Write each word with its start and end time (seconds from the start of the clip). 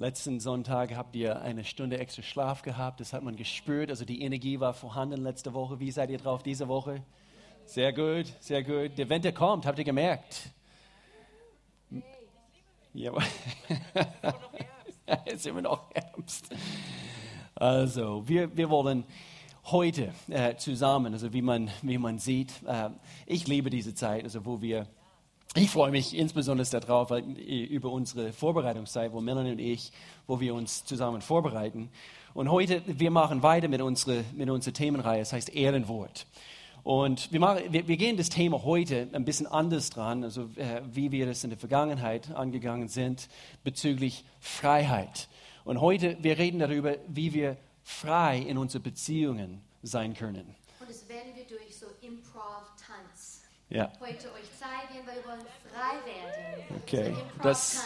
Letzten 0.00 0.40
Sonntag 0.40 0.96
habt 0.96 1.14
ihr 1.14 1.42
eine 1.42 1.62
Stunde 1.62 1.98
extra 1.98 2.22
Schlaf 2.22 2.62
gehabt. 2.62 3.00
Das 3.00 3.12
hat 3.12 3.22
man 3.22 3.36
gespürt. 3.36 3.90
Also 3.90 4.06
die 4.06 4.22
Energie 4.22 4.58
war 4.58 4.72
vorhanden 4.72 5.20
letzte 5.20 5.52
Woche. 5.52 5.78
Wie 5.78 5.90
seid 5.90 6.08
ihr 6.08 6.16
drauf 6.16 6.42
diese 6.42 6.68
Woche? 6.68 7.02
Sehr 7.66 7.92
gut, 7.92 8.32
sehr 8.40 8.62
gut. 8.62 8.96
Der 8.96 9.10
Winter 9.10 9.30
kommt, 9.30 9.66
habt 9.66 9.78
ihr 9.78 9.84
gemerkt? 9.84 10.48
Ja, 12.94 13.12
es 15.26 15.34
ist 15.34 15.46
immer 15.48 15.60
noch 15.60 15.90
Herbst. 15.92 16.48
Also, 17.54 18.26
wir, 18.26 18.56
wir 18.56 18.70
wollen 18.70 19.04
heute 19.66 20.14
äh, 20.30 20.56
zusammen, 20.56 21.12
also 21.12 21.34
wie 21.34 21.42
man, 21.42 21.70
wie 21.82 21.98
man 21.98 22.18
sieht, 22.18 22.54
äh, 22.66 22.88
ich 23.26 23.46
liebe 23.46 23.68
diese 23.68 23.94
Zeit, 23.94 24.24
also 24.24 24.46
wo 24.46 24.62
wir 24.62 24.86
ich 25.56 25.70
freue 25.70 25.90
mich 25.90 26.16
insbesondere 26.16 26.68
darauf, 26.80 27.10
äh, 27.10 27.20
über 27.64 27.90
unsere 27.90 28.32
Vorbereitungszeit, 28.32 29.12
wo 29.12 29.20
Melanie 29.20 29.52
und 29.52 29.58
ich, 29.58 29.90
wo 30.26 30.38
wir 30.38 30.54
uns 30.54 30.84
zusammen 30.84 31.22
vorbereiten. 31.22 31.90
Und 32.34 32.50
heute, 32.50 32.82
wir 32.86 33.10
machen 33.10 33.42
weiter 33.42 33.66
mit 33.66 33.82
unserer, 33.82 34.22
mit 34.32 34.48
unserer 34.48 34.74
Themenreihe, 34.74 35.18
das 35.18 35.32
heißt 35.32 35.48
Ehrenwort. 35.50 36.26
Und 36.84 37.32
wir, 37.32 37.40
machen, 37.40 37.64
wir, 37.70 37.88
wir, 37.88 37.96
gehen 37.96 38.16
das 38.16 38.28
Thema 38.28 38.62
heute 38.62 39.08
ein 39.12 39.24
bisschen 39.24 39.46
anders 39.48 39.90
dran, 39.90 40.22
also 40.22 40.48
äh, 40.54 40.82
wie 40.90 41.10
wir 41.10 41.26
das 41.26 41.42
in 41.42 41.50
der 41.50 41.58
Vergangenheit 41.58 42.30
angegangen 42.30 42.88
sind 42.88 43.28
bezüglich 43.64 44.24
Freiheit. 44.38 45.28
Und 45.64 45.80
heute, 45.80 46.16
wir 46.22 46.38
reden 46.38 46.60
darüber, 46.60 46.94
wie 47.08 47.34
wir 47.34 47.56
frei 47.82 48.38
in 48.38 48.56
unseren 48.56 48.82
Beziehungen 48.82 49.60
sein 49.82 50.14
können. 50.14 50.54
Und 50.78 50.88
das 50.88 51.08
werden 51.08 51.34
wir 51.34 51.44
durch 51.44 51.76
so 51.76 51.86
Improv-Tanz 52.00 52.69
Ja. 53.70 53.90
heute 54.00 54.32
euch 54.32 54.50
zeigen, 54.58 55.06
weil 55.06 55.16
wir 55.16 55.24
wollen 55.26 55.40
frei 55.72 55.96
werden. 56.04 56.82
Okay, 56.82 57.14
das- 57.42 57.84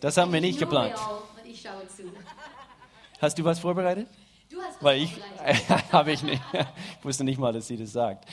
das 0.00 0.16
haben 0.18 0.32
wir 0.32 0.40
nicht 0.40 0.58
geplant. 0.58 0.94
Real 0.94 1.18
Und 1.42 1.50
ich 1.50 1.60
schaue 1.62 1.86
zu. 1.88 2.02
Hast 3.20 3.38
du 3.38 3.44
was 3.44 3.58
vorbereitet? 3.58 4.06
Du 4.50 4.60
hast 4.60 4.74
was 4.76 4.82
Weil 4.82 5.02
ich, 5.02 5.14
vorbereitet. 5.14 5.92
habe 5.92 6.12
ich 6.12 6.22
nicht. 6.22 6.42
Ich 6.98 7.04
wusste 7.04 7.24
nicht 7.24 7.38
mal, 7.38 7.52
dass 7.52 7.66
sie 7.68 7.76
das 7.78 7.92
sagt. 7.92 8.28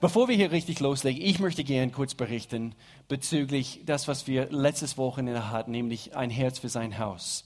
Bevor 0.00 0.28
wir 0.28 0.34
hier 0.36 0.50
richtig 0.50 0.80
loslegen, 0.80 1.22
ich 1.22 1.38
möchte 1.38 1.62
gerne 1.64 1.90
kurz 1.92 2.14
berichten 2.14 2.74
bezüglich 3.08 3.80
das, 3.86 4.08
was 4.08 4.26
wir 4.26 4.50
letztes 4.50 4.98
Wochenende 4.98 5.50
hatten, 5.50 5.70
nämlich 5.70 6.16
ein 6.16 6.28
Herz 6.28 6.58
für 6.58 6.68
sein 6.68 6.98
Haus. 6.98 7.44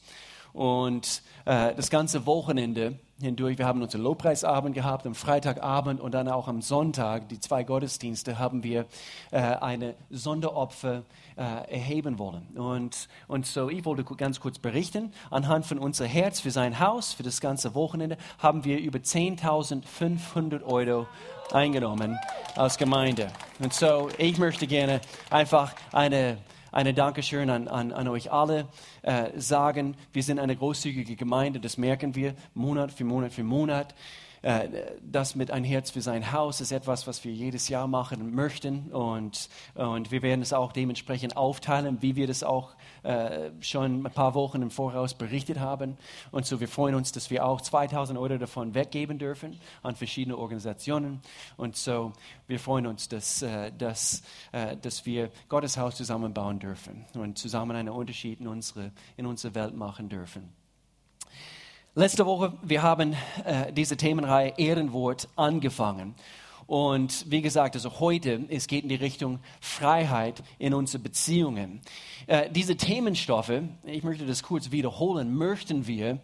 Und 0.54 1.22
äh, 1.44 1.74
das 1.74 1.90
ganze 1.90 2.24
Wochenende 2.26 2.98
hindurch, 3.20 3.56
wir 3.56 3.66
haben 3.66 3.82
unseren 3.82 4.02
Lobpreisabend 4.02 4.74
gehabt, 4.74 5.06
am 5.06 5.14
Freitagabend 5.14 6.00
und 6.00 6.12
dann 6.12 6.28
auch 6.28 6.48
am 6.48 6.60
Sonntag, 6.60 7.28
die 7.28 7.40
zwei 7.40 7.64
Gottesdienste, 7.64 8.38
haben 8.38 8.62
wir 8.62 8.86
äh, 9.30 9.38
eine 9.38 9.94
Sonderopfer 10.10 11.02
äh, 11.36 11.42
erheben 11.72 12.18
wollen. 12.18 12.46
Und, 12.56 13.08
und 13.26 13.46
so, 13.46 13.70
ich 13.70 13.84
wollte 13.84 14.04
ganz 14.16 14.40
kurz 14.40 14.58
berichten, 14.58 15.12
anhand 15.30 15.64
von 15.64 15.78
unser 15.78 16.06
Herz 16.06 16.40
für 16.40 16.50
sein 16.50 16.78
Haus, 16.78 17.14
für 17.14 17.22
das 17.22 17.40
ganze 17.40 17.74
Wochenende, 17.74 18.18
haben 18.38 18.64
wir 18.64 18.78
über 18.78 18.98
10.500 18.98 20.62
Euro 20.64 21.06
eingenommen 21.52 22.18
als 22.54 22.76
Gemeinde. 22.76 23.28
Und 23.58 23.72
so, 23.72 24.08
ich 24.18 24.36
möchte 24.38 24.66
gerne 24.66 25.00
einfach 25.30 25.72
eine 25.92 26.38
eine 26.76 26.92
Dankeschön 26.92 27.48
an, 27.48 27.68
an, 27.68 27.90
an 27.90 28.06
euch 28.06 28.30
alle 28.30 28.68
äh, 29.00 29.30
sagen. 29.34 29.96
Wir 30.12 30.22
sind 30.22 30.38
eine 30.38 30.54
großzügige 30.54 31.16
Gemeinde, 31.16 31.58
das 31.58 31.78
merken 31.78 32.14
wir 32.14 32.34
Monat 32.52 32.92
für 32.92 33.04
Monat 33.04 33.32
für 33.32 33.44
Monat. 33.44 33.94
Äh, 34.46 34.68
das 35.02 35.34
mit 35.34 35.50
ein 35.50 35.64
Herz 35.64 35.90
für 35.90 36.00
sein 36.00 36.30
Haus 36.30 36.60
ist 36.60 36.70
etwas, 36.70 37.08
was 37.08 37.24
wir 37.24 37.32
jedes 37.32 37.68
Jahr 37.68 37.88
machen 37.88 38.32
möchten 38.32 38.92
und, 38.92 39.48
und 39.74 40.12
wir 40.12 40.22
werden 40.22 40.40
es 40.40 40.52
auch 40.52 40.70
dementsprechend 40.70 41.36
aufteilen, 41.36 42.00
wie 42.00 42.14
wir 42.14 42.28
das 42.28 42.44
auch 42.44 42.76
äh, 43.02 43.50
schon 43.60 44.06
ein 44.06 44.12
paar 44.12 44.34
Wochen 44.34 44.62
im 44.62 44.70
Voraus 44.70 45.14
berichtet 45.14 45.58
haben. 45.58 45.96
Und 46.30 46.46
so 46.46 46.60
wir 46.60 46.68
freuen 46.68 46.94
uns, 46.94 47.10
dass 47.10 47.28
wir 47.28 47.44
auch 47.44 47.60
2000 47.60 48.16
Euro 48.16 48.38
davon 48.38 48.76
weggeben 48.76 49.18
dürfen 49.18 49.58
an 49.82 49.96
verschiedene 49.96 50.36
Organisationen. 50.36 51.22
Und 51.56 51.74
so 51.74 52.12
wir 52.46 52.60
freuen 52.60 52.86
uns, 52.86 53.08
dass, 53.08 53.42
äh, 53.42 53.72
dass, 53.76 54.22
dass 54.52 55.06
wir 55.06 55.30
Gottes 55.48 55.76
Haus 55.76 55.96
zusammenbauen 55.96 56.60
dürfen 56.60 57.04
und 57.14 57.36
zusammen 57.36 57.76
einen 57.76 57.88
Unterschied 57.88 58.40
in 58.40 58.46
unsere, 58.46 58.92
in 59.16 59.26
unsere 59.26 59.56
Welt 59.56 59.74
machen 59.74 60.08
dürfen. 60.08 60.65
Letzte 61.98 62.26
Woche, 62.26 62.52
wir 62.62 62.82
haben 62.82 63.16
äh, 63.46 63.72
diese 63.72 63.96
Themenreihe 63.96 64.52
Ehrenwort 64.58 65.30
angefangen. 65.34 66.14
Und 66.66 67.24
wie 67.30 67.40
gesagt, 67.40 67.74
also 67.74 68.00
heute, 68.00 68.44
es 68.50 68.66
geht 68.66 68.82
in 68.82 68.90
die 68.90 68.96
Richtung 68.96 69.38
Freiheit 69.62 70.42
in 70.58 70.74
unsere 70.74 71.02
Beziehungen. 71.02 71.80
Äh, 72.26 72.50
diese 72.50 72.76
Themenstoffe, 72.76 73.62
ich 73.84 74.02
möchte 74.04 74.26
das 74.26 74.42
kurz 74.42 74.72
wiederholen, 74.72 75.34
möchten 75.34 75.86
wir 75.86 76.18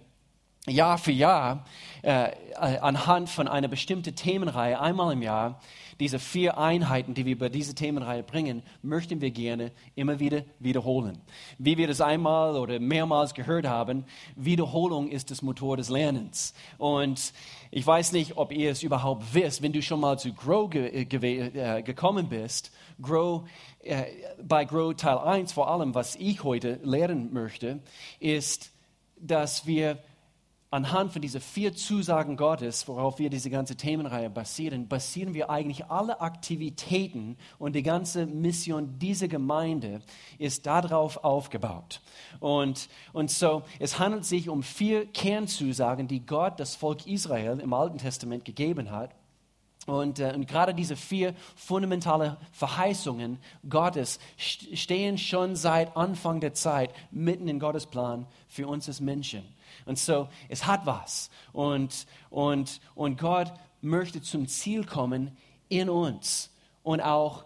Jahr 0.69 0.97
für 0.97 1.13
Jahr 1.13 1.65
äh, 2.03 2.31
äh, 2.31 2.79
anhand 2.79 3.29
von 3.29 3.49
einer 3.49 3.67
bestimmten 3.67 4.15
Themenreihe 4.15 4.79
einmal 4.81 5.13
im 5.13 5.23
Jahr, 5.23 5.61
diese 5.99 6.19
vier 6.19 6.57
Einheiten, 6.57 7.15
die 7.15 7.27
wir 7.27 7.39
bei 7.39 7.49
dieser 7.49 7.75
Themenreihe 7.75 8.23
bringen, 8.23 8.63
möchten 8.83 9.21
wir 9.21 9.31
gerne 9.31 9.73
immer 9.95 10.21
wieder 10.21 10.43
wiederholen. 10.61 11.21
Wie 11.59 11.79
wir 11.79 11.87
das 11.87 12.01
einmal 12.01 12.57
oder 12.57 12.79
mehrmals 12.79 13.35
gehört 13.35 13.67
haben, 13.67 14.05
Wiederholung 14.37 15.09
ist 15.09 15.31
das 15.31 15.43
Motor 15.43 15.77
des 15.77 15.89
Lernens. 15.89 16.55
Und 16.79 17.33
ich 17.73 17.87
weiß 17.87 18.13
nicht, 18.13 18.37
ob 18.37 18.53
ihr 18.53 18.71
es 18.71 18.83
überhaupt 18.83 19.35
wisst, 19.35 19.63
wenn 19.63 19.73
du 19.73 19.83
schon 19.83 20.01
mal 20.01 20.19
zu 20.19 20.33
Grow 20.33 20.71
ge 20.71 20.89
äh, 20.89 21.05
gewe- 21.05 21.55
äh, 21.55 21.83
gekommen 21.83 22.29
bist, 22.29 22.73
Grow, 23.01 23.49
äh, 23.83 24.05
bei 24.43 24.65
Grow 24.65 24.95
Teil 24.95 25.19
1 25.19 25.53
vor 25.53 25.69
allem, 25.69 25.95
was 25.95 26.15
ich 26.17 26.45
heute 26.45 26.79
lehren 26.85 27.33
möchte, 27.33 27.81
ist, 28.21 28.71
dass 29.21 29.67
wir 29.67 29.99
anhand 30.73 31.13
von 31.13 31.23
diesen 31.23 31.41
vier 31.41 31.75
Zusagen 31.75 32.37
Gottes, 32.37 32.89
worauf 32.89 33.19
wir 33.19 33.31
diese 33.31 33.51
ganze 33.51 33.77
Themenreihe 33.77 34.31
basieren, 34.31 34.89
basieren 34.89 35.35
wir 35.35 35.51
eigentlich 35.51 35.85
alle 35.87 36.21
Aktivitäten 36.21 37.37
und 37.59 37.77
die 37.77 37.83
ganze 37.83 38.27
Mission 38.27 38.99
dieser 38.99 39.29
Gemeinde 39.29 40.01
ist 40.39 40.67
darauf 40.67 41.23
aufgebaut. 41.25 42.01
Und, 42.41 42.89
und 43.13 43.31
so, 43.31 43.63
es 43.79 43.99
handelt 43.99 44.25
sich 44.25 44.49
um 44.49 44.63
vier 44.63 45.07
Kernzusagen, 45.07 46.09
die 46.09 46.25
Gott 46.25 46.59
das 46.59 46.75
Volk 46.75 47.07
Israel 47.07 47.61
im 47.61 47.75
Alten 47.75 47.99
Testament 47.99 48.45
gegeben 48.45 48.91
hat. 48.91 49.15
Und, 49.87 50.21
äh, 50.21 50.33
und 50.35 50.47
gerade 50.47 50.75
diese 50.75 50.95
vier 50.95 51.35
fundamentale 51.57 52.37
Verheißungen 52.53 53.39
Gottes 53.69 54.21
st- 54.39 54.77
stehen 54.77 55.19
schon 55.19 55.57
seit 55.57 55.97
Anfang 55.97 56.41
der 56.41 56.55
Zeit 56.55 56.95
mitten 57.11 57.49
in 57.49 57.59
Gottes 57.59 57.87
Plan 57.87 58.27
für 58.47 58.69
uns 58.69 58.87
als 58.87 59.01
Menschen. 59.01 59.43
Und 59.87 59.99
so, 59.99 60.29
es 60.49 60.67
hat 60.67 60.87
was. 60.87 61.31
Und, 61.53 62.07
und, 62.31 62.81
und 62.95 63.19
Gott 63.19 63.53
möchte 63.81 64.23
zum 64.23 64.47
Ziel 64.49 64.85
kommen 64.85 65.37
in 65.69 65.89
uns 65.89 66.51
und 66.83 67.01
auch 67.01 67.45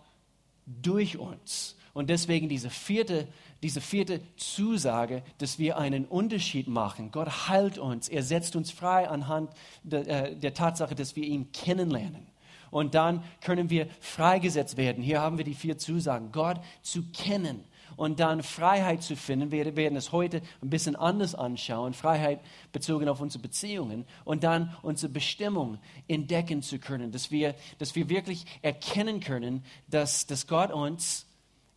durch 0.67 1.19
uns. 1.19 1.77
Und 1.95 2.11
deswegen 2.11 2.49
diese 2.49 2.69
vierte, 2.69 3.27
diese 3.63 3.81
vierte 3.81 4.21
Zusage, 4.37 5.23
dass 5.39 5.59
wir 5.59 5.79
einen 5.79 6.05
Unterschied 6.05 6.69
machen. 6.69 7.11
Gott 7.11 7.49
heilt 7.49 7.79
uns, 7.79 8.09
er 8.09 8.23
setzt 8.23 8.55
uns 8.55 8.71
frei 8.71 9.09
anhand 9.09 9.51
der, 9.83 10.07
äh, 10.07 10.37
der 10.37 10.53
Tatsache, 10.53 10.95
dass 10.95 11.17
wir 11.17 11.25
ihn 11.25 11.53
kennenlernen. 11.53 12.27
Und 12.71 12.95
dann 12.95 13.23
können 13.41 13.71
wir 13.71 13.89
freigesetzt 14.01 14.77
werden. 14.77 15.03
Hier 15.03 15.21
haben 15.21 15.39
wir 15.39 15.45
die 15.45 15.55
vier 15.55 15.79
Zusagen. 15.79 16.33
Gott 16.33 16.61
zu 16.83 17.05
kennen 17.05 17.65
und 17.97 18.21
dann 18.21 18.43
Freiheit 18.43 19.03
zu 19.03 19.17
finden. 19.17 19.51
Wir 19.51 19.77
werden 19.77 19.97
es 19.97 20.12
heute 20.12 20.43
ein 20.62 20.71
bisschen 20.71 20.97
anders 20.97 21.34
anschauen. 21.34 21.95
Freiheit 21.95 22.41
bezogen 22.73 23.09
auf 23.09 23.21
unsere 23.21 23.43
Beziehungen 23.43 24.05
und 24.25 24.45
dann 24.45 24.77
unsere 24.83 25.11
Bestimmung 25.11 25.79
entdecken 26.09 26.62
zu 26.62 26.79
können. 26.79 27.12
Dass 27.12 27.31
wir, 27.31 27.55
dass 27.79 27.95
wir 27.95 28.09
wirklich 28.09 28.45
erkennen 28.62 29.21
können, 29.21 29.65
dass, 29.89 30.27
dass 30.27 30.47
Gott 30.47 30.71
uns 30.71 31.27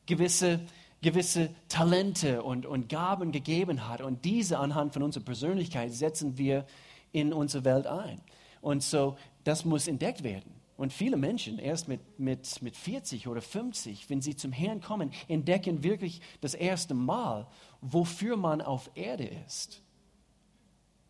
gewisse, 0.05 0.59
gewisse 1.01 1.49
Talente 1.69 2.43
und, 2.43 2.65
und 2.65 2.89
Gaben 2.89 3.31
gegeben 3.31 3.87
hat. 3.87 4.01
Und 4.01 4.25
diese 4.25 4.59
anhand 4.59 4.93
von 4.93 5.03
unserer 5.03 5.23
Persönlichkeit 5.23 5.93
setzen 5.93 6.37
wir 6.37 6.65
in 7.11 7.33
unsere 7.33 7.63
Welt 7.63 7.87
ein. 7.87 8.21
Und 8.61 8.83
so, 8.83 9.17
das 9.45 9.63
muss 9.63 9.87
entdeckt 9.87 10.23
werden. 10.23 10.58
Und 10.79 10.93
viele 10.93 11.17
Menschen, 11.17 11.59
erst 11.59 11.89
mit, 11.89 11.99
mit, 12.17 12.61
mit 12.61 12.73
40 12.73 13.27
oder 13.27 13.41
50, 13.41 14.09
wenn 14.09 14.21
sie 14.21 14.37
zum 14.37 14.53
Herrn 14.53 14.79
kommen, 14.79 15.11
entdecken 15.27 15.83
wirklich 15.83 16.21
das 16.39 16.53
erste 16.53 16.93
Mal, 16.93 17.47
wofür 17.81 18.37
man 18.37 18.61
auf 18.61 18.89
Erde 18.95 19.25
ist. 19.45 19.81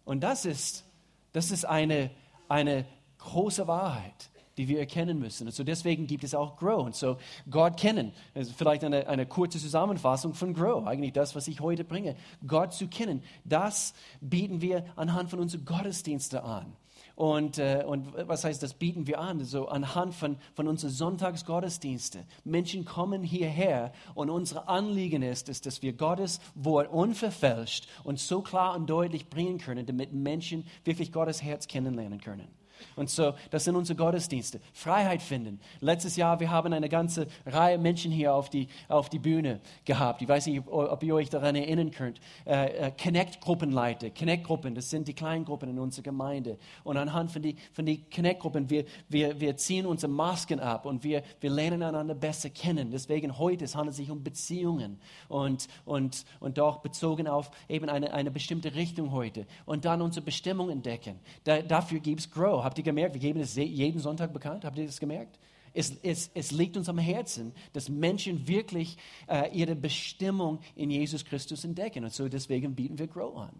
Und 0.06 0.22
das 0.22 0.46
ist, 0.46 0.86
das 1.34 1.52
ist 1.52 1.66
eine, 1.66 2.10
eine 2.48 2.84
große 3.20 3.68
Wahrheit, 3.68 4.32
die 4.58 4.68
wir 4.68 4.80
erkennen 4.80 5.20
müssen. 5.20 5.46
Und 5.46 5.54
so 5.54 5.64
deswegen 5.64 6.08
gibt 6.08 6.24
es 6.24 6.34
auch 6.34 6.58
Grow. 6.58 6.84
Und 6.84 6.96
so 6.96 7.18
Gott 7.48 7.78
kennen. 7.78 8.12
Ist 8.34 8.54
vielleicht 8.54 8.84
eine, 8.84 9.06
eine 9.06 9.28
kurze 9.28 9.60
Zusammenfassung 9.60 10.34
von 10.34 10.56
Grow. 10.56 10.88
Eigentlich 10.88 11.14
das, 11.14 11.36
was 11.36 11.48
ich 11.48 11.60
heute 11.60 11.84
bringe. 11.84 12.16
Gott 12.48 12.74
zu 12.74 12.88
kennen. 12.88 13.22
Das 13.44 13.94
bieten 14.20 14.62
wir 14.62 14.84
anhand 14.96 15.30
von 15.30 15.40
unseren 15.40 15.64
Gottesdiensten 15.64 16.40
an. 16.40 16.76
Und, 17.20 17.58
äh, 17.58 17.84
und 17.86 18.14
was 18.30 18.46
heißt, 18.46 18.64
das 18.64 18.76
bieten 18.76 19.06
wir 19.06 19.20
an, 19.20 19.44
so 19.44 19.68
anhand 19.68 20.16
von, 20.16 20.38
von 20.54 20.70
unseren 20.70 20.92
Sonntagsgottesdiensten. 20.92 22.24
Menschen 22.46 22.86
kommen 22.86 23.24
hierher 23.24 23.92
und 24.16 24.30
unser 24.30 24.70
Anliegen 24.70 25.22
ist 25.22 25.50
es, 25.50 25.60
dass 25.60 25.82
wir 25.82 25.92
Gottes 25.92 26.40
Wort 26.56 26.90
unverfälscht 26.90 27.90
und 28.06 28.20
so 28.20 28.42
klar 28.42 28.74
und 28.74 28.90
deutlich 28.90 29.30
bringen 29.30 29.58
können, 29.58 29.86
damit 29.86 30.14
Menschen 30.14 30.66
wirklich 30.86 31.12
Gottes 31.12 31.44
Herz 31.44 31.68
kennenlernen 31.68 32.22
können. 32.22 32.48
Und 32.96 33.10
so, 33.10 33.34
das 33.52 33.64
sind 33.64 33.76
unsere 33.76 33.98
Gottesdienste. 33.98 34.60
Freiheit 34.74 35.22
finden. 35.22 35.60
Letztes 35.80 36.16
Jahr, 36.16 36.40
wir 36.40 36.50
haben 36.50 36.74
eine 36.74 36.90
ganze 36.90 37.28
Reihe 37.46 37.78
Menschen 37.78 38.12
hier 38.12 38.34
auf 38.34 38.50
die, 38.50 38.68
auf 38.88 39.10
die 39.10 39.20
Bühne 39.20 39.60
gehabt. 39.86 40.22
Ich 40.22 40.28
weiß 40.28 40.48
nicht, 40.48 40.68
ob 40.68 41.04
ihr 41.04 41.16
euch 41.16 41.30
daran 41.30 41.56
erinnern 41.56 41.92
könnt. 41.92 42.20
Äh, 42.46 42.88
äh, 42.88 42.92
Connect-Gruppenleiter. 42.92 44.10
Connect-Gruppen, 44.12 44.76
das 44.76 44.90
sind 44.90 45.08
die 45.08 45.14
Kleingruppen 45.14 45.70
in 45.70 45.80
unserer 45.80 46.04
Gemeinde. 46.04 46.58
Und 46.84 46.98
anhand 46.98 47.32
von 47.32 47.42
den 47.42 47.58
von 47.74 47.86
die 47.86 48.04
Connect-Gruppen, 48.10 48.70
wir, 48.70 48.86
wir, 49.08 49.40
wir 49.40 49.58
ziehen 49.58 49.86
unsere 49.86 50.12
Masken 50.12 50.60
ab 50.60 50.86
und 50.86 51.04
wir, 51.04 51.24
wir 51.40 51.50
lernen 51.50 51.84
einander 51.84 52.16
besser 52.16 52.50
kennen. 52.50 52.92
Deswegen 52.92 53.38
heute, 53.38 53.66
es 53.66 53.76
handelt 53.76 53.96
sich 53.96 54.10
um 54.10 54.24
Beziehungen 54.24 55.00
und, 55.28 55.68
und, 55.86 56.26
und 56.40 56.58
doch 56.58 56.78
bezogen 56.78 57.28
auf 57.28 57.52
eben 57.68 57.90
eine, 57.90 58.14
eine 58.14 58.32
bestimmte 58.32 58.76
Richtung 58.76 59.12
heute. 59.12 59.46
Und 59.66 59.86
dann 59.86 60.02
unsere 60.02 60.26
Bestimmung 60.26 60.70
entdecken. 60.70 61.20
Da, 61.44 61.62
dafür 61.62 62.00
gibt 62.00 62.22
es 62.22 62.32
Grow 62.32 62.64
Habt 62.70 62.78
ihr 62.78 62.84
gemerkt, 62.84 63.16
wir 63.16 63.20
geben 63.20 63.40
es 63.40 63.56
jeden 63.56 64.00
Sonntag 64.00 64.32
bekannt? 64.32 64.64
Habt 64.64 64.78
ihr 64.78 64.86
das 64.86 65.00
gemerkt? 65.00 65.40
Es, 65.74 65.92
es, 66.04 66.30
es 66.36 66.52
liegt 66.52 66.78
uns 66.78 66.88
am 66.88 67.00
Herzen, 67.00 67.52
dass 67.74 67.90
Menschen 67.90 68.48
wirklich 68.48 68.96
äh, 69.28 69.50
ihre 69.58 69.76
Bestimmung 69.76 70.60
in 70.76 70.92
Jesus 70.92 71.26
Christus 71.26 71.66
entdecken. 71.66 72.04
Und 72.04 72.14
so 72.14 72.30
deswegen 72.30 72.76
bieten 72.76 73.00
wir 73.00 73.08
Grow 73.08 73.36
an. 73.38 73.60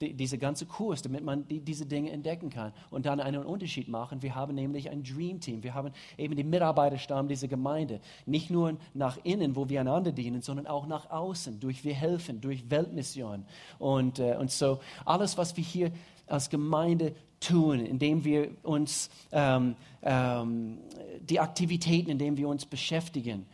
Die, 0.00 0.12
diese 0.12 0.38
ganze 0.38 0.66
Kurs, 0.66 1.02
damit 1.02 1.22
man 1.22 1.46
die, 1.46 1.60
diese 1.60 1.86
Dinge 1.86 2.10
entdecken 2.10 2.50
kann 2.50 2.72
und 2.90 3.06
dann 3.06 3.20
einen 3.20 3.44
Unterschied 3.44 3.86
machen. 3.86 4.22
Wir 4.22 4.34
haben 4.34 4.56
nämlich 4.56 4.90
ein 4.90 5.04
Dream 5.04 5.38
Team. 5.38 5.62
Wir 5.62 5.74
haben 5.74 5.92
eben 6.16 6.34
den 6.34 6.50
Mitarbeiterstamm 6.50 7.28
dieser 7.28 7.46
Gemeinde. 7.46 8.00
Nicht 8.26 8.50
nur 8.50 8.76
nach 8.92 9.18
innen, 9.22 9.54
wo 9.54 9.68
wir 9.68 9.82
einander 9.82 10.10
dienen, 10.10 10.42
sondern 10.42 10.66
auch 10.66 10.88
nach 10.88 11.10
außen, 11.10 11.60
durch 11.60 11.84
wir 11.84 11.94
helfen, 11.94 12.40
durch 12.40 12.68
Weltmission. 12.68 13.44
Und, 13.78 14.18
äh, 14.18 14.36
und 14.36 14.50
so 14.50 14.80
alles, 15.04 15.38
was 15.38 15.56
wir 15.56 15.62
hier 15.62 15.92
als 16.28 16.50
Gemeinde 16.50 17.14
tun, 17.40 17.80
indem 17.80 18.24
wir 18.24 18.50
uns 18.62 19.10
ähm, 19.32 19.76
ähm, 20.02 20.78
die 21.20 21.40
Aktivitäten, 21.40 22.10
indem 22.10 22.36
wir 22.36 22.48
uns 22.48 22.66
beschäftigen. 22.66 23.46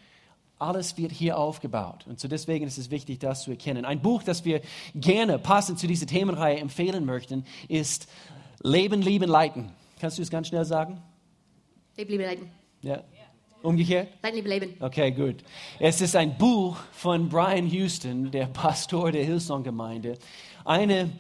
Alles 0.59 0.97
wird 0.97 1.13
hier 1.13 1.37
aufgebaut. 1.37 2.07
Und 2.07 2.21
so 2.21 2.29
deswegen 2.29 2.67
ist 2.67 2.79
es 2.79 2.91
wichtig, 2.91 3.19
das 3.19 3.43
zu 3.43 3.51
erkennen. 3.51 3.85
Ein 3.85 4.01
Buch, 4.01 4.23
das 4.23 4.45
wir 4.45 4.63
gerne 4.95 5.39
passend 5.39 5.79
zu 5.79 5.87
dieser 5.87 6.07
Themenreihe 6.07 6.59
empfehlen 6.59 7.05
möchten, 7.05 7.45
ist 7.69 8.09
Leben, 8.63 9.03
Lieben, 9.03 9.29
Leiten. 9.29 9.73
Kannst 10.01 10.19
du 10.19 10.23
es 10.23 10.31
ganz 10.31 10.49
schnell 10.49 10.65
sagen? 10.65 11.03
Leben, 11.97 12.11
Liebe, 12.11 12.25
Leiden. 12.25 12.51
Ja. 12.83 13.03
Umgekehrt? 13.63 14.09
Leiden, 14.23 14.37
Liebe, 14.37 14.49
Leben. 14.49 14.75
Okay, 14.81 15.11
gut. 15.11 15.37
Es 15.79 16.01
ist 16.01 16.15
ein 16.17 16.37
Buch 16.37 16.77
von 16.93 17.29
Brian 17.29 17.67
Houston, 17.67 18.31
der 18.31 18.47
Pastor 18.47 19.11
der 19.11 19.25
Hillsong-Gemeinde. 19.25 20.19
Eine 20.65 21.11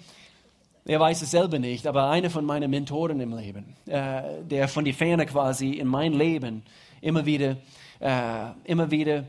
er 0.86 1.00
weiß 1.00 1.22
es 1.22 1.30
selber 1.30 1.58
nicht, 1.58 1.86
aber 1.86 2.10
einer 2.10 2.30
von 2.30 2.44
meinen 2.44 2.70
Mentoren 2.70 3.20
im 3.20 3.36
Leben, 3.36 3.74
äh, 3.86 4.42
der 4.42 4.68
von 4.68 4.84
die 4.84 4.92
Ferne 4.92 5.24
quasi 5.26 5.72
in 5.72 5.88
mein 5.88 6.12
Leben 6.12 6.62
immer 7.00 7.24
wieder, 7.24 7.56
äh, 8.00 8.50
immer 8.64 8.90
wieder 8.90 9.24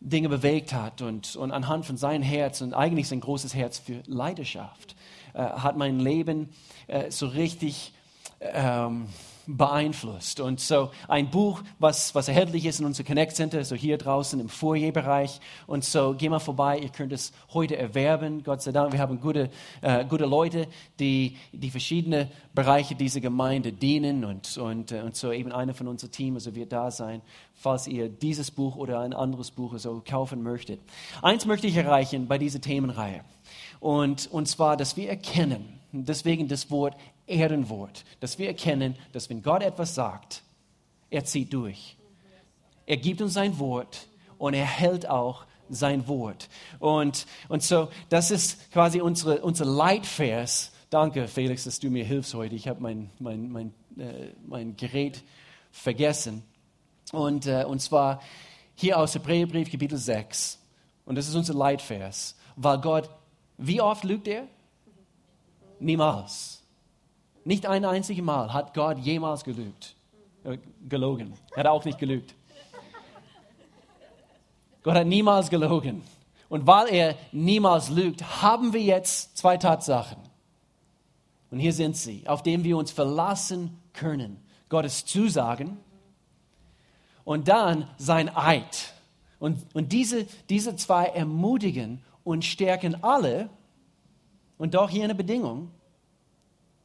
Dinge 0.00 0.28
bewegt 0.28 0.72
hat 0.72 1.02
und, 1.02 1.36
und 1.36 1.52
anhand 1.52 1.86
von 1.86 1.96
seinem 1.96 2.22
Herz 2.22 2.60
und 2.60 2.74
eigentlich 2.74 3.08
sein 3.08 3.20
großes 3.20 3.54
Herz 3.54 3.78
für 3.78 4.02
Leidenschaft, 4.06 4.94
äh, 5.32 5.38
hat 5.38 5.76
mein 5.76 6.00
Leben 6.00 6.50
äh, 6.86 7.10
so 7.10 7.26
richtig 7.26 7.92
ähm, 8.40 9.06
beeinflusst. 9.46 10.40
Und 10.40 10.60
so 10.60 10.90
ein 11.08 11.30
Buch, 11.30 11.62
was, 11.78 12.14
was 12.14 12.28
erhältlich 12.28 12.66
ist 12.66 12.80
in 12.80 12.86
unserem 12.86 13.06
Connect 13.06 13.34
Center, 13.34 13.64
so 13.64 13.74
hier 13.74 13.98
draußen 13.98 14.38
im 14.40 14.48
Foyerbereich. 14.48 15.40
Und 15.66 15.84
so 15.84 16.14
geh 16.16 16.28
mal 16.28 16.38
vorbei, 16.38 16.78
ihr 16.78 16.88
könnt 16.90 17.12
es 17.12 17.32
heute 17.52 17.76
erwerben. 17.76 18.42
Gott 18.42 18.62
sei 18.62 18.72
Dank, 18.72 18.92
wir 18.92 19.00
haben 19.00 19.20
gute, 19.20 19.50
äh, 19.82 20.04
gute 20.04 20.26
Leute, 20.26 20.68
die 20.98 21.36
die 21.52 21.70
verschiedenen 21.70 22.28
Bereiche 22.54 22.94
dieser 22.94 23.20
Gemeinde 23.20 23.72
dienen. 23.72 24.24
Und, 24.24 24.56
und, 24.58 24.92
äh, 24.92 25.00
und 25.00 25.16
so 25.16 25.32
eben 25.32 25.52
einer 25.52 25.74
von 25.74 25.88
unserem 25.88 26.12
Team 26.12 26.34
also 26.34 26.54
wird 26.54 26.72
da 26.72 26.90
sein, 26.90 27.22
falls 27.54 27.86
ihr 27.86 28.08
dieses 28.08 28.50
Buch 28.50 28.76
oder 28.76 29.00
ein 29.00 29.12
anderes 29.12 29.50
Buch 29.50 29.78
so 29.78 30.02
kaufen 30.06 30.42
möchtet. 30.42 30.80
Eins 31.22 31.46
möchte 31.46 31.66
ich 31.66 31.76
erreichen 31.76 32.26
bei 32.26 32.38
dieser 32.38 32.60
Themenreihe. 32.60 33.22
Und, 33.80 34.30
und 34.30 34.46
zwar, 34.46 34.76
dass 34.76 34.96
wir 34.96 35.08
erkennen, 35.08 35.80
deswegen 35.92 36.48
das 36.48 36.70
Wort 36.70 36.96
Ehrenwort, 37.30 38.04
dass 38.20 38.38
wir 38.38 38.48
erkennen, 38.48 38.96
dass 39.12 39.30
wenn 39.30 39.42
Gott 39.42 39.62
etwas 39.62 39.94
sagt, 39.94 40.42
er 41.10 41.24
zieht 41.24 41.52
durch. 41.52 41.96
Er 42.86 42.96
gibt 42.96 43.22
uns 43.22 43.34
sein 43.34 43.58
Wort 43.58 44.08
und 44.38 44.54
er 44.54 44.66
hält 44.66 45.08
auch 45.08 45.46
sein 45.68 46.08
Wort. 46.08 46.48
Und, 46.78 47.26
und 47.48 47.62
so, 47.62 47.88
das 48.08 48.30
ist 48.30 48.70
quasi 48.72 49.00
unsere, 49.00 49.42
unser 49.42 49.64
Leitvers. 49.64 50.72
Danke, 50.90 51.28
Felix, 51.28 51.64
dass 51.64 51.78
du 51.78 51.88
mir 51.90 52.04
hilfst 52.04 52.34
heute. 52.34 52.54
Ich 52.54 52.66
habe 52.66 52.80
mein, 52.80 53.10
mein, 53.18 53.50
mein, 53.50 53.74
äh, 53.96 54.32
mein 54.46 54.76
Gerät 54.76 55.22
vergessen. 55.70 56.42
Und, 57.12 57.46
äh, 57.46 57.64
und 57.64 57.80
zwar 57.80 58.20
hier 58.74 58.98
aus 58.98 59.14
Hebräerbrief, 59.14 59.70
Kapitel 59.70 59.98
6. 59.98 60.58
Und 61.04 61.16
das 61.16 61.28
ist 61.28 61.34
unser 61.34 61.54
Leitvers. 61.54 62.36
Weil 62.56 62.80
Gott, 62.80 63.10
wie 63.56 63.80
oft 63.80 64.04
lügt 64.04 64.26
er? 64.26 64.46
Niemals. 65.78 66.59
Nicht 67.44 67.66
ein 67.66 67.84
einziges 67.84 68.24
Mal 68.24 68.52
hat 68.52 68.74
Gott 68.74 68.98
jemals 68.98 69.44
gelügt, 69.44 69.94
äh, 70.44 70.58
gelogen. 70.88 71.34
Er 71.52 71.60
hat 71.60 71.66
auch 71.66 71.84
nicht 71.84 71.98
gelügt. 71.98 72.34
Gott 74.82 74.94
hat 74.94 75.06
niemals 75.06 75.50
gelogen. 75.50 76.02
Und 76.48 76.66
weil 76.66 76.88
er 76.88 77.14
niemals 77.32 77.90
lügt, 77.90 78.42
haben 78.42 78.72
wir 78.72 78.82
jetzt 78.82 79.36
zwei 79.36 79.56
Tatsachen. 79.56 80.18
Und 81.50 81.58
hier 81.58 81.72
sind 81.72 81.96
sie, 81.96 82.26
auf 82.26 82.42
denen 82.42 82.64
wir 82.64 82.76
uns 82.76 82.90
verlassen 82.90 83.78
können. 83.92 84.42
Gottes 84.68 85.04
Zusagen 85.04 85.78
und 87.24 87.48
dann 87.48 87.88
sein 87.96 88.34
Eid. 88.34 88.92
Und, 89.38 89.58
und 89.74 89.92
diese, 89.92 90.26
diese 90.48 90.76
zwei 90.76 91.06
ermutigen 91.06 92.02
und 92.24 92.44
stärken 92.44 93.02
alle, 93.02 93.48
und 94.58 94.74
doch 94.74 94.90
hier 94.90 95.04
eine 95.04 95.14
Bedingung, 95.14 95.70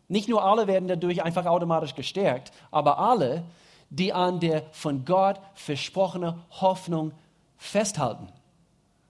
nicht 0.07 0.29
nur 0.29 0.43
alle 0.43 0.67
werden 0.67 0.87
dadurch 0.87 1.23
einfach 1.23 1.45
automatisch 1.45 1.95
gestärkt, 1.95 2.51
aber 2.71 2.99
alle, 2.99 3.43
die 3.89 4.13
an 4.13 4.39
der 4.39 4.63
von 4.71 5.05
Gott 5.05 5.39
versprochene 5.55 6.39
Hoffnung 6.61 7.11
festhalten. 7.57 8.27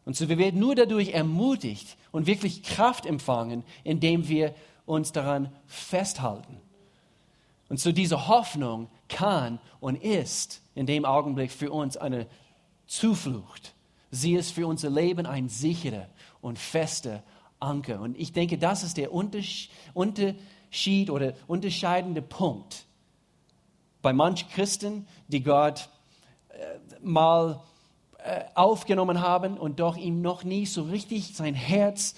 Und 0.06 0.16
so 0.16 0.30
wir 0.30 0.38
werden 0.38 0.60
nur 0.60 0.76
dadurch 0.76 1.10
ermutigt 1.10 1.98
und 2.12 2.28
wirklich 2.28 2.64
Kraft 2.64 3.06
empfangen, 3.06 3.64
indem 3.84 4.28
wir 4.28 4.54
uns 4.86 5.12
daran 5.12 5.52
festhalten. 5.66 6.62
Und 7.70 7.80
so 7.80 7.92
diese 7.92 8.28
Hoffnung 8.28 8.88
kann 9.10 9.60
und 9.80 9.96
ist 9.96 10.62
in 10.76 10.86
dem 10.86 11.06
Augenblick 11.06 11.52
für 11.52 11.72
uns 11.72 11.98
eine 11.98 12.28
Zuflucht. 12.86 13.74
Sie 14.12 14.36
ist 14.36 14.52
für 14.52 14.68
unser 14.68 14.90
Leben 14.90 15.26
ein 15.26 15.50
sicherer 15.50 16.08
und 16.42 16.60
fester 16.60 17.24
Anker. 17.60 18.00
Und 18.02 18.18
ich 18.18 18.32
denke, 18.32 18.58
das 18.58 18.84
ist 18.84 18.98
der 18.98 19.12
Unterschied 19.12 19.72
Unterschied 20.76 21.10
oder 21.10 21.34
unterscheidende 21.48 22.22
Punkt 22.22 22.84
bei 24.02 24.12
manchen 24.12 24.50
Christen, 24.50 25.08
die 25.30 25.42
Gott 25.42 25.88
äh, 26.50 26.56
mal 27.02 27.62
äh, 28.18 28.44
aufgenommen 28.56 29.22
haben 29.22 29.58
und 29.58 29.80
doch 29.80 29.96
ihm 29.96 30.22
noch 30.22 30.44
nie 30.44 30.66
so 30.66 30.84
richtig 30.84 31.34
sein 31.34 31.54
Herz 31.54 32.14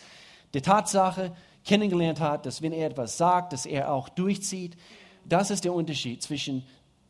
der 0.55 0.63
Tatsache 0.63 1.35
kennengelernt 1.65 2.19
hat, 2.19 2.47
dass 2.47 2.63
wenn 2.63 2.73
er 2.73 2.87
etwas 2.87 3.17
sagt, 3.17 3.53
dass 3.53 3.67
er 3.67 3.93
auch 3.93 4.09
durchzieht. 4.09 4.75
Das 5.23 5.51
ist 5.51 5.63
der 5.63 5.73
Unterschied 5.73 6.23
zwischen, 6.23 6.65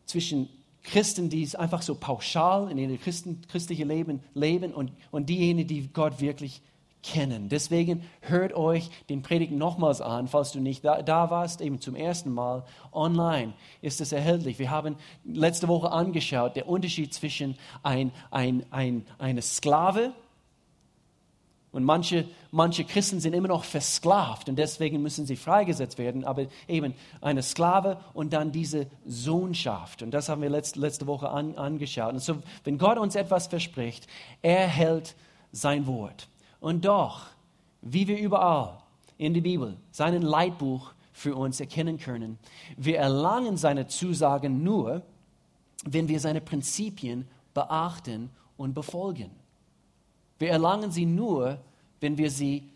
zwischen 0.05 0.49
Christen, 0.83 1.29
die 1.29 1.43
es 1.43 1.55
einfach 1.55 1.81
so 1.81 1.95
pauschal 1.95 2.69
in 2.69 2.77
ihrem 2.77 2.99
christlichen 2.99 3.87
Leben 3.87 4.21
leben 4.33 4.73
und, 4.73 4.91
und 5.11 5.29
diejenigen, 5.29 5.67
die 5.69 5.87
Gott 5.93 6.19
wirklich 6.19 6.61
kennen. 7.11 7.49
Deswegen 7.49 8.03
hört 8.21 8.53
euch 8.53 8.89
den 9.09 9.21
Predigt 9.21 9.51
nochmals 9.51 10.01
an, 10.01 10.27
falls 10.27 10.51
du 10.51 10.59
nicht 10.59 10.83
da, 10.83 11.01
da, 11.01 11.29
warst, 11.29 11.61
eben 11.61 11.79
zum 11.79 11.95
ersten 11.95 12.31
Mal. 12.31 12.63
Online 12.91 13.53
ist 13.81 14.01
es 14.01 14.11
erhältlich. 14.11 14.59
Wir 14.59 14.71
haben 14.71 14.95
letzte 15.23 15.67
Woche 15.67 15.91
angeschaut, 15.91 16.55
der 16.55 16.67
Unterschied 16.67 17.13
zwischen 17.13 17.57
ein, 17.83 18.11
ein, 18.31 18.65
ein, 18.71 19.05
eine 19.19 19.41
Sklave 19.41 20.13
und 21.71 21.83
manche, 21.83 22.25
manche 22.49 22.85
Christen 22.85 23.19
sind 23.19 23.33
immer 23.33 23.49
noch 23.49 23.63
versklavt 23.63 24.49
und 24.49 24.55
deswegen 24.55 25.01
müssen 25.01 25.25
sie 25.25 25.35
freigesetzt 25.35 25.97
werden, 25.97 26.23
aber 26.23 26.47
eben 26.67 26.93
eine 27.21 27.43
Sklave 27.43 27.97
und 28.13 28.33
dann 28.33 28.51
diese 28.51 28.87
Sohnschaft. 29.05 30.01
Und 30.01 30.11
das 30.11 30.27
haben 30.27 30.41
wir 30.41 30.49
letzte, 30.49 30.79
letzte 30.79 31.07
Woche 31.07 31.29
an, 31.29 31.55
angeschaut. 31.55 32.13
Und 32.13 32.19
so, 32.19 32.37
wenn 32.63 32.77
Gott 32.77 32.97
uns 32.97 33.15
etwas 33.15 33.47
verspricht, 33.47 34.07
er 34.41 34.67
hält 34.67 35.15
sein 35.51 35.85
Wort. 35.87 36.27
Und 36.59 36.85
doch, 36.85 37.27
wie 37.81 38.07
wir 38.07 38.19
überall 38.19 38.79
in 39.17 39.33
der 39.33 39.41
Bibel, 39.41 39.77
seinen 39.91 40.21
Leitbuch 40.21 40.93
für 41.13 41.35
uns 41.35 41.59
erkennen 41.59 41.97
können. 41.97 42.37
Wir 42.77 42.99
erlangen 42.99 43.57
seine 43.57 43.87
Zusagen 43.87 44.63
nur, 44.63 45.01
wenn 45.83 46.07
wir 46.07 46.19
seine 46.19 46.41
Prinzipien 46.41 47.27
beachten 47.53 48.29
und 48.55 48.73
befolgen. 48.75 49.31
Wir 50.37 50.49
erlangen 50.49 50.91
sie 50.91 51.05
nur, 51.05 51.59
wenn 52.01 52.17
wir 52.17 52.29
sie 52.29 52.69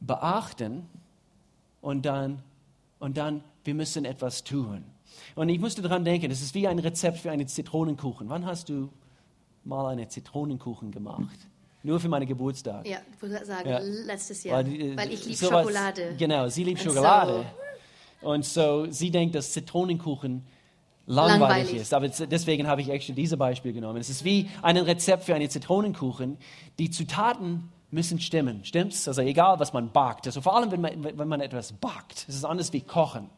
beachten 0.00 0.86
und 1.80 2.06
dann, 2.06 2.42
und 3.00 3.16
dann, 3.16 3.42
wir 3.64 3.74
müssen 3.74 4.04
etwas 4.04 4.44
tun. 4.44 4.84
Und 5.34 5.48
ich 5.48 5.58
musste 5.58 5.82
daran 5.82 6.04
denken, 6.04 6.30
es 6.30 6.42
ist 6.42 6.54
wie 6.54 6.68
ein 6.68 6.78
Rezept 6.78 7.18
für 7.18 7.30
einen 7.30 7.48
Zitronenkuchen. 7.48 8.28
Wann 8.28 8.46
hast 8.46 8.68
du 8.68 8.90
mal 9.64 9.88
einen 9.88 10.08
Zitronenkuchen 10.08 10.92
gemacht? 10.92 11.48
Nur 11.86 12.00
für 12.00 12.08
meinen 12.08 12.26
Geburtstag. 12.26 12.84
Ja, 12.86 12.98
ich 13.14 13.22
würde 13.22 13.44
sagen, 13.46 13.68
Ja. 13.68 13.78
letztes 13.78 14.42
Jahr. 14.42 14.58
Weil, 14.58 14.74
äh, 14.74 14.96
Weil, 14.96 15.12
ich 15.12 15.24
liebe 15.24 15.36
Schokolade. 15.38 16.16
Genau, 16.18 16.48
sie 16.48 16.64
liebt 16.64 16.80
Schokolade. 16.80 17.46
Und 18.22 18.44
so, 18.44 18.86
sie 18.90 19.12
denkt, 19.12 19.36
dass 19.36 19.52
Zitronenkuchen 19.52 20.44
langweilig, 21.06 21.40
Langweilig. 21.40 21.74
ist. 21.82 21.94
Aber 21.94 22.08
deswegen 22.08 22.66
habe 22.66 22.80
ich 22.80 22.88
extra 22.88 23.14
dieses 23.14 23.38
Beispiel 23.38 23.72
genommen. 23.72 23.98
Es 24.00 24.10
ist 24.10 24.24
wie 24.24 24.50
ein 24.62 24.76
Rezept 24.78 25.22
für 25.22 25.36
einen 25.36 25.48
Zitronenkuchen. 25.48 26.38
Die 26.80 26.90
Zutaten 26.90 27.70
müssen 27.92 28.18
stimmen. 28.18 28.64
Stimmt's? 28.64 29.06
Also 29.06 29.22
egal, 29.22 29.60
was 29.60 29.72
man 29.72 29.92
backt. 29.92 30.26
Also 30.26 30.40
vor 30.40 30.56
allem, 30.56 30.72
wenn 30.72 30.80
man, 30.80 31.04
wenn 31.04 31.28
man 31.28 31.40
etwas 31.40 31.72
backt. 31.72 32.26
Es 32.28 32.34
ist 32.34 32.44
anders 32.44 32.72
wie 32.72 32.80
kochen. 32.80 33.30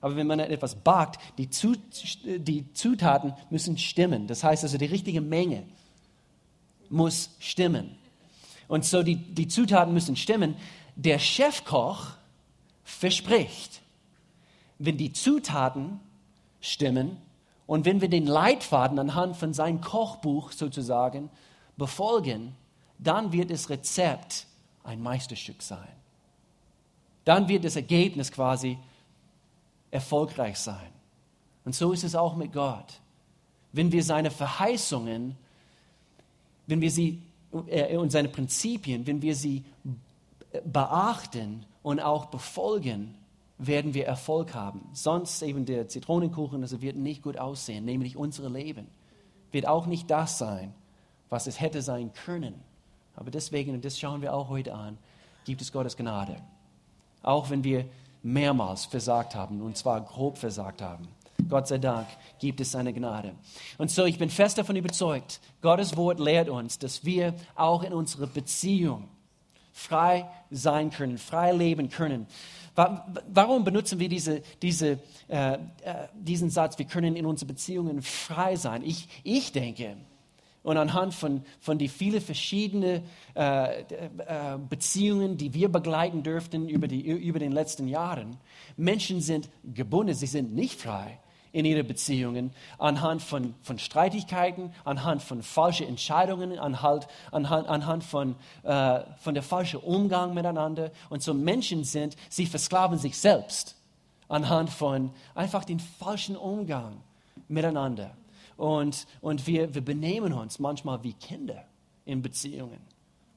Aber 0.00 0.14
wenn 0.14 0.28
man 0.28 0.38
etwas 0.38 0.76
backt, 0.76 1.18
die 1.38 1.50
Zutaten 1.50 3.32
müssen 3.50 3.78
stimmen. 3.78 4.28
Das 4.28 4.44
heißt 4.44 4.62
also, 4.62 4.78
die 4.78 4.84
richtige 4.84 5.20
Menge 5.20 5.64
muss 6.90 7.30
stimmen. 7.38 7.96
Und 8.68 8.84
so 8.84 9.02
die, 9.02 9.16
die 9.16 9.48
Zutaten 9.48 9.92
müssen 9.94 10.16
stimmen. 10.16 10.56
Der 10.96 11.18
Chefkoch 11.18 12.08
verspricht, 12.84 13.82
wenn 14.78 14.96
die 14.96 15.12
Zutaten 15.12 16.00
stimmen 16.60 17.16
und 17.66 17.84
wenn 17.84 18.00
wir 18.00 18.08
den 18.08 18.26
Leitfaden 18.26 18.98
anhand 18.98 19.36
von 19.36 19.52
seinem 19.52 19.80
Kochbuch 19.80 20.52
sozusagen 20.52 21.30
befolgen, 21.76 22.54
dann 22.98 23.32
wird 23.32 23.50
das 23.50 23.68
Rezept 23.68 24.46
ein 24.84 25.02
Meisterstück 25.02 25.62
sein. 25.62 25.88
Dann 27.24 27.48
wird 27.48 27.64
das 27.64 27.76
Ergebnis 27.76 28.30
quasi 28.30 28.78
erfolgreich 29.90 30.58
sein. 30.58 30.92
Und 31.64 31.74
so 31.74 31.92
ist 31.92 32.04
es 32.04 32.14
auch 32.14 32.36
mit 32.36 32.52
Gott. 32.52 33.00
Wenn 33.72 33.90
wir 33.90 34.04
seine 34.04 34.30
Verheißungen, 34.30 35.36
wenn 36.66 36.80
wir 36.80 36.90
sie 36.90 37.22
äh, 37.66 37.96
und 37.96 38.10
seine 38.10 38.28
Prinzipien, 38.28 39.06
wenn 39.06 39.22
wir 39.22 39.34
sie 39.34 39.64
beachten 40.64 41.66
und 41.82 42.00
auch 42.00 42.26
befolgen, 42.26 43.14
werden 43.58 43.94
wir 43.94 44.06
Erfolg 44.06 44.54
haben. 44.54 44.88
Sonst 44.92 45.42
eben 45.42 45.64
der 45.64 45.88
Zitronenkuchen, 45.88 46.62
also 46.62 46.82
wird 46.82 46.96
nicht 46.96 47.22
gut 47.22 47.38
aussehen, 47.38 47.84
nämlich 47.84 48.16
unser 48.16 48.50
Leben 48.50 48.86
wird 49.52 49.66
auch 49.66 49.86
nicht 49.86 50.10
das 50.10 50.38
sein, 50.38 50.74
was 51.30 51.46
es 51.46 51.60
hätte 51.60 51.80
sein 51.82 52.12
können. 52.12 52.54
Aber 53.14 53.30
deswegen, 53.30 53.72
und 53.72 53.84
das 53.84 53.98
schauen 53.98 54.20
wir 54.20 54.34
auch 54.34 54.48
heute 54.48 54.74
an, 54.74 54.98
gibt 55.46 55.62
es 55.62 55.72
Gottes 55.72 55.96
Gnade. 55.96 56.36
Auch 57.22 57.48
wenn 57.48 57.64
wir 57.64 57.86
mehrmals 58.22 58.84
versagt 58.84 59.34
haben, 59.34 59.62
und 59.62 59.76
zwar 59.76 60.00
grob 60.02 60.36
versagt 60.36 60.82
haben. 60.82 61.08
Gott 61.48 61.68
sei 61.68 61.78
Dank 61.78 62.06
gibt 62.38 62.60
es 62.60 62.72
seine 62.72 62.92
Gnade. 62.92 63.34
Und 63.78 63.90
so, 63.90 64.04
ich 64.04 64.18
bin 64.18 64.30
fest 64.30 64.58
davon 64.58 64.76
überzeugt, 64.76 65.40
Gottes 65.62 65.96
Wort 65.96 66.18
lehrt 66.18 66.48
uns, 66.48 66.78
dass 66.78 67.04
wir 67.04 67.34
auch 67.54 67.82
in 67.82 67.92
unserer 67.92 68.26
Beziehung 68.26 69.08
frei 69.72 70.28
sein 70.50 70.90
können, 70.90 71.18
frei 71.18 71.52
leben 71.52 71.88
können. 71.90 72.26
Wa- 72.74 73.06
Warum 73.32 73.64
benutzen 73.64 73.98
wir 73.98 74.08
diese, 74.08 74.42
diese, 74.62 74.98
äh, 75.28 75.54
äh, 75.54 75.58
diesen 76.14 76.50
Satz, 76.50 76.78
wir 76.78 76.86
können 76.86 77.14
in 77.14 77.26
unseren 77.26 77.48
Beziehungen 77.48 78.02
frei 78.02 78.56
sein? 78.56 78.82
Ich, 78.82 79.08
ich 79.22 79.52
denke, 79.52 79.96
und 80.62 80.78
anhand 80.78 81.14
von, 81.14 81.42
von 81.60 81.78
die 81.78 81.88
vielen 81.88 82.20
verschiedenen 82.20 83.02
äh, 83.36 83.82
äh, 83.82 83.84
Beziehungen, 84.68 85.36
die 85.36 85.54
wir 85.54 85.68
begleiten 85.70 86.24
dürften 86.24 86.68
über, 86.68 86.88
die, 86.88 87.02
über 87.02 87.38
den 87.38 87.52
letzten 87.52 87.86
Jahren, 87.86 88.36
Menschen 88.76 89.20
sind 89.20 89.48
gebunden, 89.62 90.14
sie 90.14 90.26
sind 90.26 90.54
nicht 90.54 90.80
frei 90.80 91.20
in 91.56 91.64
ihren 91.64 91.86
Beziehungen 91.86 92.50
anhand 92.76 93.22
von, 93.22 93.54
von 93.62 93.78
Streitigkeiten, 93.78 94.74
anhand 94.84 95.22
von 95.22 95.42
falschen 95.42 95.88
Entscheidungen, 95.88 96.58
anhand, 96.58 97.08
anhand, 97.32 97.66
anhand 97.66 98.04
von, 98.04 98.34
äh, 98.62 99.00
von 99.20 99.32
der 99.32 99.42
falschen 99.42 99.80
Umgang 99.80 100.34
miteinander. 100.34 100.90
Und 101.08 101.22
so 101.22 101.32
Menschen 101.32 101.84
sind, 101.84 102.14
sie 102.28 102.44
versklaven 102.44 102.98
sich 102.98 103.16
selbst 103.16 103.74
anhand 104.28 104.68
von 104.68 105.12
einfach 105.34 105.64
den 105.64 105.80
falschen 105.80 106.36
Umgang 106.36 107.00
miteinander. 107.48 108.10
Und, 108.58 109.06
und 109.22 109.46
wir, 109.46 109.74
wir 109.74 109.82
benehmen 109.82 110.34
uns 110.34 110.58
manchmal 110.58 111.02
wie 111.04 111.14
Kinder 111.14 111.64
in 112.04 112.20
Beziehungen. 112.20 112.80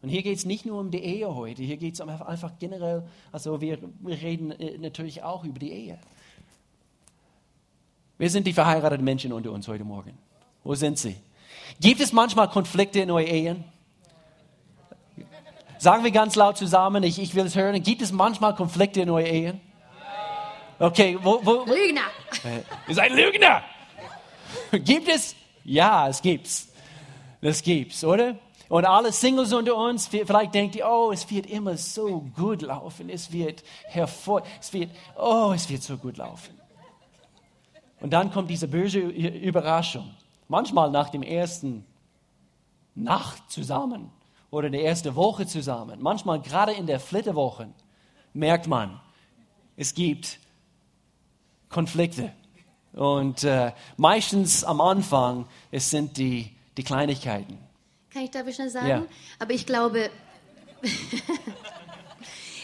Und 0.01 0.09
hier 0.09 0.23
geht 0.23 0.37
es 0.37 0.45
nicht 0.45 0.65
nur 0.65 0.81
um 0.81 0.91
die 0.91 1.03
Ehe 1.03 1.33
heute, 1.33 1.63
hier 1.63 1.77
geht 1.77 1.93
es 1.93 2.01
einfach 2.01 2.51
generell, 2.59 3.03
also 3.31 3.61
wir, 3.61 3.79
wir 4.01 4.21
reden 4.21 4.51
äh, 4.51 4.77
natürlich 4.77 5.23
auch 5.23 5.45
über 5.45 5.59
die 5.59 5.71
Ehe. 5.71 5.99
Wer 8.19 8.29
sind 8.29 8.45
die 8.45 8.53
verheirateten 8.53 9.05
Menschen 9.05 9.31
unter 9.31 9.49
uns 9.51 9.67
heute 9.69 9.85
Morgen? 9.85 10.17
Wo 10.65 10.75
sind 10.75 10.99
sie? 10.99 11.15
Gibt 11.79 12.01
es 12.01 12.11
manchmal 12.11 12.49
Konflikte 12.49 12.99
in 12.99 13.09
euren 13.09 13.27
Ehen? 13.27 13.63
Sagen 15.77 16.03
wir 16.03 16.11
ganz 16.11 16.35
laut 16.35 16.57
zusammen, 16.57 17.01
ich, 17.03 17.17
ich 17.17 17.33
will 17.33 17.45
es 17.45 17.55
hören. 17.55 17.81
Gibt 17.81 18.01
es 18.01 18.11
manchmal 18.11 18.53
Konflikte 18.55 19.01
in 19.01 19.09
euren 19.09 19.25
Ehen? 19.25 19.61
Okay, 20.77 21.17
wo, 21.21 21.39
wo, 21.45 21.63
Lügner! 21.63 22.01
Ihr 22.89 22.95
seid 22.95 23.13
Lügner. 23.13 23.63
Gibt 24.73 25.07
es? 25.07 25.33
Ja, 25.63 26.09
es 26.09 26.21
gibt's. 26.21 26.67
Das 27.41 27.63
gibt's, 27.63 28.03
oder? 28.03 28.35
Und 28.67 28.83
alle 28.83 29.13
Singles 29.13 29.53
unter 29.53 29.77
uns, 29.77 30.07
vielleicht 30.07 30.53
denkt 30.53 30.75
ihr, 30.75 30.85
oh, 30.85 31.11
es 31.13 31.29
wird 31.31 31.45
immer 31.45 31.77
so 31.77 32.19
gut 32.35 32.63
laufen. 32.63 33.09
Es 33.09 33.31
wird 33.31 33.63
hervor, 33.85 34.43
es 34.59 34.73
wird, 34.73 34.91
oh, 35.15 35.53
es 35.55 35.69
wird 35.69 35.83
so 35.83 35.95
gut 35.95 36.17
laufen. 36.17 36.58
Und 38.01 38.11
dann 38.11 38.31
kommt 38.31 38.49
diese 38.49 38.67
böse 38.67 38.99
Überraschung. 38.99 40.09
Manchmal 40.47 40.89
nach 40.89 41.09
dem 41.09 41.21
ersten 41.21 41.85
Nacht 42.95 43.51
zusammen 43.51 44.11
oder 44.49 44.69
der 44.69 44.83
ersten 44.83 45.15
Woche 45.15 45.45
zusammen. 45.45 46.01
Manchmal 46.01 46.41
gerade 46.41 46.73
in 46.73 46.87
der 46.87 46.99
Flitterwoche 46.99 47.69
merkt 48.33 48.67
man, 48.67 48.99
es 49.75 49.93
gibt 49.93 50.39
Konflikte. 51.69 52.33
Und 52.93 53.43
äh, 53.43 53.71
meistens 53.97 54.63
am 54.63 54.81
Anfang, 54.81 55.45
es 55.71 55.89
sind 55.89 56.17
die, 56.17 56.51
die 56.77 56.83
Kleinigkeiten. 56.83 57.57
Kann 58.11 58.23
ich 58.23 58.31
da 58.31 58.39
schnell 58.51 58.69
sagen? 58.69 58.87
Ja. 58.87 59.03
Aber 59.37 59.51
ich 59.51 59.65
glaube, 59.65 60.09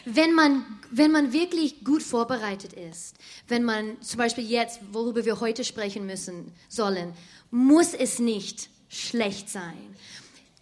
wenn 0.05 0.33
man, 0.33 0.63
wenn 0.91 1.11
man 1.11 1.33
wirklich 1.33 1.83
gut 1.83 2.03
vorbereitet 2.03 2.73
ist, 2.73 3.15
wenn 3.47 3.63
man 3.63 3.99
zum 4.01 4.19
Beispiel 4.19 4.45
jetzt, 4.45 4.79
worüber 4.91 5.25
wir 5.25 5.39
heute 5.39 5.63
sprechen 5.63 6.05
müssen, 6.05 6.53
sollen, 6.69 7.13
muss 7.51 7.93
es 7.93 8.19
nicht 8.19 8.69
schlecht 8.87 9.49
sein. 9.49 9.95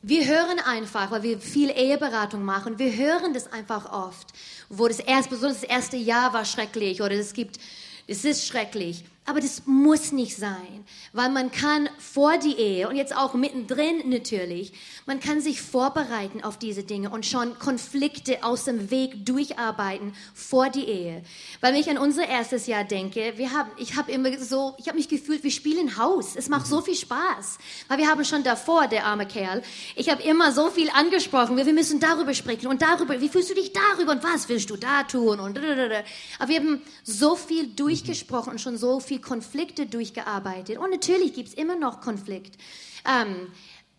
Wir 0.01 0.25
hören 0.25 0.59
einfach, 0.59 1.11
weil 1.11 1.23
wir 1.23 1.39
viel 1.39 1.69
Eheberatung 1.69 2.43
machen, 2.43 2.79
wir 2.79 2.95
hören 2.95 3.33
das 3.33 3.51
einfach 3.51 3.91
oft, 3.91 4.27
wo 4.69 4.87
das 4.87 4.99
erste, 4.99 5.29
besonders 5.29 5.61
das 5.61 5.69
erste 5.69 5.97
Jahr 5.97 6.33
war 6.33 6.45
schrecklich 6.45 7.01
oder 7.01 7.13
es 7.13 7.33
gibt, 7.33 7.59
es 8.07 8.25
ist 8.25 8.47
schrecklich. 8.47 9.05
Aber 9.25 9.39
das 9.39 9.63
muss 9.65 10.11
nicht 10.11 10.35
sein, 10.35 10.83
weil 11.13 11.29
man 11.29 11.49
kann 11.49 11.87
vor 11.97 12.37
die 12.37 12.57
Ehe 12.57 12.89
und 12.89 12.97
jetzt 12.97 13.15
auch 13.15 13.33
mittendrin 13.33 14.09
natürlich, 14.09 14.73
man 15.05 15.21
kann 15.21 15.39
sich 15.39 15.61
vorbereiten 15.61 16.43
auf 16.43 16.59
diese 16.59 16.83
Dinge 16.83 17.09
und 17.09 17.25
schon 17.25 17.57
Konflikte 17.57 18.43
aus 18.43 18.65
dem 18.65 18.91
Weg 18.91 19.25
durcharbeiten 19.25 20.13
vor 20.33 20.69
die 20.69 20.83
Ehe. 20.83 21.23
Weil 21.61 21.73
wenn 21.73 21.79
ich 21.79 21.89
an 21.89 21.97
unser 21.97 22.27
erstes 22.27 22.67
Jahr 22.67 22.83
denke, 22.83 23.33
wir 23.37 23.51
haben, 23.51 23.71
ich 23.77 23.95
habe 23.95 24.11
immer 24.11 24.37
so, 24.39 24.75
ich 24.77 24.87
habe 24.87 24.97
mich 24.97 25.07
gefühlt, 25.07 25.41
wir 25.43 25.51
spielen 25.51 25.97
Haus. 25.97 26.35
Es 26.35 26.49
macht 26.49 26.67
so 26.67 26.81
viel 26.81 26.95
Spaß, 26.95 27.59
weil 27.87 27.99
wir 27.99 28.09
haben 28.09 28.25
schon 28.25 28.43
davor, 28.43 28.87
der 28.87 29.05
arme 29.05 29.25
Kerl, 29.25 29.61
ich 29.95 30.09
habe 30.09 30.21
immer 30.23 30.51
so 30.51 30.69
viel 30.69 30.89
angesprochen, 30.89 31.55
wir, 31.55 31.65
wir 31.65 31.73
müssen 31.73 32.01
darüber 32.01 32.33
sprechen 32.33 32.67
und 32.67 32.81
darüber, 32.81 33.21
wie 33.21 33.29
fühlst 33.29 33.49
du 33.49 33.55
dich 33.55 33.71
darüber 33.71 34.11
und 34.11 34.23
was 34.23 34.49
willst 34.49 34.69
du 34.69 34.75
da 34.75 35.03
tun 35.03 35.39
und 35.39 35.57
aber 36.39 36.49
wir 36.49 36.59
haben 36.59 36.81
so 37.03 37.35
viel 37.35 37.67
durchgesprochen 37.67 38.51
und 38.51 38.59
schon 38.59 38.77
so 38.77 38.99
viel 38.99 39.12
Konflikte 39.19 39.85
durchgearbeitet. 39.85 40.77
Und 40.77 40.91
natürlich 40.91 41.33
gibt 41.33 41.49
es 41.49 41.53
immer 41.53 41.75
noch 41.75 42.01
Konflikt. 42.01 42.57
Ähm, 43.05 43.47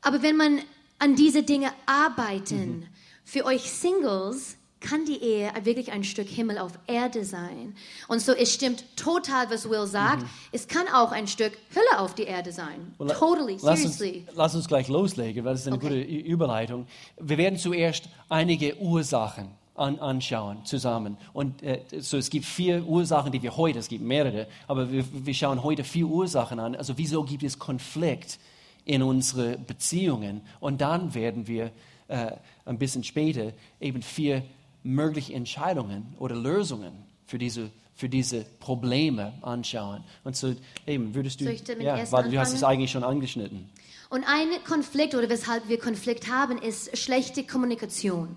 aber 0.02 0.23
wenn 0.23 0.37
man 0.37 0.61
an 0.99 1.16
diese 1.16 1.42
Dinge 1.42 1.71
arbeiten, 1.87 2.87
für 3.25 3.44
euch 3.44 3.71
Singles 3.71 4.56
kann 4.80 5.06
die 5.06 5.16
Ehe 5.23 5.50
wirklich 5.62 5.92
ein 5.92 6.04
Stück 6.04 6.28
Himmel 6.28 6.59
auf 6.59 6.73
Erde 6.87 7.25
sein. 7.25 7.75
Und 8.06 8.21
so, 8.21 8.33
es 8.33 8.52
stimmt 8.52 8.85
total, 8.97 9.50
was 9.50 9.68
Will 9.71 9.87
sagt. 9.87 10.26
Es 10.52 10.68
kann 10.68 10.87
auch 10.92 11.11
ein 11.11 11.26
Stück 11.26 11.52
Hölle 11.75 12.00
auf 12.00 12.14
die 12.14 12.25
Erde 12.25 12.52
sein. 12.52 12.94
Well, 12.99 13.09
totally, 13.18 13.56
lass 13.62 13.83
uns, 13.83 13.97
seriously. 13.97 14.26
lass 14.35 14.54
uns 14.54 14.68
gleich 14.68 14.88
loslegen, 14.88 15.42
weil 15.44 15.54
das 15.54 15.62
ist 15.62 15.68
eine 15.68 15.76
Okay. 15.76 15.88
gute 16.04 16.28
Überleitung. 16.28 16.87
Wir 17.18 17.38
werden 17.38 17.59
zuerst 17.59 18.11
einige 18.28 18.76
Ursachen 18.76 19.49
an, 19.75 19.99
anschauen 19.99 20.64
zusammen. 20.64 21.16
Und 21.33 21.62
äh, 21.62 21.81
so 21.99 22.16
es 22.16 22.31
gibt 22.31 22.45
vier 22.45 22.87
Ursachen, 22.87 23.33
die 23.33 23.43
wir 23.43 23.57
heute, 23.57 23.78
es 23.78 23.88
gibt 23.88 24.04
mehrere, 24.04 24.47
aber 24.69 24.90
wir, 24.90 25.04
wir 25.12 25.35
schauen 25.35 25.62
heute 25.62 25.85
vier 25.85 26.07
Ursachen 26.07 26.61
an. 26.61 26.75
Also 26.75 26.97
wieso 26.97 27.25
gibt 27.25 27.43
es 27.43 27.59
Konflikt 27.59 28.38
in 28.85 29.02
unsere 29.02 29.59
Beziehungen? 29.59 30.43
Und 30.61 30.81
dann 30.81 31.14
werden 31.14 31.47
wir 31.47 31.73
äh, 32.09 32.33
ein 32.64 32.78
bisschen 32.78 33.04
später 33.04 33.52
eben 33.81 34.02
vier 34.02 34.43
mögliche 34.83 35.35
Entscheidungen 35.35 36.14
oder 36.19 36.37
Lösungen 36.37 36.93
für 37.26 37.38
diese 37.38 37.71
für 37.97 38.09
diese 38.09 38.45
Probleme 38.59 39.35
anschauen. 39.43 40.02
Und 40.25 40.37
so 40.37 40.54
eben 40.87 41.14
würdest 41.14 41.40
du, 41.40 41.45
ja, 41.81 42.11
weil 42.11 42.28
du 42.28 42.38
hast 42.38 42.52
es 42.52 42.64
eigentlich 42.64 42.90
schon 42.90 43.04
angeschnitten. 43.04 43.71
Und 44.11 44.25
ein 44.25 44.49
Konflikt 44.66 45.14
oder 45.14 45.28
weshalb 45.28 45.69
wir 45.69 45.78
Konflikt 45.78 46.31
haben, 46.31 46.59
ist 46.59 46.97
schlechte 46.99 47.45
Kommunikation. 47.45 48.37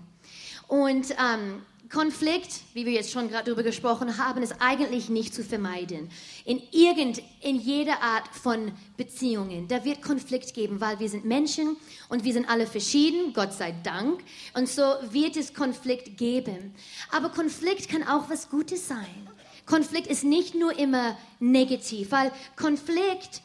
Und 0.68 1.10
ähm, 1.12 1.62
Konflikt, 1.90 2.60
wie 2.74 2.84
wir 2.84 2.92
jetzt 2.92 3.10
schon 3.10 3.28
gerade 3.28 3.46
darüber 3.46 3.62
gesprochen 3.62 4.18
haben, 4.18 4.42
ist 4.42 4.56
eigentlich 4.60 5.08
nicht 5.08 5.34
zu 5.34 5.42
vermeiden. 5.42 6.10
In 6.44 6.60
irgend, 6.70 7.22
in 7.40 7.56
jeder 7.56 8.02
Art 8.02 8.28
von 8.28 8.72
Beziehungen, 8.98 9.68
da 9.68 9.84
wird 9.86 10.02
Konflikt 10.02 10.52
geben, 10.52 10.82
weil 10.82 10.98
wir 11.00 11.08
sind 11.08 11.24
Menschen 11.24 11.78
und 12.10 12.24
wir 12.24 12.34
sind 12.34 12.50
alle 12.50 12.66
verschieden, 12.66 13.32
Gott 13.32 13.54
sei 13.54 13.74
Dank. 13.82 14.20
Und 14.52 14.68
so 14.68 14.82
wird 15.10 15.36
es 15.36 15.54
Konflikt 15.54 16.18
geben. 16.18 16.74
Aber 17.10 17.30
Konflikt 17.30 17.88
kann 17.88 18.06
auch 18.06 18.28
was 18.28 18.50
Gutes 18.50 18.86
sein. 18.86 19.28
Konflikt 19.64 20.08
ist 20.08 20.24
nicht 20.24 20.54
nur 20.54 20.78
immer 20.78 21.16
negativ, 21.40 22.12
weil 22.12 22.32
Konflikt 22.56 23.40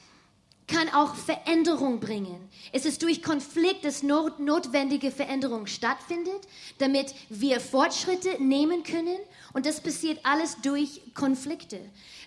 kann 0.67 0.89
auch 0.89 1.15
Veränderung 1.15 2.00
bringen. 2.00 2.50
Es 2.72 2.86
ist 2.86 3.03
durch 3.03 3.22
Konflikt, 3.22 3.86
dass 3.86 4.03
not 4.03 4.39
notwendige 4.39 5.12
Veränderung 5.12 5.67
stattfindet, 5.67 6.48
damit 6.77 7.13
wir 7.29 7.60
Fortschritte 7.60 8.41
nehmen 8.41 8.84
können. 8.84 9.17
Und 9.53 9.65
das 9.65 9.82
passiert 9.82 10.20
alles 10.24 10.58
durch 10.62 11.01
Konflikte. 11.13 11.79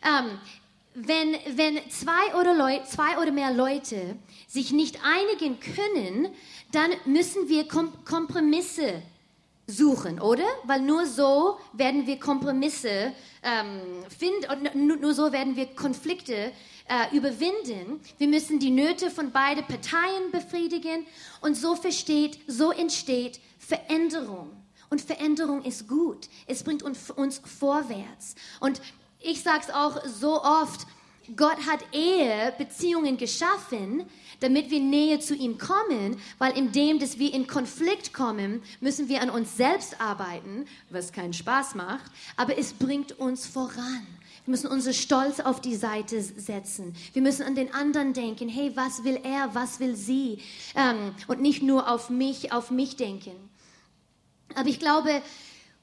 Ähm, 0.02 0.38
wenn, 0.94 1.36
wenn 1.56 1.78
zwei, 1.90 2.34
oder 2.40 2.84
zwei 2.86 3.18
oder 3.20 3.30
mehr 3.30 3.52
Leute 3.52 4.16
sich 4.48 4.72
nicht 4.72 4.98
einigen 5.04 5.58
können, 5.60 6.28
dann 6.72 6.90
müssen 7.04 7.48
wir 7.48 7.68
Kom 7.68 7.92
Kompromisse 8.04 9.02
suchen, 9.66 10.20
oder? 10.20 10.46
Weil 10.64 10.80
nur 10.80 11.06
so 11.06 11.58
werden 11.72 12.06
wir 12.06 12.18
Kompromisse 12.18 13.12
ähm, 13.42 13.80
finden 14.16 14.70
und 14.74 15.00
nur 15.00 15.12
so 15.12 15.32
werden 15.32 15.56
wir 15.56 15.66
Konflikte 15.66 16.52
äh, 16.88 17.16
überwinden. 17.16 18.00
Wir 18.18 18.28
müssen 18.28 18.58
die 18.58 18.70
Nöte 18.70 19.10
von 19.10 19.30
beiden 19.32 19.64
Parteien 19.64 20.30
befriedigen 20.30 21.06
und 21.40 21.56
so 21.56 21.74
versteht, 21.74 22.38
so 22.46 22.72
entsteht 22.72 23.40
Veränderung. 23.58 24.50
Und 24.88 25.00
Veränderung 25.00 25.64
ist 25.64 25.88
gut. 25.88 26.28
Es 26.46 26.62
bringt 26.62 26.82
uns, 26.82 27.40
vorwärts. 27.44 28.36
Und 28.60 28.80
ich 29.20 29.42
sage 29.42 29.64
es 29.66 29.74
auch 29.74 30.04
so 30.06 30.42
oft, 30.42 30.86
Gott 31.34 31.66
hat 31.66 31.80
Ehe, 31.92 32.54
Beziehungen 32.56 33.16
geschaffen, 33.16 34.06
damit 34.38 34.70
wir 34.70 34.78
näher 34.78 35.18
zu 35.18 35.34
ihm 35.34 35.58
kommen, 35.58 36.20
weil 36.38 36.56
indem, 36.56 37.00
dass 37.00 37.18
wir 37.18 37.34
in 37.34 37.48
Konflikt 37.48 38.12
kommen, 38.12 38.62
müssen 38.80 39.08
wir 39.08 39.22
an 39.22 39.30
uns 39.30 39.56
selbst 39.56 40.00
arbeiten, 40.00 40.66
was 40.90 41.10
keinen 41.10 41.32
Spaß 41.32 41.74
macht, 41.74 42.12
aber 42.36 42.56
es 42.56 42.72
bringt 42.72 43.18
uns 43.18 43.44
voran. 43.46 44.06
Wir 44.46 44.52
müssen 44.52 44.68
unseren 44.68 44.94
Stolz 44.94 45.40
auf 45.40 45.60
die 45.60 45.74
Seite 45.74 46.22
setzen. 46.22 46.94
Wir 47.12 47.20
müssen 47.20 47.42
an 47.42 47.56
den 47.56 47.74
anderen 47.74 48.12
denken. 48.12 48.48
Hey, 48.48 48.70
was 48.76 49.02
will 49.02 49.18
er? 49.24 49.52
Was 49.56 49.80
will 49.80 49.96
sie? 49.96 50.38
Ähm, 50.76 51.16
und 51.26 51.40
nicht 51.40 51.64
nur 51.64 51.90
auf 51.90 52.10
mich, 52.10 52.52
auf 52.52 52.70
mich 52.70 52.94
denken. 52.94 53.32
Aber 54.54 54.68
ich 54.68 54.78
glaube, 54.78 55.20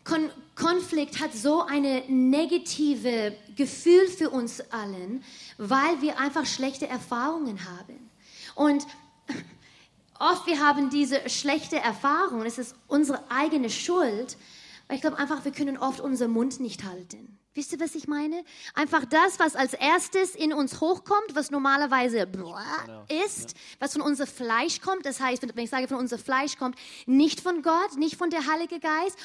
Kon 0.06 0.30
Konflikt 0.56 1.20
hat 1.20 1.34
so 1.34 1.64
eine 1.64 2.04
negative 2.08 3.36
Gefühl 3.58 4.08
für 4.08 4.30
uns 4.30 4.62
allen, 4.72 5.26
weil 5.58 6.02
wir 6.02 6.18
einfach 6.18 6.46
schlechte 6.46 6.88
Erfahrungen 6.88 7.60
haben. 7.66 8.10
Und 8.56 8.88
oft 10.20 10.48
wir 10.48 10.62
haben 10.62 10.90
diese 10.90 11.30
schlechte 11.30 11.80
Erfahrung, 11.80 12.46
es 12.46 12.58
ist 12.58 12.76
unsere 12.88 13.30
eigene 13.30 13.70
Schuld, 13.70 14.38
weil 14.88 14.96
ich 14.96 15.02
glaube 15.02 15.18
einfach, 15.18 15.44
wir 15.44 15.52
können 15.52 15.78
oft 15.78 16.00
unseren 16.00 16.32
Mund 16.32 16.62
nicht 16.62 16.86
halten. 16.86 17.38
Wisst 17.56 17.72
ihr, 17.72 17.80
was 17.80 17.94
ich 17.94 18.08
meine? 18.08 18.44
Einfach 18.74 19.06
das, 19.06 19.38
was 19.38 19.56
als 19.56 19.74
erstes 19.74 20.34
in 20.34 20.54
uns 20.54 20.82
hochkommt, 20.82 21.36
was 21.36 21.52
normalerweise 21.52 22.26
genau. 22.26 22.58
ist, 23.26 23.54
was 23.80 23.94
von 23.94 24.02
unserem 24.02 24.30
Fleisch 24.30 24.82
kommt. 24.82 25.06
Das 25.06 25.20
heißt, 25.20 25.44
wenn 25.56 25.64
ich 25.64 25.70
sage, 25.70 25.88
von 25.88 25.98
unserem 25.98 26.24
Fleisch 26.24 26.58
kommt, 26.58 26.76
nicht 27.06 27.42
von 27.42 27.62
Gott, 27.62 27.96
nicht 27.96 28.16
von 28.16 28.32
der 28.32 28.48
Heilige 28.48 28.80
Geist. 28.80 29.18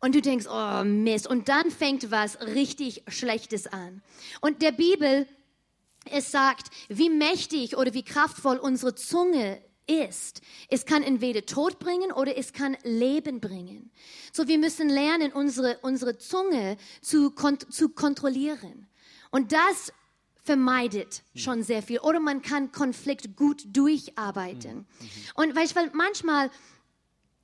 Und 0.00 0.14
du 0.14 0.22
denkst, 0.22 0.46
oh 0.48 0.84
Mist. 0.84 1.26
Und 1.26 1.48
dann 1.48 1.70
fängt 1.70 2.12
was 2.12 2.40
richtig 2.40 3.02
Schlechtes 3.08 3.66
an. 3.66 4.00
Und 4.40 4.62
der 4.62 4.72
Bibel, 4.72 5.26
es 6.04 6.30
sagt, 6.30 6.68
wie 6.88 7.10
mächtig 7.10 7.76
oder 7.76 7.92
wie 7.92 8.04
kraftvoll 8.04 8.56
unsere 8.56 8.94
Zunge 8.94 9.60
ist. 9.90 10.40
Es 10.68 10.86
kann 10.86 11.02
entweder 11.02 11.44
Tod 11.44 11.78
bringen 11.78 12.12
oder 12.12 12.36
es 12.36 12.52
kann 12.52 12.76
Leben 12.84 13.40
bringen. 13.40 13.90
So, 14.32 14.46
wir 14.46 14.58
müssen 14.58 14.88
lernen, 14.88 15.32
unsere, 15.32 15.78
unsere 15.82 16.16
Zunge 16.18 16.76
zu, 17.02 17.30
kont 17.32 17.72
zu 17.72 17.88
kontrollieren. 17.88 18.86
Und 19.30 19.52
das 19.52 19.92
vermeidet 20.42 21.22
schon 21.34 21.62
sehr 21.62 21.82
viel. 21.82 21.98
Oder 22.00 22.20
man 22.20 22.42
kann 22.42 22.72
Konflikt 22.72 23.36
gut 23.36 23.64
durcharbeiten. 23.66 24.78
Mhm. 24.78 24.86
Und 25.34 25.56
weißt, 25.56 25.76
weil 25.76 25.90
manchmal 25.92 26.50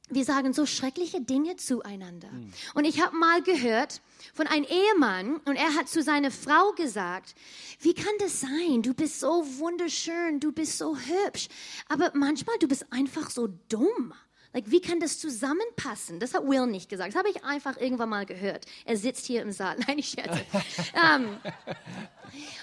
wir 0.09 0.25
sagen 0.25 0.53
so 0.53 0.67
schreckliche 0.67 1.21
Dinge 1.21 1.57
zueinander. 1.57 2.31
Mhm. 2.31 2.53
Und 2.75 2.85
ich 2.85 3.01
habe 3.01 3.17
mal 3.17 3.43
gehört 3.43 4.01
von 4.35 4.47
einem 4.47 4.65
Ehemann 4.65 5.37
und 5.45 5.57
er 5.57 5.75
hat 5.75 5.89
zu 5.89 6.03
seiner 6.03 6.31
Frau 6.31 6.73
gesagt, 6.73 7.35
wie 7.81 7.95
kann 7.95 8.13
das 8.21 8.41
sein? 8.41 8.83
Du 8.83 8.95
bist 8.95 9.21
so 9.21 9.45
wunderschön, 9.59 10.41
du 10.41 10.53
bist 10.53 10.79
so 10.79 10.97
hübsch, 10.97 11.49
aber 11.89 12.13
manchmal 12.15 12.57
du 12.59 12.69
bist 12.69 12.87
einfach 12.91 13.31
so 13.31 13.49
dumm. 13.69 14.15
Like, 14.57 14.71
wie 14.71 14.81
kann 14.81 15.01
das 15.01 15.19
zusammenpassen? 15.19 16.19
Das 16.19 16.33
hat 16.33 16.43
Will 16.49 16.67
nicht 16.67 16.89
gesagt. 16.89 17.11
Das 17.11 17.19
habe 17.19 17.29
ich 17.29 17.45
einfach 17.45 17.77
irgendwann 17.77 18.09
mal 18.09 18.25
gehört. 18.25 18.65
Er 18.87 18.97
sitzt 18.97 19.27
hier 19.27 19.43
im 19.43 19.53
Saal. 19.53 19.77
Nein, 19.87 19.99
ich 19.99 20.09
scherze. 20.09 20.47
um, 20.95 21.01
ähm, 21.05 21.39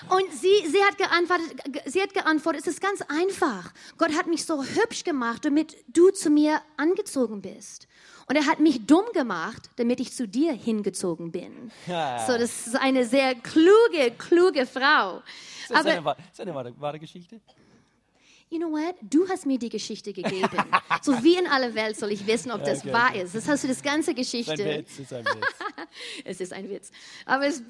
und 0.10 0.34
sie, 0.34 0.68
sie, 0.68 0.84
hat 0.84 0.98
geantwortet, 0.98 1.84
sie 1.86 2.02
hat 2.02 2.12
geantwortet, 2.16 2.62
es 2.62 2.68
ist 2.68 2.82
ganz 2.82 3.04
einfach. 3.04 3.72
Gott 4.00 4.12
hat 4.18 4.26
mich 4.26 4.44
so 4.44 4.64
hübsch 4.64 5.04
gemacht, 5.04 5.46
damit 5.46 5.78
du 5.88 6.10
zu 6.10 6.32
mir 6.32 6.64
angezogen 6.78 7.44
bist. 7.44 7.88
Und 8.26 8.38
er 8.38 8.48
hat 8.48 8.60
mich 8.60 8.88
dumm 8.88 9.06
gemacht, 9.14 9.70
damit 9.76 10.00
ich 10.00 10.14
zu 10.14 10.28
dir 10.28 10.52
hingezogen 10.52 11.32
bin. 11.32 11.72
Ja. 11.86 12.26
So, 12.26 12.40
das 12.40 12.66
ist 12.66 12.76
eine 12.76 13.06
sehr 13.06 13.36
kluge, 13.36 14.16
kluge 14.18 14.66
Frau. 14.66 15.22
Ist 15.62 15.70
das 15.70 15.78
Aber, 15.78 16.18
eine, 16.40 16.56
wahre, 16.56 16.74
wahre 16.80 17.00
Geschichte? 17.00 17.40
You 18.54 18.60
know 18.60 18.72
what, 18.72 18.96
du 19.02 19.28
hast 19.28 19.46
mir 19.46 19.58
die 19.58 19.70
Geschichte 19.70 20.14
gegeben. 20.14 20.58
so 21.02 21.24
wie 21.24 21.36
in 21.36 21.48
aller 21.48 21.74
Welt 21.74 21.98
soll 21.98 22.12
ich 22.12 22.26
wissen, 22.28 22.52
ob 22.52 22.64
das 22.64 22.82
okay, 22.82 22.94
wahr 22.94 23.16
ist. 23.16 23.36
Das 23.36 23.48
hast 23.48 23.64
du 23.64 23.68
das 23.68 23.82
ganze 23.82 24.14
Geschichte. 24.14 24.86
Es 24.86 25.00
ist 25.00 25.14
ein 25.14 25.26
Witz, 25.26 25.48
es 26.26 26.42
ist 26.42 26.54
ein 26.54 26.70
Witz. 26.70 26.92
Aber 27.26 27.48
es, 27.48 27.64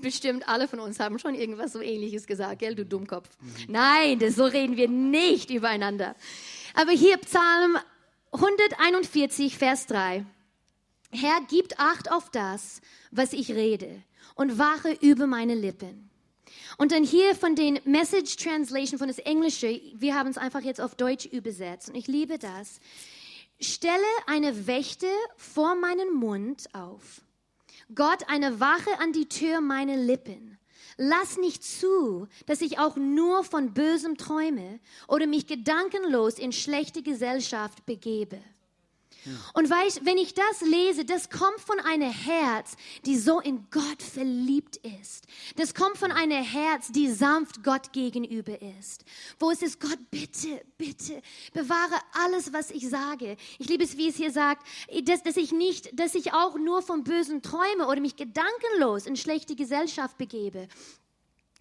bestimmt 0.00 0.48
alle 0.48 0.68
von 0.68 0.80
uns 0.80 1.00
haben 1.00 1.18
schon 1.18 1.34
irgendwas 1.34 1.72
so 1.72 1.80
ähnliches 1.80 2.26
gesagt, 2.26 2.60
gell, 2.60 2.74
du 2.74 2.84
Dummkopf. 2.84 3.28
Mhm. 3.40 3.72
Nein, 3.72 4.18
das, 4.18 4.36
so 4.36 4.44
reden 4.44 4.76
wir 4.76 4.88
nicht 4.88 5.50
übereinander. 5.50 6.14
Aber 6.74 6.92
hier 6.92 7.16
Psalm 7.18 7.78
141, 8.32 9.56
Vers 9.58 9.86
3. 9.86 10.24
Herr, 11.10 11.40
gibt 11.48 11.78
Acht 11.78 12.10
auf 12.10 12.30
das, 12.30 12.80
was 13.10 13.32
ich 13.32 13.52
rede 13.52 14.02
und 14.34 14.58
wache 14.58 14.92
über 15.00 15.26
meine 15.26 15.54
Lippen. 15.54 16.10
Und 16.76 16.92
dann 16.92 17.04
hier 17.04 17.34
von 17.34 17.54
den 17.54 17.80
Message 17.84 18.36
Translation 18.36 18.98
von 18.98 19.08
das 19.08 19.18
Englische, 19.18 19.80
wir 19.94 20.14
haben 20.14 20.28
es 20.28 20.38
einfach 20.38 20.62
jetzt 20.62 20.80
auf 20.80 20.94
Deutsch 20.94 21.26
übersetzt 21.26 21.88
und 21.88 21.94
ich 21.94 22.06
liebe 22.06 22.38
das. 22.38 22.80
Stelle 23.60 24.02
eine 24.26 24.66
Wächte 24.66 25.06
vor 25.36 25.74
meinen 25.74 26.14
Mund 26.14 26.68
auf. 26.74 27.22
Gott, 27.94 28.28
eine 28.28 28.60
Wache 28.60 28.98
an 29.00 29.12
die 29.12 29.28
Tür 29.28 29.60
meiner 29.60 29.96
Lippen. 29.96 30.58
Lass 30.96 31.36
nicht 31.36 31.64
zu, 31.64 32.28
dass 32.46 32.60
ich 32.60 32.78
auch 32.78 32.96
nur 32.96 33.44
von 33.44 33.74
Bösem 33.74 34.16
träume 34.16 34.78
oder 35.08 35.26
mich 35.26 35.46
gedankenlos 35.46 36.38
in 36.38 36.52
schlechte 36.52 37.02
Gesellschaft 37.02 37.84
begebe. 37.84 38.38
Und 39.54 39.70
weißt, 39.70 40.04
wenn 40.04 40.18
ich 40.18 40.34
das 40.34 40.60
lese, 40.60 41.04
das 41.04 41.30
kommt 41.30 41.60
von 41.60 41.80
einem 41.80 42.10
Herz, 42.10 42.76
die 43.06 43.16
so 43.16 43.40
in 43.40 43.66
Gott 43.70 44.02
verliebt 44.02 44.76
ist. 44.76 45.26
Das 45.56 45.74
kommt 45.74 45.96
von 45.96 46.12
einem 46.12 46.42
Herz, 46.42 46.92
die 46.92 47.10
sanft 47.10 47.62
Gott 47.62 47.92
gegenüber 47.92 48.60
ist. 48.78 49.04
Wo 49.38 49.50
es 49.50 49.62
ist, 49.62 49.80
Gott, 49.80 49.98
bitte, 50.10 50.62
bitte, 50.76 51.22
bewahre 51.52 51.96
alles, 52.24 52.52
was 52.52 52.70
ich 52.70 52.88
sage. 52.88 53.36
Ich 53.58 53.68
liebe 53.68 53.84
es, 53.84 53.96
wie 53.96 54.08
es 54.08 54.16
hier 54.16 54.30
sagt, 54.30 54.66
dass, 55.04 55.22
dass 55.22 55.36
ich 55.36 55.52
nicht, 55.52 55.98
dass 55.98 56.14
ich 56.14 56.32
auch 56.32 56.56
nur 56.58 56.82
vom 56.82 57.04
Bösen 57.04 57.42
träume 57.42 57.86
oder 57.88 58.00
mich 58.00 58.16
gedankenlos 58.16 59.06
in 59.06 59.16
schlechte 59.16 59.54
Gesellschaft 59.56 60.18
begebe. 60.18 60.68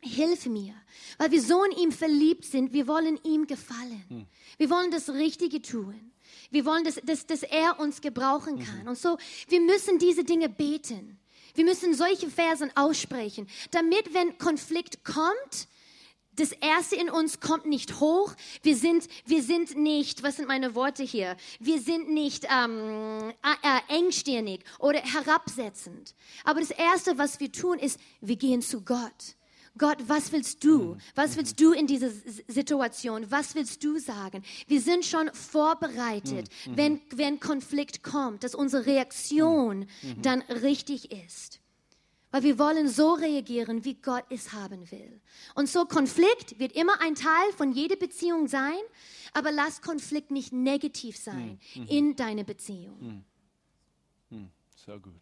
Hilf 0.01 0.47
mir, 0.47 0.75
weil 1.17 1.31
wir 1.31 1.41
so 1.41 1.63
in 1.63 1.71
ihm 1.71 1.91
verliebt 1.93 2.43
sind, 2.43 2.73
wir 2.73 2.87
wollen 2.87 3.17
ihm 3.23 3.47
gefallen. 3.47 4.03
Hm. 4.09 4.25
Wir 4.57 4.69
wollen 4.69 4.91
das 4.91 5.09
Richtige 5.09 5.61
tun. 5.61 6.12
Wir 6.53 6.65
wollen, 6.65 6.83
dass, 6.83 7.01
dass, 7.03 7.25
dass 7.25 7.41
er 7.41 7.79
uns 7.79 7.99
gebrauchen 7.99 8.63
kann. 8.63 8.87
Und 8.87 8.97
so, 8.97 9.17
wir 9.47 9.59
müssen 9.59 9.97
diese 9.97 10.23
Dinge 10.23 10.49
beten. 10.49 11.19
Wir 11.55 11.65
müssen 11.65 11.95
solche 11.95 12.29
Versen 12.29 12.71
aussprechen, 12.75 13.47
damit, 13.71 14.13
wenn 14.13 14.37
Konflikt 14.37 15.03
kommt, 15.03 15.67
das 16.35 16.51
Erste 16.51 16.95
in 16.95 17.09
uns 17.09 17.39
kommt 17.39 17.65
nicht 17.65 17.99
hoch. 17.99 18.33
Wir 18.61 18.75
sind, 18.75 19.07
wir 19.25 19.41
sind 19.41 19.77
nicht, 19.77 20.23
was 20.23 20.37
sind 20.37 20.47
meine 20.47 20.75
Worte 20.75 21.03
hier? 21.03 21.37
Wir 21.59 21.79
sind 21.79 22.09
nicht 22.09 22.47
ähm, 22.51 23.33
äh, 23.43 23.95
engstirnig 23.95 24.63
oder 24.79 24.99
herabsetzend. 24.99 26.13
Aber 26.43 26.59
das 26.59 26.71
Erste, 26.71 27.17
was 27.17 27.39
wir 27.39 27.51
tun, 27.51 27.79
ist, 27.79 27.99
wir 28.21 28.35
gehen 28.35 28.61
zu 28.61 28.81
Gott. 28.81 29.35
Gott, 29.77 29.97
was 30.07 30.31
willst 30.31 30.63
du? 30.63 30.97
Was 31.15 31.35
willst 31.35 31.59
du 31.59 31.71
in 31.71 31.87
dieser 31.87 32.09
Situation? 32.47 33.29
Was 33.31 33.55
willst 33.55 33.83
du 33.83 33.97
sagen? 33.97 34.43
Wir 34.67 34.79
sind 34.79 35.03
schon 35.03 35.33
vorbereitet, 35.33 36.49
wenn, 36.67 37.01
wenn 37.11 37.39
Konflikt 37.39 38.03
kommt, 38.03 38.43
dass 38.43 38.53
unsere 38.53 38.85
Reaktion 38.85 39.87
dann 40.21 40.41
richtig 40.43 41.11
ist. 41.11 41.59
Weil 42.29 42.43
wir 42.43 42.57
wollen 42.57 42.87
so 42.87 43.13
reagieren, 43.13 43.85
wie 43.85 43.93
Gott 43.93 44.25
es 44.29 44.53
haben 44.53 44.89
will. 44.91 45.21
Und 45.53 45.69
so 45.69 45.85
Konflikt 45.85 46.57
wird 46.57 46.71
immer 46.71 46.99
ein 46.99 47.13
Teil 47.13 47.51
von 47.55 47.71
jeder 47.71 47.95
Beziehung 47.95 48.47
sein, 48.47 48.79
aber 49.33 49.51
lass 49.51 49.81
Konflikt 49.81 50.31
nicht 50.31 50.51
negativ 50.51 51.15
sein 51.15 51.59
mhm. 51.75 51.87
in 51.87 52.15
deiner 52.15 52.43
Beziehung. 52.43 53.25
Mhm. 54.29 54.37
Mhm. 54.37 54.49
So 54.75 54.99
gut. 54.99 55.21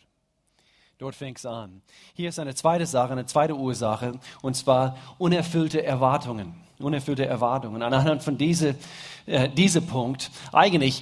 Dort 1.02 1.16
fängt 1.16 1.40
es 1.40 1.48
an. 1.48 1.82
Hier 2.14 2.30
ist 2.30 2.38
eine 2.38 2.54
zweite 2.54 2.86
Sache, 2.86 3.14
eine 3.14 3.26
zweite 3.26 3.56
Ursache, 3.56 4.20
und 4.44 4.56
zwar 4.56 4.96
unerfüllte 5.18 5.84
Erwartungen. 5.84 6.54
Unerfüllte 6.78 7.26
Erwartungen. 7.26 7.82
Anhand 7.82 8.22
von 8.22 8.38
diesem 8.38 8.76
äh, 9.26 9.50
diese 9.50 9.82
Punkt, 9.82 10.30
eigentlich, 10.52 11.02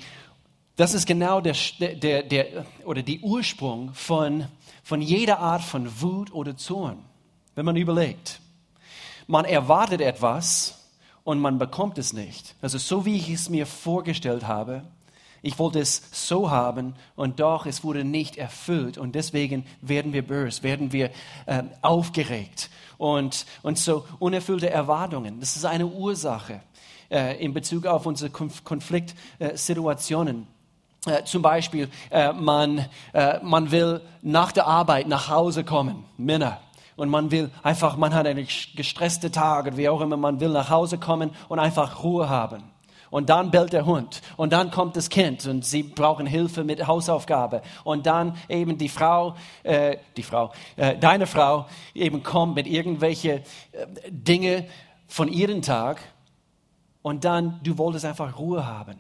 das 0.78 0.94
ist 0.94 1.06
genau 1.06 1.42
der, 1.42 1.54
der, 1.82 2.24
der, 2.24 2.66
oder 2.86 3.02
die 3.02 3.20
Ursprung 3.20 3.94
von 3.94 4.48
von 4.84 5.02
jeder 5.02 5.40
Art 5.40 5.64
von 5.64 6.02
Wut 6.02 6.34
oder 6.34 6.56
Zorn. 6.56 7.04
Wenn 7.56 7.66
man 7.66 7.76
überlegt, 7.76 8.40
man 9.28 9.44
erwartet 9.44 10.00
etwas 10.00 10.80
und 11.26 11.40
man 11.40 11.60
bekommt 11.60 11.98
es 11.98 12.14
nicht. 12.14 12.56
Also 12.62 12.78
so 12.78 13.06
wie 13.06 13.18
ich 13.18 13.30
es 13.30 13.50
mir 13.50 13.66
vorgestellt 13.66 14.48
habe, 14.48 14.84
ich 15.42 15.60
wollte 15.60 15.80
es 15.80 16.02
so 16.12 16.52
haben 16.52 16.96
und 17.16 17.40
doch 17.40 17.66
es 17.66 17.84
wurde 17.84 18.04
nicht 18.04 18.38
erfüllt 18.38 18.98
und 18.98 19.16
deswegen 19.16 19.66
werden 19.82 20.14
wir 20.14 20.26
böse, 20.26 20.64
werden 20.64 20.92
wir 20.92 21.12
äh, 21.46 21.64
aufgeregt 21.82 22.70
und, 22.98 23.46
und 23.64 23.78
so 23.78 24.06
unerfüllte 24.20 24.70
Erwartungen. 24.70 25.40
Das 25.40 25.56
ist 25.56 25.66
eine 25.66 25.88
Ursache 25.88 26.62
äh, 27.10 27.44
in 27.44 27.54
Bezug 27.54 27.86
auf 27.86 28.06
unsere 28.06 28.30
Konfliktsituationen. 28.30 30.48
Äh, 31.06 31.24
zum 31.24 31.42
Beispiel, 31.42 31.90
äh, 32.12 32.34
man, 32.34 32.86
äh, 33.14 33.40
man 33.42 33.72
will 33.72 34.02
nach 34.22 34.52
der 34.52 34.68
Arbeit 34.68 35.08
nach 35.08 35.30
Hause 35.30 35.64
kommen, 35.64 36.04
Männer. 36.18 36.60
Und 36.98 37.08
man 37.08 37.32
will 37.32 37.50
einfach, 37.64 37.96
man 37.96 38.14
hat 38.14 38.28
einen 38.28 38.46
gestressten 38.76 39.32
Tag 39.32 39.68
und 39.68 39.78
wie 39.78 39.88
auch 39.88 40.02
immer, 40.02 40.18
man 40.18 40.42
will 40.42 40.50
nach 40.50 40.70
Hause 40.70 40.98
kommen 40.98 41.32
und 41.48 41.58
einfach 41.58 42.04
Ruhe 42.04 42.28
haben. 42.28 42.64
Und 43.10 43.30
dann 43.30 43.52
bellt 43.52 43.74
der 43.74 43.86
Hund. 43.86 44.22
Und 44.38 44.54
dann 44.54 44.72
kommt 44.72 44.96
das 44.96 45.10
Kind 45.10 45.46
und 45.48 45.66
sie 45.66 45.84
brauchen 45.84 46.26
Hilfe 46.26 46.64
mit 46.64 46.86
Hausaufgabe. 46.86 47.62
Und 47.84 48.06
dann 48.06 48.38
eben 48.48 48.78
die 48.78 48.90
Frau, 48.90 49.36
äh, 49.64 49.98
die 50.16 50.24
Frau, 50.24 50.52
äh, 50.76 50.98
deine 50.98 51.28
Frau 51.28 51.66
eben 51.94 52.24
kommt 52.24 52.56
mit 52.56 52.68
irgendwelche 52.68 53.32
äh, 53.32 53.42
Dinge 54.10 54.66
von 55.08 55.28
ihrem 55.28 55.62
Tag. 55.62 56.02
Und 57.02 57.26
dann, 57.26 57.60
du 57.64 57.78
wolltest 57.78 58.06
einfach 58.06 58.38
Ruhe 58.38 58.66
haben. 58.66 58.98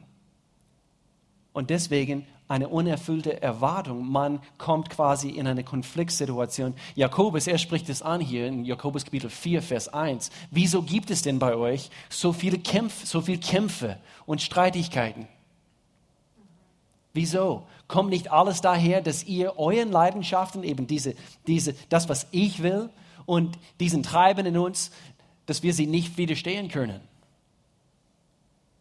Und 1.54 1.70
deswegen 1.70 2.26
eine 2.50 2.68
unerfüllte 2.68 3.42
Erwartung. 3.42 4.12
Man 4.12 4.42
kommt 4.58 4.90
quasi 4.90 5.30
in 5.30 5.48
eine 5.48 5.64
Konfliktsituation. 5.64 6.74
Jakobus, 6.96 7.48
er 7.48 7.60
spricht 7.60 7.88
es 7.90 8.02
an 8.02 8.20
hier 8.20 8.48
in 8.48 8.66
Jakobus 8.66 9.06
Kapitel 9.06 9.30
4, 9.30 9.62
Vers 9.62 9.88
1. 9.88 10.32
Wieso 10.50 10.82
gibt 10.82 11.12
es 11.12 11.22
denn 11.22 11.38
bei 11.38 11.56
euch 11.56 11.92
so 12.10 12.34
viele 12.34 12.58
Kämpfe, 12.58 13.06
so 13.06 13.22
viele 13.22 13.38
Kämpfe 13.38 13.98
und 14.26 14.42
Streitigkeiten? 14.42 15.28
Wieso? 17.14 17.68
Kommt 17.88 18.10
nicht 18.10 18.32
alles 18.32 18.62
daher, 18.62 19.02
dass 19.02 19.24
ihr 19.24 19.58
euren 19.60 19.92
Leidenschaften, 19.92 20.64
eben 20.64 20.88
diese, 20.88 21.14
diese, 21.46 21.76
das, 21.90 22.10
was 22.10 22.28
ich 22.32 22.64
will, 22.64 22.90
und 23.28 23.60
diesen 23.80 24.02
Treiben 24.02 24.48
in 24.48 24.58
uns, 24.58 24.90
dass 25.46 25.62
wir 25.62 25.74
sie 25.76 25.86
nicht 25.86 26.18
widerstehen 26.18 26.70
können? 26.70 27.00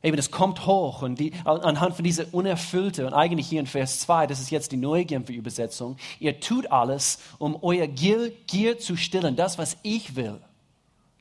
Eben, 0.00 0.16
es 0.16 0.30
kommt 0.30 0.64
hoch 0.64 1.02
und 1.02 1.18
die, 1.18 1.32
anhand 1.44 1.96
von 1.96 2.04
dieser 2.04 2.32
unerfüllte, 2.32 3.04
und 3.06 3.14
eigentlich 3.14 3.48
hier 3.48 3.58
in 3.58 3.66
Vers 3.66 3.98
2, 4.00 4.28
das 4.28 4.38
ist 4.38 4.50
jetzt 4.50 4.70
die 4.70 4.76
neue 4.76 5.04
Genfer 5.04 5.32
Übersetzung, 5.32 5.96
ihr 6.20 6.38
tut 6.38 6.70
alles, 6.70 7.18
um 7.38 7.58
euer 7.62 7.88
Gier, 7.88 8.30
Gier 8.46 8.78
zu 8.78 8.96
stillen, 8.96 9.34
das, 9.34 9.58
was 9.58 9.76
ich 9.82 10.14
will. 10.14 10.40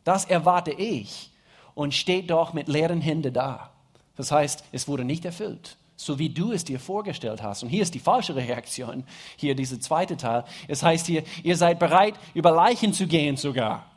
Das 0.03 0.25
erwarte 0.25 0.71
ich 0.71 1.31
und 1.73 1.95
steht 1.95 2.29
doch 2.29 2.53
mit 2.53 2.67
leeren 2.67 3.01
Händen 3.01 3.33
da. 3.33 3.71
Das 4.15 4.31
heißt, 4.31 4.63
es 4.71 4.87
wurde 4.87 5.05
nicht 5.05 5.25
erfüllt, 5.25 5.77
so 5.95 6.19
wie 6.19 6.29
du 6.29 6.51
es 6.51 6.63
dir 6.63 6.79
vorgestellt 6.79 7.41
hast. 7.41 7.63
Und 7.63 7.69
hier 7.69 7.81
ist 7.81 7.95
die 7.95 7.99
falsche 7.99 8.35
Reaktion, 8.35 9.05
hier 9.37 9.55
dieser 9.55 9.79
zweite 9.79 10.17
Teil. 10.17 10.43
Es 10.67 10.83
heißt 10.83 11.07
hier, 11.07 11.23
ihr 11.41 11.57
seid 11.57 11.79
bereit, 11.79 12.13
über 12.35 12.51
Leichen 12.51 12.93
zu 12.93 13.07
gehen 13.07 13.37
sogar. 13.37 13.87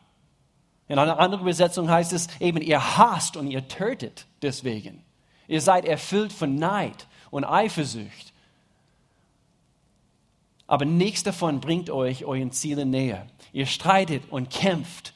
In 0.88 0.98
einer 0.98 1.18
anderen 1.18 1.42
Übersetzung 1.42 1.90
heißt 1.90 2.14
es 2.14 2.28
eben, 2.40 2.62
ihr 2.62 2.96
hasst 2.96 3.36
und 3.36 3.50
ihr 3.50 3.68
tötet 3.68 4.26
deswegen. 4.42 5.04
Ihr 5.48 5.60
seid 5.60 5.84
erfüllt 5.84 6.32
von 6.32 6.54
Neid 6.54 7.06
und 7.30 7.44
Eifersucht. 7.44 8.32
Aber 10.66 10.84
nichts 10.84 11.24
davon 11.24 11.60
bringt 11.60 11.90
euch 11.90 12.24
euren 12.24 12.52
Zielen 12.52 12.90
näher. 12.90 13.26
Ihr 13.52 13.66
streitet 13.66 14.30
und 14.30 14.50
kämpft 14.50 15.12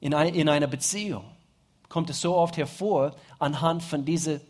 in, 0.00 0.12
einer 0.14 0.66
Beziehung. 0.66 1.24
Kommt 1.88 2.10
es 2.10 2.20
so 2.20 2.34
oft 2.34 2.56
hervor 2.56 3.14
anhand 3.38 3.82
von 3.82 4.04
dieser 4.04 4.40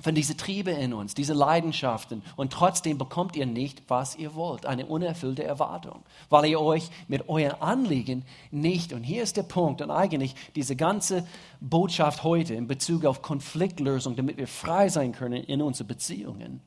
von 0.00 0.14
diesen 0.14 0.36
Triebe 0.36 0.70
in 0.70 0.92
uns, 0.92 1.14
diese 1.14 1.32
Leidenschaften. 1.32 2.22
Und 2.36 2.52
trotzdem 2.52 2.98
bekommt 2.98 3.36
ihr 3.36 3.46
nicht, 3.46 3.82
was 3.88 4.16
ihr 4.16 4.34
wollt. 4.34 4.66
Eine 4.66 4.86
unerfüllte 4.86 5.44
Erwartung. 5.44 6.02
Weil 6.28 6.46
ihr 6.46 6.60
euch 6.60 6.90
mit 7.08 7.28
euren 7.28 7.60
Anliegen 7.60 8.24
nicht, 8.50 8.92
und 8.92 9.02
hier 9.02 9.22
ist 9.22 9.36
der 9.36 9.42
Punkt, 9.42 9.80
und 9.80 9.90
eigentlich 9.90 10.34
diese 10.54 10.76
ganze 10.76 11.26
Botschaft 11.60 12.24
heute 12.24 12.54
in 12.54 12.66
Bezug 12.66 13.04
auf 13.04 13.22
Konfliktlösung, 13.22 14.16
damit 14.16 14.36
wir 14.36 14.48
frei 14.48 14.88
sein 14.88 15.12
können 15.12 15.42
in 15.42 15.62
unseren 15.62 15.86
Beziehungen, 15.86 16.60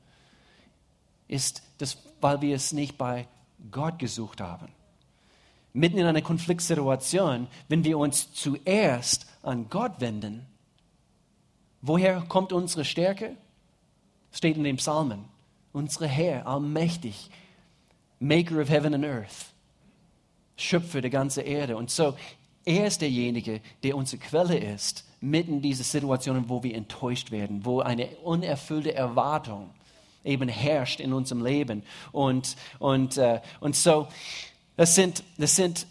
ist, 1.28 1.62
dass, 1.78 1.98
weil 2.20 2.40
wir 2.40 2.56
es 2.56 2.72
nicht 2.72 2.98
bei 2.98 3.28
Gott 3.70 3.98
gesucht 3.98 4.40
haben. 4.40 4.68
Mitten 5.72 5.98
in 5.98 6.06
einer 6.06 6.22
Konfliktsituation, 6.22 7.46
wenn 7.68 7.84
wir 7.84 7.96
uns 7.96 8.32
zuerst 8.32 9.26
an 9.42 9.68
Gott 9.70 10.00
wenden, 10.00 10.46
Woher 11.82 12.20
kommt 12.28 12.52
unsere 12.52 12.84
Stärke? 12.84 13.36
Steht 14.32 14.56
in 14.56 14.64
den 14.64 14.76
Psalmen. 14.76 15.24
Unsere 15.72 16.06
Herr, 16.06 16.46
allmächtig, 16.46 17.30
Maker 18.18 18.60
of 18.60 18.68
Heaven 18.68 18.94
and 18.94 19.04
Earth, 19.04 19.54
Schöpfer 20.56 21.00
der 21.00 21.10
ganzen 21.10 21.44
Erde. 21.44 21.76
Und 21.76 21.90
so, 21.90 22.16
er 22.64 22.86
ist 22.86 23.00
derjenige, 23.00 23.60
der 23.82 23.96
unsere 23.96 24.20
Quelle 24.20 24.58
ist, 24.58 25.04
mitten 25.20 25.54
in 25.54 25.62
diese 25.62 25.84
Situationen, 25.84 26.48
wo 26.48 26.62
wir 26.62 26.74
enttäuscht 26.74 27.30
werden, 27.30 27.64
wo 27.64 27.80
eine 27.80 28.08
unerfüllte 28.22 28.94
Erwartung 28.94 29.70
eben 30.24 30.48
herrscht 30.48 31.00
in 31.00 31.12
unserem 31.12 31.44
Leben. 31.44 31.82
Und, 32.12 32.56
und, 32.78 33.16
äh, 33.16 33.40
und 33.60 33.74
so, 33.74 34.08
das 34.76 34.94
sind, 34.94 35.24
das 35.38 35.56
sind 35.56 35.86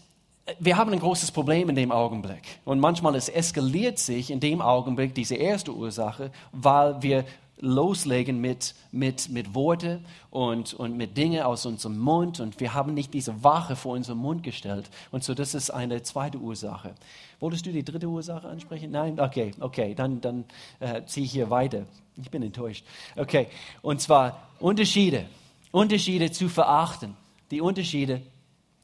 wir 0.59 0.77
haben 0.77 0.91
ein 0.91 0.99
großes 0.99 1.31
Problem 1.31 1.69
in 1.69 1.75
dem 1.75 1.91
Augenblick. 1.91 2.59
Und 2.65 2.79
manchmal 2.79 3.15
es 3.15 3.29
eskaliert 3.29 3.99
sich 3.99 4.31
in 4.31 4.39
dem 4.39 4.61
Augenblick 4.61 5.13
diese 5.13 5.35
erste 5.35 5.73
Ursache, 5.73 6.31
weil 6.51 7.01
wir 7.01 7.25
loslegen 7.61 8.39
mit, 8.39 8.73
mit, 8.91 9.29
mit 9.29 9.53
Worte 9.53 10.01
und, 10.31 10.73
und 10.73 10.95
mit 10.95 11.17
Dingen 11.17 11.41
aus 11.43 11.65
unserem 11.65 11.97
Mund 11.99 12.39
und 12.39 12.59
wir 12.59 12.73
haben 12.73 12.93
nicht 12.93 13.13
diese 13.13 13.43
Wache 13.43 13.75
vor 13.75 13.93
unserem 13.93 14.19
Mund 14.19 14.43
gestellt. 14.43 14.89
Und 15.11 15.23
so, 15.23 15.33
das 15.33 15.53
ist 15.53 15.69
eine 15.69 16.01
zweite 16.01 16.37
Ursache. 16.37 16.95
Wolltest 17.39 17.65
du 17.65 17.71
die 17.71 17.83
dritte 17.83 18.07
Ursache 18.07 18.47
ansprechen? 18.47 18.91
Nein? 18.91 19.19
Okay, 19.19 19.51
okay, 19.59 19.93
dann, 19.93 20.21
dann 20.21 20.45
äh, 20.79 21.03
ziehe 21.05 21.25
ich 21.25 21.31
hier 21.31 21.49
weiter. 21.49 21.85
Ich 22.15 22.31
bin 22.31 22.43
enttäuscht. 22.43 22.85
Okay, 23.15 23.47
und 23.81 24.01
zwar 24.01 24.47
Unterschiede. 24.59 25.25
Unterschiede 25.71 26.31
zu 26.31 26.49
verachten. 26.49 27.15
Die 27.51 27.61
Unterschiede 27.61 28.21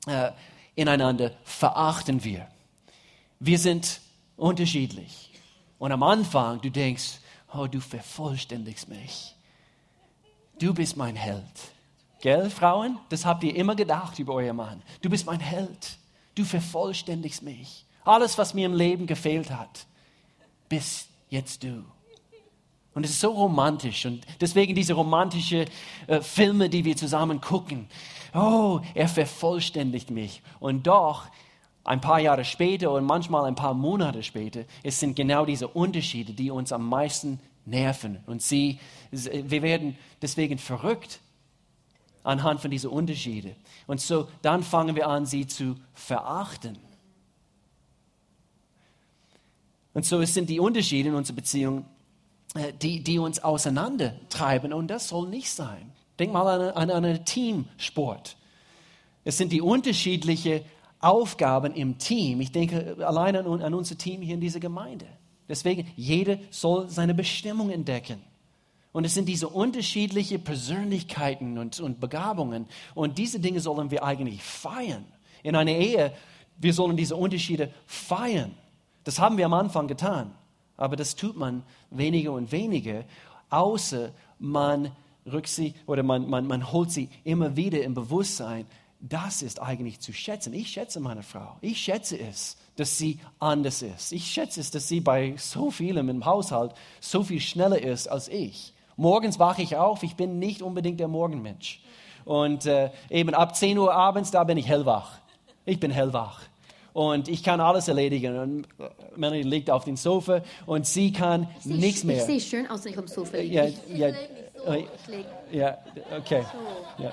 äh, 0.07 0.31
ineinander 0.75 1.31
verachten 1.43 2.23
wir. 2.23 2.47
Wir 3.39 3.59
sind 3.59 3.99
unterschiedlich. 4.37 5.31
Und 5.77 5.91
am 5.91 6.03
Anfang, 6.03 6.61
du 6.61 6.69
denkst, 6.69 7.19
oh, 7.53 7.67
du 7.67 7.79
vervollständigst 7.79 8.87
mich. 8.87 9.35
Du 10.59 10.73
bist 10.73 10.95
mein 10.95 11.15
Held. 11.15 11.43
Gell, 12.21 12.49
Frauen? 12.49 12.97
Das 13.09 13.25
habt 13.25 13.43
ihr 13.43 13.55
immer 13.55 13.75
gedacht 13.75 14.17
über 14.19 14.33
euer 14.33 14.53
Mann. 14.53 14.81
Du 15.01 15.09
bist 15.09 15.25
mein 15.25 15.39
Held. 15.39 15.97
Du 16.33 16.43
vervollständigst 16.43 17.43
mich. 17.43 17.85
Alles, 18.03 18.37
was 18.37 18.53
mir 18.53 18.65
im 18.65 18.73
Leben 18.73 19.07
gefehlt 19.07 19.51
hat, 19.51 19.85
bist 20.69 21.09
jetzt 21.29 21.63
du. 21.63 21.83
Und 22.93 23.03
es 23.03 23.11
ist 23.11 23.19
so 23.19 23.31
romantisch 23.31 24.05
und 24.05 24.25
deswegen 24.39 24.73
diese 24.73 24.93
romantische 24.93 25.65
äh, 26.07 26.21
Filme, 26.21 26.69
die 26.69 26.85
wir 26.85 26.95
zusammen 26.95 27.41
gucken. 27.41 27.87
Oh, 28.35 28.81
er 28.93 29.07
vervollständigt 29.07 30.11
mich. 30.11 30.41
Und 30.59 30.87
doch, 30.87 31.25
ein 31.85 32.01
paar 32.01 32.19
Jahre 32.19 32.43
später 32.43 32.91
und 32.91 33.05
manchmal 33.05 33.45
ein 33.45 33.55
paar 33.55 33.73
Monate 33.73 34.23
später, 34.23 34.65
es 34.83 34.99
sind 34.99 35.15
genau 35.15 35.45
diese 35.45 35.67
Unterschiede, 35.67 36.33
die 36.33 36.51
uns 36.51 36.73
am 36.73 36.89
meisten 36.89 37.39
nerven. 37.63 38.19
Und 38.25 38.41
sie, 38.41 38.79
wir 39.11 39.61
werden 39.61 39.95
deswegen 40.21 40.57
verrückt 40.57 41.19
anhand 42.23 42.59
von 42.59 42.71
diesen 42.71 42.89
Unterschieden. 42.89 43.55
Und 43.87 44.01
so 44.01 44.27
dann 44.41 44.63
fangen 44.63 44.95
wir 44.95 45.07
an, 45.07 45.25
sie 45.25 45.47
zu 45.47 45.75
verachten. 45.93 46.77
Und 49.93 50.05
so 50.05 50.19
es 50.19 50.33
sind 50.33 50.49
die 50.49 50.59
Unterschiede 50.59 51.09
in 51.09 51.15
unserer 51.15 51.37
Beziehung, 51.37 51.85
äh, 52.55 52.73
die, 52.73 53.01
die 53.01 53.19
uns 53.19 53.39
auseinandertreiben. 53.39 54.73
Und 54.73 54.87
das 54.87 55.07
soll 55.07 55.29
nicht 55.29 55.51
sein. 55.51 55.91
Denk 56.19 56.31
mal 56.31 56.47
an, 56.47 56.89
an, 56.89 56.91
einen 56.91 57.25
Teamsport. 57.25 58.37
Es 59.23 59.37
sind 59.37 59.51
die 59.51 59.61
unterschiedlichen 59.61 60.61
Aufgaben 60.99 61.73
im 61.73 61.97
Team. 61.97 62.41
Ich 62.41 62.51
denke 62.51 62.97
allein 63.05 63.35
an, 63.35 63.61
an 63.61 63.73
unser 63.73 63.97
Team 63.97 64.21
hier 64.21 64.35
in 64.35 64.41
dieser 64.41 64.59
Gemeinde. 64.59 65.07
Deswegen, 65.47 65.87
jeder 65.95 66.37
soll 66.49 66.89
seine 66.89 67.13
Bestimmung 67.13 67.69
entdecken. 67.69 68.21
Und 68.91 69.03
es 69.03 69.13
sind 69.13 69.27
diese 69.27 69.49
unterschiedlichen 69.49 70.43
Persönlichkeiten 70.43 71.57
und, 71.57 71.79
und 71.81 71.99
Begabungen. 71.99 72.65
Und 72.93 73.17
diese 73.17 73.39
Dinge 73.39 73.59
sollen 73.59 73.91
wir 73.91 74.03
eigentlich 74.03 74.41
feiern. 74.41 75.05
In 75.43 75.55
einer 75.55 75.71
Ehe, 75.71 76.13
wir 76.57 76.73
sollen 76.73 76.95
diese 76.95 77.15
Unterschiede 77.15 77.71
feiern. 77.85 78.55
Das 79.03 79.19
haben 79.19 79.37
wir 79.37 79.45
am 79.45 79.53
Anfang 79.53 79.87
getan. 79.87 80.33
Aber 80.77 80.95
das 80.95 81.15
tut 81.15 81.35
man 81.35 81.63
weniger 81.89 82.31
und 82.31 82.51
weniger, 82.51 83.03
außer 83.49 84.11
man 84.39 84.91
rückt 85.31 85.47
sie 85.47 85.73
oder 85.87 86.03
man, 86.03 86.29
man, 86.29 86.47
man 86.47 86.71
holt 86.71 86.91
sie 86.91 87.09
immer 87.23 87.55
wieder 87.55 87.83
im 87.83 87.93
Bewusstsein. 87.93 88.65
Das 88.99 89.41
ist 89.41 89.61
eigentlich 89.61 89.99
zu 89.99 90.13
schätzen. 90.13 90.53
Ich 90.53 90.69
schätze 90.69 90.99
meine 90.99 91.23
Frau. 91.23 91.57
Ich 91.61 91.79
schätze 91.79 92.19
es, 92.19 92.57
dass 92.75 92.97
sie 92.97 93.19
anders 93.39 93.81
ist. 93.81 94.11
Ich 94.11 94.25
schätze 94.25 94.59
es, 94.59 94.71
dass 94.71 94.87
sie 94.87 94.99
bei 94.99 95.35
so 95.37 95.69
vielem 95.71 96.09
im 96.09 96.25
Haushalt 96.25 96.73
so 96.99 97.23
viel 97.23 97.39
schneller 97.39 97.81
ist 97.81 98.07
als 98.07 98.27
ich. 98.27 98.73
Morgens 98.97 99.39
wache 99.39 99.61
ich 99.61 99.75
auf, 99.75 100.03
ich 100.03 100.15
bin 100.15 100.39
nicht 100.39 100.61
unbedingt 100.61 100.99
der 100.99 101.07
Morgenmensch. 101.07 101.81
Und 102.23 102.65
äh, 102.65 102.89
eben 103.09 103.33
ab 103.33 103.55
10 103.55 103.77
Uhr 103.77 103.93
abends, 103.93 104.31
da 104.31 104.43
bin 104.43 104.57
ich 104.57 104.67
hellwach. 104.67 105.19
Ich 105.65 105.79
bin 105.79 105.91
hellwach 105.91 106.41
und 106.95 107.27
ich 107.27 107.43
kann 107.43 107.59
alles 107.59 107.89
erledigen. 107.89 108.39
Und 108.39 108.67
Melanie 109.17 109.43
liegt 109.43 109.69
auf 109.69 109.83
dem 109.83 109.97
Sofa 109.97 110.41
und 110.65 110.87
sie 110.87 111.11
kann 111.11 111.49
ich 111.59 111.65
nichts 111.65 112.05
mehr. 112.05 112.15
Ich 112.15 112.23
sehe 112.23 112.39
schön 112.39 112.67
aus, 112.67 112.85
wenn 112.85 112.93
ich 112.93 112.97
auf 112.97 113.05
dem 113.05 113.13
Sofa 113.13 113.37
liege. 113.37 113.53
Ja, 113.53 114.07
ja, 114.07 114.15
so. 114.65 115.11
leg 115.11 115.25
Ja, 115.51 115.77
okay. 116.17 116.43
so. 116.97 117.03
Ja, 117.03 117.11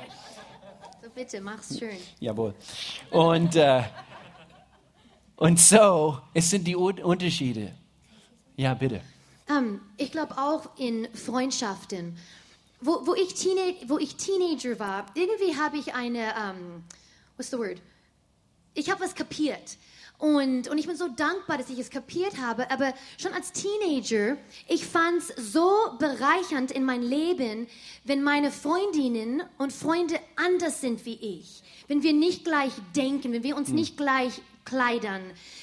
so. 1.03 1.09
Bitte, 1.15 1.41
mach's 1.41 1.79
schön. 1.79 1.97
jawohl. 2.21 2.55
Und, 3.11 3.55
äh, 3.57 3.83
und 5.37 5.59
so, 5.61 6.19
es 6.35 6.49
sind 6.51 6.65
die 6.67 6.77
Un- 6.77 7.03
Unterschiede. 7.03 7.73
Ja, 8.57 8.75
bitte. 8.75 9.01
Ähm, 9.49 9.81
ich 9.97 10.11
glaube 10.13 10.37
auch 10.39 10.69
in 10.79 11.09
Freundschaften. 11.15 12.17
Wo, 12.81 13.07
wo, 13.07 13.15
ich 13.15 13.35
wo 13.89 13.99
ich 13.99 14.17
Teenager 14.17 14.79
war, 14.79 15.07
irgendwie 15.15 15.57
habe 15.57 15.77
ich 15.79 15.95
eine, 15.95 16.35
ähm, 16.35 16.85
what's 17.37 17.51
the 17.51 17.59
word? 17.59 17.81
Ich 18.75 18.91
habe 18.91 19.01
was 19.05 19.15
kapiert. 19.15 19.77
Und, 20.23 20.69
und 20.69 20.79
ich 20.79 20.87
bin 20.87 20.95
so 20.95 21.09
dankbar, 21.09 21.59
dass 21.59 21.69
ich 21.69 21.81
es 21.81 21.91
kapiert 21.91 22.39
habe. 22.39 22.71
Aber 22.71 22.95
schon 23.19 23.33
als 23.33 23.51
Teenager, 23.51 24.37
ich 24.69 24.87
fand 24.87 25.19
es 25.19 25.53
so 25.53 25.69
bereichernd 25.99 26.71
in 26.71 26.85
mein 26.85 27.03
Leben, 27.03 27.67
wenn 28.05 28.23
meine 28.23 28.53
Freundinnen 28.53 29.43
und 29.59 29.73
Freunde 29.73 30.21
anders 30.37 30.81
sind 30.81 31.05
wie 31.07 31.17
ich. 31.17 31.65
Wenn 31.89 32.05
wir 32.05 32.13
nicht 32.13 32.45
gleich 32.45 32.71
denken, 32.95 33.33
wenn 33.33 33.43
wir 33.43 33.57
uns 33.57 33.71
nicht 33.71 33.97
gleich 33.97 34.41
kleidern, 34.65 35.23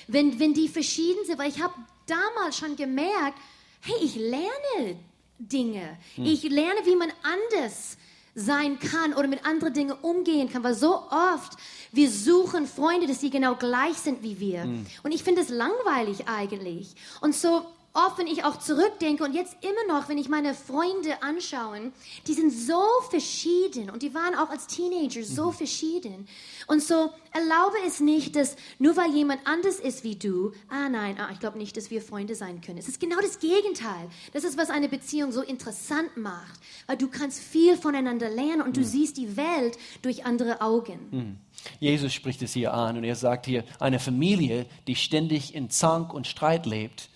wenn, 0.09 0.41
wenn 0.41 0.53
die 0.53 0.67
verschieden 0.67 1.23
sind. 1.25 1.39
Weil 1.39 1.51
ich 1.51 1.63
habe 1.63 1.75
damals 2.05 2.57
schon 2.57 2.75
gemerkt, 2.75 3.37
hey, 3.79 3.95
ich 4.01 4.17
lerne 4.17 4.99
Dinge. 5.37 5.97
Ich 6.17 6.43
lerne, 6.43 6.81
wie 6.83 6.97
man 6.97 7.13
anders 7.23 7.95
sein 8.35 8.77
kann 8.79 9.13
oder 9.13 9.29
mit 9.29 9.45
anderen 9.45 9.73
Dingen 9.73 9.95
umgehen 10.01 10.51
kann, 10.51 10.63
weil 10.63 10.75
so 10.75 10.95
oft 10.95 11.53
wir 11.91 12.09
suchen 12.09 12.67
Freunde, 12.67 13.07
dass 13.07 13.21
sie 13.21 13.29
genau 13.29 13.55
gleich 13.55 13.95
sind 13.97 14.21
wie 14.23 14.39
wir. 14.39 14.63
Und 15.03 15.11
ich 15.11 15.23
finde 15.23 15.41
es 15.41 15.49
langweilig 15.49 16.27
eigentlich. 16.27 16.95
Und 17.21 17.35
so 17.35 17.65
oft, 17.93 18.17
wenn 18.17 18.27
ich 18.27 18.43
auch 18.43 18.57
zurückdenke 18.57 19.23
und 19.23 19.33
jetzt 19.33 19.57
immer 19.61 19.93
noch, 19.93 20.09
wenn 20.09 20.17
ich 20.17 20.29
meine 20.29 20.53
Freunde 20.53 21.21
anschaue, 21.21 21.91
die 22.27 22.33
sind 22.33 22.51
so 22.51 22.83
verschieden 23.09 23.89
und 23.89 24.03
die 24.03 24.13
waren 24.13 24.35
auch 24.35 24.49
als 24.49 24.67
Teenager 24.67 25.23
so 25.23 25.51
verschieden. 25.51 26.27
Und 26.67 26.83
so 26.83 27.09
erlaube 27.31 27.77
es 27.85 27.99
nicht, 27.99 28.35
dass 28.35 28.55
nur 28.77 28.95
weil 28.95 29.11
jemand 29.13 29.41
anders 29.45 29.79
ist 29.79 30.03
wie 30.03 30.15
du, 30.15 30.51
ah 30.69 30.89
nein, 30.89 31.17
ah, 31.19 31.29
ich 31.31 31.39
glaube 31.39 31.57
nicht, 31.57 31.77
dass 31.77 31.89
wir 31.89 32.01
Freunde 32.01 32.35
sein 32.35 32.61
können. 32.61 32.77
Es 32.77 32.87
ist 32.87 32.99
genau 32.99 33.19
das 33.21 33.39
Gegenteil. 33.39 34.09
Das 34.33 34.43
ist, 34.43 34.57
was 34.57 34.69
eine 34.69 34.89
Beziehung 34.89 35.31
so 35.31 35.41
interessant 35.41 36.15
macht, 36.17 36.59
weil 36.87 36.97
du 36.97 37.07
kannst 37.07 37.39
viel 37.39 37.77
voneinander 37.77 38.29
lernen 38.29 38.61
und 38.61 38.77
du 38.77 38.83
siehst 38.83 39.17
die 39.17 39.35
Welt 39.35 39.77
durch 40.01 40.25
andere 40.25 40.61
Augen. 40.61 41.39
Jesus 41.79 42.13
spricht 42.13 42.41
es 42.41 42.53
hier 42.53 42.73
an 42.73 42.97
und 42.97 43.03
er 43.03 43.15
sagt 43.15 43.45
hier, 43.45 43.63
eine 43.79 43.99
Familie, 43.99 44.65
die 44.87 44.95
ständig 44.95 45.55
in 45.55 45.69
Zank 45.69 46.13
und 46.13 46.27
Streit 46.27 46.65
lebt, 46.65 47.09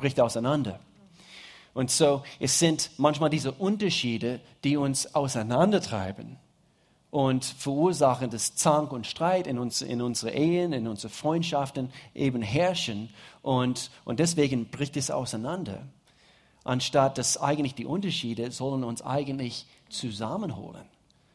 bricht 0.00 0.20
auseinander. 0.20 0.80
Und 1.72 1.90
so, 1.90 2.22
es 2.40 2.58
sind 2.58 2.90
manchmal 2.96 3.30
diese 3.30 3.52
Unterschiede, 3.52 4.40
die 4.64 4.76
uns 4.76 5.14
auseinandertreiben 5.14 6.36
und 7.10 7.44
verursachen, 7.44 8.30
dass 8.30 8.54
Zank 8.54 8.92
und 8.92 9.06
Streit 9.06 9.46
in, 9.46 9.58
uns, 9.58 9.82
in 9.82 10.02
unsere 10.02 10.32
Ehen, 10.32 10.72
in 10.72 10.86
unsere 10.86 11.12
Freundschaften 11.12 11.90
eben 12.14 12.42
herrschen. 12.42 13.10
Und, 13.42 13.90
und 14.04 14.20
deswegen 14.20 14.66
bricht 14.66 14.96
es 14.96 15.10
auseinander. 15.10 15.86
Anstatt 16.64 17.18
dass 17.18 17.40
eigentlich 17.40 17.74
die 17.74 17.86
Unterschiede 17.86 18.50
sollen 18.50 18.84
uns 18.84 19.02
eigentlich 19.02 19.66
zusammenholen, 19.88 20.84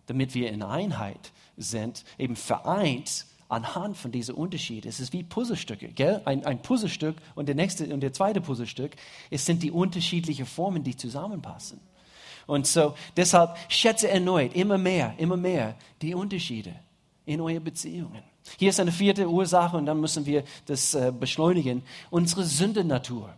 damit 0.06 0.34
wir 0.34 0.52
in 0.52 0.64
Einheit 0.64 1.32
sind, 1.58 2.04
eben 2.18 2.36
vereint 2.36 3.26
anhand 3.48 3.98
von 3.98 4.12
diesen 4.12 4.36
Unterschieden. 4.36 4.88
Es 4.88 5.00
ist 5.00 5.14
wie 5.14 5.24
Puzzlestücke, 5.24 5.90
gell? 5.90 6.22
Ein, 6.26 6.46
ein 6.46 6.62
Puzzlestück 6.62 7.16
und 7.36 7.48
der 7.48 7.56
nächste 7.56 7.94
und 7.94 8.02
der 8.02 8.14
zweite 8.14 8.42
Puzzlestück. 8.42 8.96
Es 9.30 9.46
sind 9.46 9.62
die 9.64 9.72
unterschiedlichen 9.72 10.46
Formen, 10.46 10.84
die 10.84 10.96
zusammenpassen. 10.96 11.80
Und 12.48 12.68
so 12.68 12.96
deshalb 13.18 13.58
schätze 13.70 14.10
erneut 14.10 14.56
immer 14.56 14.78
mehr, 14.78 15.14
immer 15.18 15.38
mehr 15.38 15.76
die 16.02 16.14
Unterschiede 16.14 16.76
in 17.26 17.42
euren 17.42 17.64
Beziehungen. 17.64 18.24
Hier 18.58 18.70
ist 18.70 18.80
eine 18.80 18.92
vierte 18.92 19.28
Ursache 19.28 19.78
und 19.78 19.88
dann 19.88 20.00
müssen 20.00 20.26
wir 20.26 20.44
das 20.68 20.94
äh, 20.94 21.12
beschleunigen. 21.18 21.82
Unsere 22.12 22.44
Sündennatur. 22.44 23.34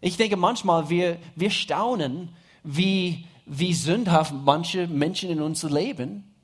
Ich 0.00 0.16
denke 0.16 0.36
manchmal, 0.36 0.90
wir, 0.90 1.18
wir 1.36 1.50
staunen, 1.50 2.30
wie, 2.64 3.24
wie 3.46 3.72
sündhaft 3.72 4.34
manche 4.34 4.86
Menschen 4.86 5.30
in 5.30 5.40
unserem 5.40 5.74
Leben 5.74 6.34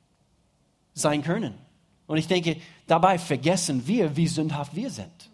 sein 0.95 1.23
können. 1.23 1.55
Und 2.09 2.17
ich 2.19 2.27
denke, 2.27 2.57
dabei 2.89 3.19
vergessen 3.19 3.87
wir, 3.87 4.17
wie 4.17 4.27
sündhaft 4.27 4.75
wir 4.75 4.91
sind. 4.91 5.31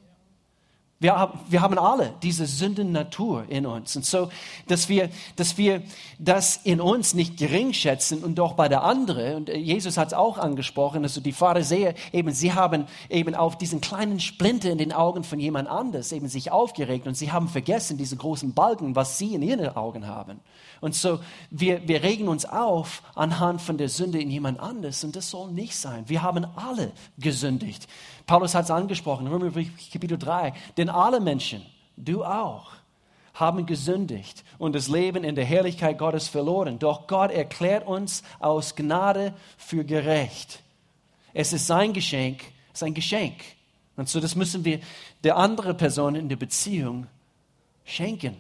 Wir, 1.00 1.16
haben- 1.18 1.38
wir 1.48 1.60
haben 1.60 1.76
alle 1.78 2.14
diese 2.22 2.46
Sündennatur 2.46 3.44
in 3.48 3.66
uns. 3.66 3.94
Und 3.94 4.06
so, 4.06 4.30
dass 4.68 4.88
wir, 4.88 5.10
dass 5.37 5.58
wir 5.58 5.82
das 6.18 6.60
in 6.64 6.80
uns 6.80 7.12
nicht 7.14 7.37
gering 7.37 7.72
schätzen 7.74 8.24
und 8.24 8.37
doch 8.37 8.54
bei 8.54 8.68
der 8.68 8.84
anderen, 8.84 9.37
und 9.37 9.48
Jesus 9.50 9.96
hat 9.98 10.08
es 10.08 10.14
auch 10.14 10.38
angesprochen, 10.38 11.02
also 11.02 11.20
die 11.20 11.32
Pharisäer, 11.32 11.94
eben, 12.12 12.32
sie 12.32 12.54
haben 12.54 12.87
eben 13.10 13.34
auf 13.34 13.58
diesen 13.58 13.80
kleinen 13.80 14.18
Splinter 14.18 14.70
in 14.70 14.78
den 14.78 14.92
Augen 14.92 15.24
von 15.24 15.38
jemand 15.40 15.68
anders 15.68 16.10
eben 16.12 16.28
sich 16.28 16.50
aufgeregt 16.52 17.06
und 17.06 17.16
sie 17.16 17.30
haben 17.32 17.48
vergessen, 17.48 17.98
diese 17.98 18.16
großen 18.16 18.54
Balken, 18.54 18.96
was 18.96 19.18
sie 19.18 19.34
in 19.34 19.42
ihren 19.42 19.76
Augen 19.76 20.06
haben. 20.06 20.40
Und 20.85 20.94
so, 20.94 21.20
wir, 21.49 21.88
wir 21.88 22.03
regen 22.03 22.29
uns 22.29 22.44
auf 22.44 23.03
anhand 23.14 23.62
von 23.62 23.79
der 23.79 23.88
Sünde 23.88 24.20
in 24.20 24.31
jemand 24.31 24.61
anders 24.61 25.03
und 25.03 25.16
das 25.16 25.31
soll 25.31 25.51
nicht 25.51 25.75
sein. 25.75 26.05
Wir 26.11 26.20
haben 26.20 26.47
alle 26.57 26.92
gesündigt. 27.16 27.88
Paulus 28.27 28.55
hat 28.55 28.64
es 28.64 28.70
angesprochen, 28.70 29.27
Römerbrief 29.27 29.70
Kapitel 29.90 30.18
3, 30.18 30.53
denn 30.77 30.90
alle 30.90 31.20
Menschen, 31.20 31.64
du 31.97 32.23
auch, 32.23 32.73
haben 33.33 33.64
gesündigt 33.64 34.44
und 34.59 34.75
das 34.75 34.88
Leben 34.88 35.25
in 35.25 35.35
der 35.35 35.47
Herrlichkeit 35.47 35.97
Gottes 35.97 36.29
verloren. 36.29 36.79
Doch 36.79 37.07
Gott 37.07 37.31
erklärt 37.31 37.87
uns 37.87 38.23
aus 38.38 38.77
Gnade 38.77 39.33
für 39.57 39.87
gerecht. 39.87 40.61
Es 41.33 41.55
ist 41.55 41.66
sein 41.66 41.94
Geschenk, 41.94 42.42
es 42.75 42.83
ist 42.83 42.83
ein 42.83 42.92
Geschenk. 42.92 43.42
Und 43.97 44.11
so, 44.11 44.20
das 44.20 44.35
müssen 44.35 44.66
wir 44.66 44.81
der 45.23 45.38
anderen 45.38 45.79
Person 45.79 46.14
in 46.14 46.29
der 46.29 46.37
Beziehung 46.37 47.07
schenken, 47.87 48.37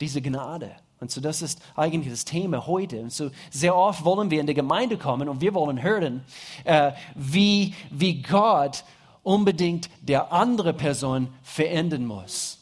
diese 0.00 0.20
Gnade. 0.20 0.74
Und 1.00 1.10
so, 1.10 1.20
das 1.20 1.42
ist 1.42 1.60
eigentlich 1.76 2.12
das 2.12 2.24
Thema 2.24 2.66
heute. 2.66 3.00
Und 3.00 3.12
so, 3.12 3.30
sehr 3.50 3.76
oft 3.76 4.04
wollen 4.04 4.30
wir 4.30 4.40
in 4.40 4.46
die 4.46 4.54
Gemeinde 4.54 4.96
kommen 4.96 5.28
und 5.28 5.40
wir 5.40 5.54
wollen 5.54 5.82
hören, 5.82 6.24
äh, 6.64 6.92
wie, 7.14 7.74
wie 7.90 8.22
Gott 8.22 8.84
unbedingt 9.22 9.90
der 10.02 10.32
andere 10.32 10.72
Person 10.72 11.28
verändern 11.42 12.06
muss. 12.06 12.58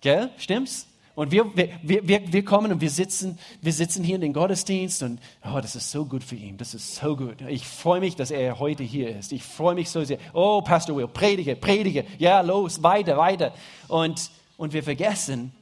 Gell? 0.00 0.30
Stimmt's? 0.38 0.86
Und 1.16 1.32
wir, 1.32 1.54
wir, 1.54 1.68
wir, 1.82 2.32
wir 2.32 2.44
kommen 2.44 2.72
und 2.72 2.80
wir 2.80 2.88
sitzen, 2.88 3.38
wir 3.60 3.72
sitzen 3.72 4.02
hier 4.02 4.14
in 4.14 4.22
den 4.22 4.32
Gottesdienst 4.32 5.02
und 5.02 5.20
oh, 5.44 5.60
das 5.60 5.76
ist 5.76 5.90
so 5.90 6.06
gut 6.06 6.24
für 6.24 6.36
ihn. 6.36 6.56
Das 6.56 6.72
ist 6.72 6.94
so 6.94 7.14
gut. 7.14 7.42
Ich 7.46 7.66
freue 7.66 8.00
mich, 8.00 8.16
dass 8.16 8.30
er 8.30 8.58
heute 8.58 8.84
hier 8.84 9.18
ist. 9.18 9.32
Ich 9.32 9.42
freue 9.42 9.74
mich 9.74 9.90
so 9.90 10.02
sehr. 10.02 10.18
Oh, 10.32 10.62
Pastor 10.62 10.96
Will, 10.96 11.08
predige, 11.08 11.56
predige. 11.56 12.06
Ja, 12.18 12.40
los, 12.40 12.82
weiter, 12.82 13.18
weiter. 13.18 13.52
Und, 13.88 14.30
und 14.56 14.72
wir 14.72 14.82
vergessen 14.82 15.52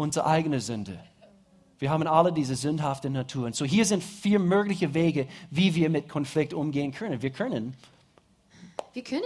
unsere 0.00 0.26
eigene 0.26 0.60
Sünde. 0.60 0.98
Wir 1.78 1.90
haben 1.90 2.06
alle 2.06 2.32
diese 2.32 2.56
sündhafte 2.56 3.10
Natur. 3.10 3.46
Und 3.46 3.54
so 3.54 3.66
hier 3.66 3.84
sind 3.84 4.02
vier 4.02 4.38
mögliche 4.38 4.94
Wege, 4.94 5.28
wie 5.50 5.74
wir 5.74 5.90
mit 5.90 6.08
Konflikt 6.08 6.54
umgehen 6.54 6.92
können. 6.92 7.20
Wir 7.20 7.30
können. 7.30 7.74
Wir 8.94 9.04
können. 9.04 9.22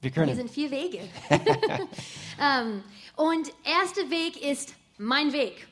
Wir 0.00 0.10
können. 0.10 0.28
Hier 0.28 0.36
sind 0.36 0.50
vier 0.50 0.70
Wege. 0.70 1.00
ähm, 1.30 2.82
und 3.16 3.52
erster 3.64 4.10
Weg 4.10 4.42
ist 4.42 4.74
mein 4.96 5.32
Weg. 5.34 5.67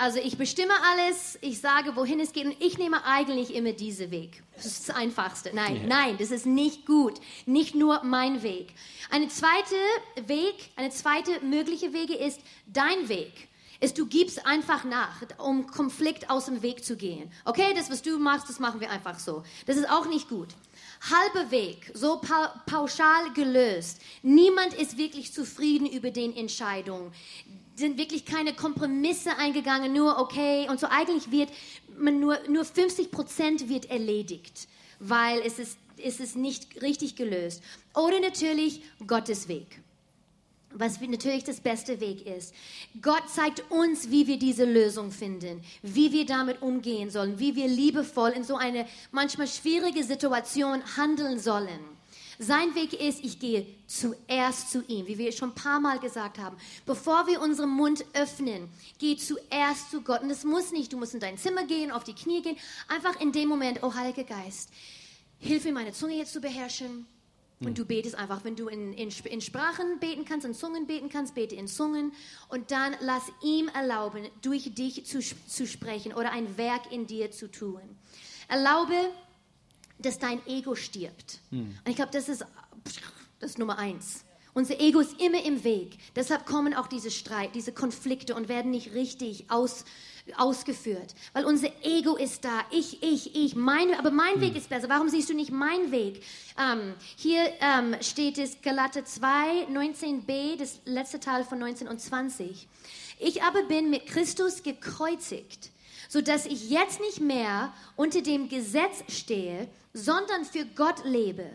Also 0.00 0.18
ich 0.18 0.38
bestimme 0.38 0.72
alles, 0.92 1.38
ich 1.42 1.60
sage, 1.60 1.94
wohin 1.94 2.20
es 2.20 2.32
geht 2.32 2.46
und 2.46 2.56
ich 2.58 2.78
nehme 2.78 3.04
eigentlich 3.04 3.54
immer 3.54 3.72
diesen 3.72 4.10
Weg. 4.10 4.42
Das 4.56 4.64
ist 4.64 4.88
das 4.88 4.96
Einfachste. 4.96 5.50
Nein, 5.52 5.76
yeah. 5.76 5.86
nein, 5.86 6.16
das 6.18 6.30
ist 6.30 6.46
nicht 6.46 6.86
gut. 6.86 7.20
Nicht 7.44 7.74
nur 7.74 8.02
mein 8.02 8.42
Weg. 8.42 8.72
Eine 9.10 9.28
zweite 9.28 9.74
Weg, 10.26 10.70
eine 10.76 10.88
zweite 10.88 11.44
mögliche 11.44 11.92
Wege 11.92 12.14
ist 12.14 12.40
dein 12.66 13.10
Weg 13.10 13.50
ist, 13.80 13.96
du 13.96 14.06
gibst 14.06 14.46
einfach 14.46 14.84
nach, 14.84 15.22
um 15.38 15.66
Konflikt 15.66 16.28
aus 16.28 16.44
dem 16.44 16.62
Weg 16.62 16.84
zu 16.84 16.96
gehen. 16.96 17.32
Okay, 17.46 17.72
das, 17.74 17.90
was 17.90 18.02
du 18.02 18.18
machst, 18.18 18.48
das 18.48 18.60
machen 18.60 18.80
wir 18.80 18.90
einfach 18.90 19.18
so. 19.18 19.42
Das 19.66 19.76
ist 19.76 19.88
auch 19.88 20.06
nicht 20.06 20.28
gut. 20.28 20.48
Halber 21.10 21.50
Weg, 21.50 21.90
so 21.94 22.18
pa 22.18 22.62
pauschal 22.66 23.32
gelöst. 23.32 24.02
Niemand 24.22 24.74
ist 24.74 24.98
wirklich 24.98 25.32
zufrieden 25.32 25.86
über 25.86 26.10
den 26.10 26.36
Entscheidungen. 26.36 27.10
Sind 27.80 27.98
wirklich 27.98 28.26
keine 28.26 28.52
Kompromisse 28.52 29.36
eingegangen, 29.38 29.92
nur 29.92 30.18
okay. 30.18 30.68
Und 30.68 30.78
so 30.78 30.86
eigentlich 30.86 31.30
wird 31.30 31.50
man 31.98 32.20
nur, 32.20 32.38
nur 32.48 32.64
50 32.64 33.10
Prozent 33.10 33.68
wird 33.68 33.90
erledigt, 33.90 34.68
weil 34.98 35.40
es 35.40 35.58
ist, 35.58 35.78
es 35.96 36.20
ist 36.20 36.36
nicht 36.36 36.82
richtig 36.82 37.16
gelöst. 37.16 37.62
Oder 37.94 38.20
natürlich 38.20 38.82
Gottes 39.06 39.48
Weg 39.48 39.80
was 40.72 41.00
natürlich 41.00 41.44
das 41.44 41.60
beste 41.60 42.00
Weg 42.00 42.26
ist. 42.26 42.54
Gott 43.02 43.28
zeigt 43.28 43.70
uns, 43.70 44.10
wie 44.10 44.26
wir 44.26 44.38
diese 44.38 44.64
Lösung 44.64 45.10
finden, 45.10 45.62
wie 45.82 46.12
wir 46.12 46.26
damit 46.26 46.62
umgehen 46.62 47.10
sollen, 47.10 47.38
wie 47.38 47.56
wir 47.56 47.66
liebevoll 47.66 48.30
in 48.30 48.44
so 48.44 48.56
eine 48.56 48.86
manchmal 49.10 49.48
schwierige 49.48 50.04
Situation 50.04 50.82
handeln 50.96 51.40
sollen. 51.40 51.99
Sein 52.42 52.74
Weg 52.74 52.94
ist, 52.94 53.22
ich 53.22 53.38
gehe 53.38 53.66
zuerst 53.86 54.70
zu 54.70 54.82
ihm, 54.88 55.06
wie 55.06 55.18
wir 55.18 55.30
schon 55.30 55.50
ein 55.50 55.54
paar 55.54 55.78
Mal 55.78 55.98
gesagt 55.98 56.38
haben. 56.38 56.56
Bevor 56.86 57.26
wir 57.26 57.42
unseren 57.42 57.68
Mund 57.68 58.02
öffnen, 58.14 58.70
geh 58.98 59.14
zuerst 59.18 59.90
zu 59.90 60.00
Gott. 60.00 60.22
Und 60.22 60.30
es 60.30 60.42
muss 60.42 60.72
nicht, 60.72 60.90
du 60.90 60.96
musst 60.96 61.12
in 61.12 61.20
dein 61.20 61.36
Zimmer 61.36 61.66
gehen, 61.66 61.90
auf 61.90 62.02
die 62.02 62.14
Knie 62.14 62.40
gehen. 62.40 62.56
Einfach 62.88 63.20
in 63.20 63.32
dem 63.32 63.46
Moment, 63.46 63.82
oh 63.82 63.94
Heiliger 63.94 64.24
Geist, 64.24 64.70
hilf 65.38 65.64
mir, 65.64 65.72
meine 65.74 65.92
Zunge 65.92 66.14
jetzt 66.14 66.32
zu 66.32 66.40
beherrschen 66.40 67.06
und 67.62 67.76
du 67.76 67.84
betest 67.84 68.14
einfach, 68.14 68.42
wenn 68.42 68.56
du 68.56 68.68
in, 68.68 68.94
in, 68.94 69.10
in, 69.10 69.40
Sprachen 69.42 69.98
beten 70.00 70.24
kannst, 70.24 70.46
in 70.46 70.54
Zungen 70.54 70.86
beten 70.86 71.10
kannst, 71.10 71.34
bete 71.34 71.54
in 71.54 71.68
Zungen. 71.68 72.12
Und 72.48 72.70
dann 72.70 72.96
lass 73.00 73.24
ihm 73.42 73.68
erlauben, 73.68 74.26
durch 74.40 74.72
dich 74.72 75.04
zu, 75.04 75.20
zu 75.20 75.66
sprechen 75.66 76.14
oder 76.14 76.32
ein 76.32 76.56
Werk 76.56 76.90
in 76.90 77.06
dir 77.06 77.30
zu 77.32 77.50
tun. 77.50 77.82
Erlaube, 78.48 78.96
dass 80.02 80.18
dein 80.18 80.44
Ego 80.46 80.74
stirbt. 80.74 81.38
Hm. 81.50 81.76
Und 81.84 81.90
ich 81.90 81.96
glaube, 81.96 82.12
das 82.12 82.28
ist, 82.28 82.44
das 83.38 83.50
ist 83.50 83.58
Nummer 83.58 83.78
eins. 83.78 84.24
Unser 84.52 84.80
Ego 84.80 84.98
ist 84.98 85.20
immer 85.20 85.44
im 85.44 85.62
Weg. 85.62 85.98
Deshalb 86.16 86.44
kommen 86.44 86.74
auch 86.74 86.88
diese 86.88 87.10
Streit, 87.10 87.54
diese 87.54 87.72
Konflikte 87.72 88.34
und 88.34 88.48
werden 88.48 88.72
nicht 88.72 88.94
richtig 88.94 89.44
aus, 89.48 89.84
ausgeführt. 90.36 91.14
Weil 91.32 91.44
unser 91.44 91.68
Ego 91.84 92.16
ist 92.16 92.44
da. 92.44 92.64
Ich, 92.72 93.00
ich, 93.02 93.36
ich. 93.36 93.54
Mein, 93.54 93.94
aber 93.94 94.10
mein 94.10 94.34
hm. 94.34 94.40
Weg 94.40 94.56
ist 94.56 94.68
besser. 94.68 94.88
Warum 94.88 95.08
siehst 95.08 95.30
du 95.30 95.34
nicht 95.34 95.52
meinen 95.52 95.92
Weg? 95.92 96.24
Ähm, 96.58 96.94
hier 97.16 97.42
ähm, 97.60 97.94
steht 98.00 98.38
es 98.38 98.60
Galate 98.60 99.04
2, 99.04 99.68
19b, 99.68 100.56
das 100.56 100.80
letzte 100.84 101.20
Teil 101.20 101.44
von 101.44 101.58
19 101.58 101.86
und 101.86 102.00
20. 102.00 102.66
Ich 103.22 103.42
aber 103.42 103.62
bin 103.64 103.90
mit 103.90 104.06
Christus 104.06 104.62
gekreuzigt, 104.62 105.70
sodass 106.10 106.44
ich 106.44 106.70
jetzt 106.70 107.00
nicht 107.00 107.20
mehr 107.20 107.72
unter 107.94 108.20
dem 108.20 108.48
Gesetz 108.48 109.04
stehe, 109.06 109.68
sondern 109.92 110.44
für 110.44 110.64
Gott 110.64 111.04
lebe. 111.04 111.48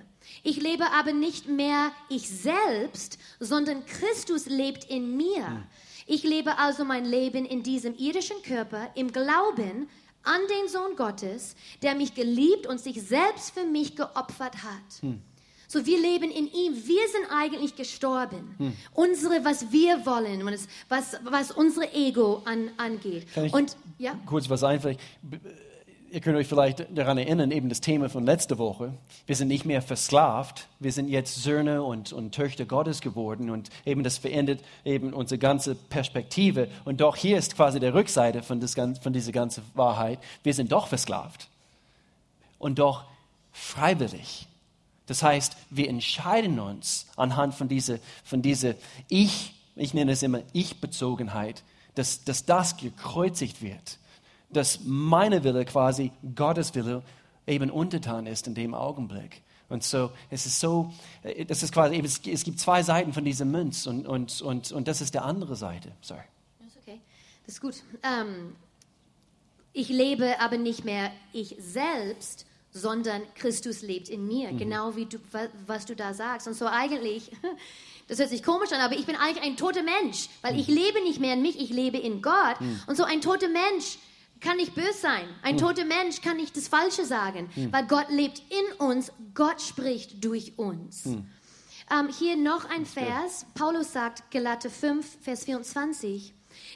Ich 0.43 0.61
lebe 0.61 0.91
aber 0.93 1.11
nicht 1.11 1.49
mehr 1.49 1.91
ich 2.07 2.29
selbst, 2.29 3.19
sondern 3.41 3.85
Christus 3.85 4.45
lebt 4.45 4.85
in 4.85 5.17
mir. 5.17 5.45
Hm. 5.45 5.63
Ich 6.07 6.23
lebe 6.23 6.57
also 6.57 6.85
mein 6.85 7.03
Leben 7.03 7.45
in 7.45 7.63
diesem 7.63 7.97
irdischen 7.97 8.41
Körper 8.43 8.89
im 8.95 9.11
Glauben 9.11 9.89
an 10.23 10.41
den 10.49 10.69
Sohn 10.69 10.95
Gottes, 10.95 11.57
der 11.81 11.93
mich 11.93 12.15
geliebt 12.15 12.65
und 12.65 12.79
sich 12.79 13.01
selbst 13.01 13.51
für 13.51 13.65
mich 13.65 13.97
geopfert 13.97 14.63
hat. 14.63 15.01
Hm. 15.01 15.21
So, 15.67 15.85
wir 15.85 15.99
leben 15.99 16.31
in 16.31 16.47
ihm. 16.47 16.75
Wir 16.75 17.07
sind 17.07 17.25
eigentlich 17.31 17.75
gestorben. 17.75 18.55
Hm. 18.57 18.73
Unsere, 18.93 19.43
was 19.43 19.71
wir 19.71 20.05
wollen, 20.05 20.45
was, 20.89 21.17
was 21.23 21.51
unsere 21.51 21.93
Ego 21.93 22.41
an, 22.45 22.69
angeht. 22.77 23.25
Kann 23.33 23.45
ich 23.45 23.53
und, 23.53 23.77
ja? 23.97 24.17
kurz 24.25 24.49
was 24.49 24.63
einfach 24.63 24.93
ihr 26.15 26.21
könnt 26.21 26.37
euch 26.37 26.47
vielleicht 26.47 26.85
daran 26.97 27.17
erinnern, 27.17 27.51
eben 27.51 27.67
das 27.67 27.81
Thema 27.81 28.09
von 28.09 28.25
letzter 28.25 28.57
Woche. 28.57 28.93
Wir 29.25 29.35
sind 29.35 29.49
nicht 29.49 29.65
mehr 29.65 29.81
versklavt. 29.81 30.69
Wir 30.79 30.93
sind 30.93 31.09
jetzt 31.09 31.43
Söhne 31.43 31.83
und, 31.83 32.13
und 32.13 32.33
Töchter 32.33 32.63
Gottes 32.63 33.01
geworden. 33.01 33.49
Und 33.49 33.69
eben 33.85 34.01
das 34.01 34.17
verändert 34.17 34.61
eben 34.85 35.11
unsere 35.11 35.39
ganze 35.39 35.75
Perspektive. 35.75 36.69
Und 36.85 37.01
doch 37.01 37.17
hier 37.17 37.37
ist 37.37 37.57
quasi 37.57 37.81
der 37.81 37.93
Rückseite 37.93 38.43
von, 38.43 38.61
das, 38.61 38.75
von 39.01 39.11
dieser 39.11 39.33
ganzen 39.33 39.63
Wahrheit. 39.73 40.19
Wir 40.41 40.53
sind 40.53 40.71
doch 40.71 40.87
versklavt. 40.87 41.49
Und 42.59 42.79
doch 42.79 43.03
freiwillig. 43.51 44.47
Das 45.07 45.23
heißt, 45.23 45.55
wir 45.69 45.89
entscheiden 45.89 46.59
uns 46.59 47.07
anhand 47.15 47.53
von 47.53 47.67
dieser, 47.67 47.99
von 48.23 48.41
dieser 48.41 48.75
Ich, 49.07 49.53
ich 49.75 49.93
nenne 49.93 50.11
es 50.11 50.23
immer 50.23 50.41
Ich-Bezogenheit, 50.53 51.63
dass, 51.93 52.23
dass 52.23 52.45
das 52.45 52.77
gekreuzigt 52.77 53.61
wird 53.61 53.99
dass 54.55 54.81
meine 54.83 55.43
Wille 55.43 55.65
quasi 55.65 56.11
Gottes 56.35 56.73
Wille 56.75 57.03
eben 57.47 57.69
untertan 57.69 58.25
ist 58.25 58.47
in 58.47 58.55
dem 58.55 58.73
Augenblick. 58.73 59.41
Und 59.67 59.83
so, 59.83 60.11
es 60.29 60.45
ist 60.45 60.59
so, 60.59 60.93
äh, 61.23 61.45
das 61.45 61.63
ist 61.63 61.73
quasi, 61.73 61.97
es 61.97 62.43
gibt 62.43 62.59
zwei 62.59 62.83
Seiten 62.83 63.13
von 63.13 63.25
dieser 63.25 63.45
Münz 63.45 63.87
und, 63.87 64.07
und, 64.07 64.41
und, 64.41 64.71
und 64.71 64.87
das 64.87 65.01
ist 65.01 65.13
der 65.13 65.25
andere 65.25 65.55
Seite. 65.55 65.91
Sorry. 66.01 66.21
Das 66.59 66.67
ist 66.67 66.77
okay. 66.77 67.01
Das 67.45 67.55
ist 67.55 67.61
gut. 67.61 67.75
Ähm, 68.03 68.55
ich 69.73 69.89
lebe 69.89 70.39
aber 70.39 70.57
nicht 70.57 70.85
mehr 70.85 71.11
ich 71.33 71.55
selbst, 71.59 72.45
sondern 72.75 73.21
Christus 73.35 73.81
lebt 73.81 74.09
in 74.09 74.27
mir. 74.27 74.51
Mhm. 74.51 74.57
Genau 74.57 74.95
wie 74.95 75.05
du, 75.05 75.17
was 75.65 75.85
du 75.85 75.95
da 75.95 76.13
sagst. 76.13 76.45
Und 76.45 76.55
so 76.55 76.67
eigentlich, 76.67 77.31
das 78.07 78.19
hört 78.19 78.29
sich 78.29 78.43
komisch 78.43 78.73
an, 78.73 78.81
aber 78.81 78.95
ich 78.95 79.05
bin 79.05 79.15
eigentlich 79.15 79.43
ein 79.43 79.55
toter 79.55 79.81
Mensch, 79.81 80.27
weil 80.41 80.53
mhm. 80.53 80.59
ich 80.59 80.67
lebe 80.67 81.01
nicht 81.01 81.21
mehr 81.21 81.33
in 81.33 81.41
mich, 81.41 81.59
ich 81.59 81.69
lebe 81.69 81.97
in 81.97 82.21
Gott. 82.21 82.59
Mhm. 82.59 82.81
Und 82.87 82.97
so 82.97 83.05
ein 83.05 83.21
toter 83.21 83.47
Mensch 83.47 83.97
kann 84.41 84.57
nicht 84.57 84.75
böse 84.75 84.99
sein. 84.99 85.23
Ein 85.41 85.57
hm. 85.57 85.65
toter 85.65 85.85
Mensch 85.85 86.21
kann 86.21 86.35
nicht 86.35 86.55
das 86.57 86.67
Falsche 86.67 87.05
sagen, 87.05 87.49
hm. 87.55 87.71
weil 87.71 87.87
Gott 87.87 88.09
lebt 88.09 88.43
in 88.49 88.85
uns, 88.85 89.11
Gott 89.33 89.61
spricht 89.61 90.23
durch 90.23 90.59
uns. 90.59 91.05
Hm. 91.05 91.25
Ähm, 91.89 92.09
hier 92.09 92.35
noch 92.35 92.69
ein 92.69 92.85
Vers. 92.85 93.45
Paulus 93.55 93.93
sagt, 93.93 94.29
Galate 94.31 94.69
5, 94.69 95.23
Vers 95.23 95.45
24. 95.45 96.34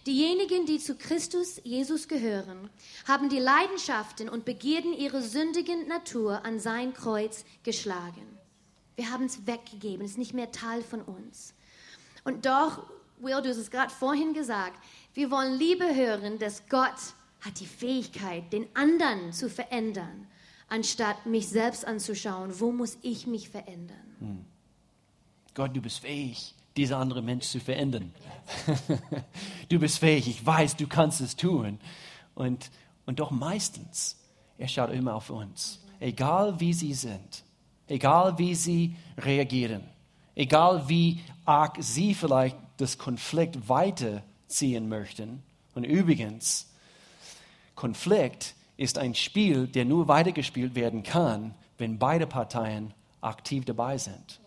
Diejenigen, 0.09 0.65
die 0.65 0.79
zu 0.79 0.95
Christus 0.95 1.61
Jesus 1.63 2.07
gehören, 2.07 2.71
haben 3.07 3.29
die 3.29 3.37
Leidenschaften 3.37 4.27
und 4.27 4.43
Begierden 4.43 4.91
ihrer 4.91 5.21
sündigen 5.21 5.87
Natur 5.87 6.43
an 6.45 6.59
sein 6.59 6.95
Kreuz 6.95 7.45
geschlagen. 7.61 8.25
Wir 8.95 9.11
haben 9.11 9.25
es 9.25 9.45
weggegeben, 9.45 10.03
es 10.03 10.13
ist 10.13 10.17
nicht 10.17 10.33
mehr 10.33 10.51
Teil 10.51 10.81
von 10.81 11.03
uns. 11.03 11.53
Und 12.23 12.47
doch, 12.47 12.89
Will, 13.19 13.39
du 13.39 13.49
hast 13.49 13.57
es 13.57 13.69
gerade 13.69 13.91
vorhin 13.91 14.33
gesagt, 14.33 14.83
wir 15.13 15.29
wollen 15.29 15.59
Liebe 15.59 15.93
hören, 15.93 16.39
dass 16.39 16.67
Gott 16.69 17.13
hat 17.41 17.59
die 17.59 17.67
Fähigkeit, 17.67 18.51
den 18.51 18.65
anderen 18.75 19.31
zu 19.31 19.47
verändern, 19.47 20.25
anstatt 20.69 21.27
mich 21.27 21.49
selbst 21.49 21.85
anzuschauen, 21.85 22.59
wo 22.59 22.71
muss 22.71 22.97
ich 23.03 23.27
mich 23.27 23.49
verändern. 23.49 24.15
Hm. 24.17 24.45
Gott, 25.53 25.77
du 25.77 25.81
bist 25.81 25.99
fähig, 25.99 26.55
dieser 26.77 26.97
andere 26.97 27.21
Mensch 27.21 27.47
zu 27.47 27.59
verändern. 27.59 28.13
du 29.69 29.79
bist 29.79 29.99
fähig, 29.99 30.27
ich 30.27 30.45
weiß, 30.45 30.75
du 30.75 30.87
kannst 30.87 31.21
es 31.21 31.35
tun. 31.35 31.79
Und, 32.35 32.71
und 33.05 33.19
doch 33.19 33.31
meistens, 33.31 34.17
er 34.57 34.67
schaut 34.67 34.91
immer 34.91 35.15
auf 35.15 35.29
uns. 35.29 35.79
Egal 35.99 36.59
wie 36.59 36.73
sie 36.73 36.93
sind, 36.93 37.43
egal 37.87 38.37
wie 38.37 38.55
sie 38.55 38.95
reagieren, 39.17 39.83
egal 40.35 40.87
wie 40.87 41.19
arg 41.45 41.77
sie 41.79 42.13
vielleicht 42.13 42.57
das 42.77 42.97
Konflikt 42.97 43.67
weiterziehen 43.67 44.87
möchten. 44.87 45.43
Und 45.75 45.83
übrigens, 45.83 46.71
Konflikt 47.75 48.55
ist 48.77 48.97
ein 48.97 49.15
Spiel, 49.15 49.67
der 49.67 49.85
nur 49.85 50.07
weitergespielt 50.07 50.75
werden 50.75 51.03
kann, 51.03 51.53
wenn 51.77 51.99
beide 51.99 52.27
Parteien 52.27 52.93
aktiv 53.21 53.65
dabei 53.65 53.97
sind. 53.97 54.39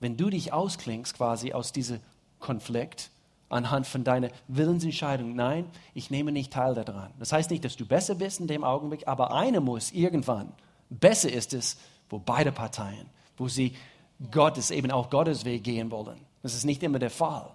Wenn 0.00 0.16
du 0.16 0.30
dich 0.30 0.52
ausklingst 0.52 1.16
quasi 1.16 1.52
aus 1.52 1.72
diesem 1.72 2.00
Konflikt, 2.38 3.10
anhand 3.48 3.86
von 3.86 4.04
deiner 4.04 4.30
Willensentscheidung. 4.48 5.34
Nein, 5.34 5.70
ich 5.94 6.10
nehme 6.10 6.32
nicht 6.32 6.52
teil 6.52 6.74
daran. 6.74 7.10
Das 7.18 7.32
heißt 7.32 7.50
nicht, 7.50 7.64
dass 7.64 7.76
du 7.76 7.86
besser 7.86 8.14
bist 8.14 8.40
in 8.40 8.46
dem 8.46 8.64
Augenblick, 8.64 9.08
aber 9.08 9.32
eine 9.32 9.60
muss 9.60 9.92
irgendwann. 9.92 10.52
Besser 10.90 11.32
ist 11.32 11.54
es, 11.54 11.78
wo 12.10 12.18
beide 12.18 12.52
Parteien, 12.52 13.06
wo 13.36 13.48
sie 13.48 13.74
Gottes, 14.30 14.70
eben 14.70 14.90
auch 14.90 15.10
Gottes 15.10 15.44
Weg 15.44 15.64
gehen 15.64 15.90
wollen. 15.90 16.18
Das 16.42 16.54
ist 16.54 16.64
nicht 16.64 16.82
immer 16.82 16.98
der 16.98 17.10
Fall. 17.10 17.50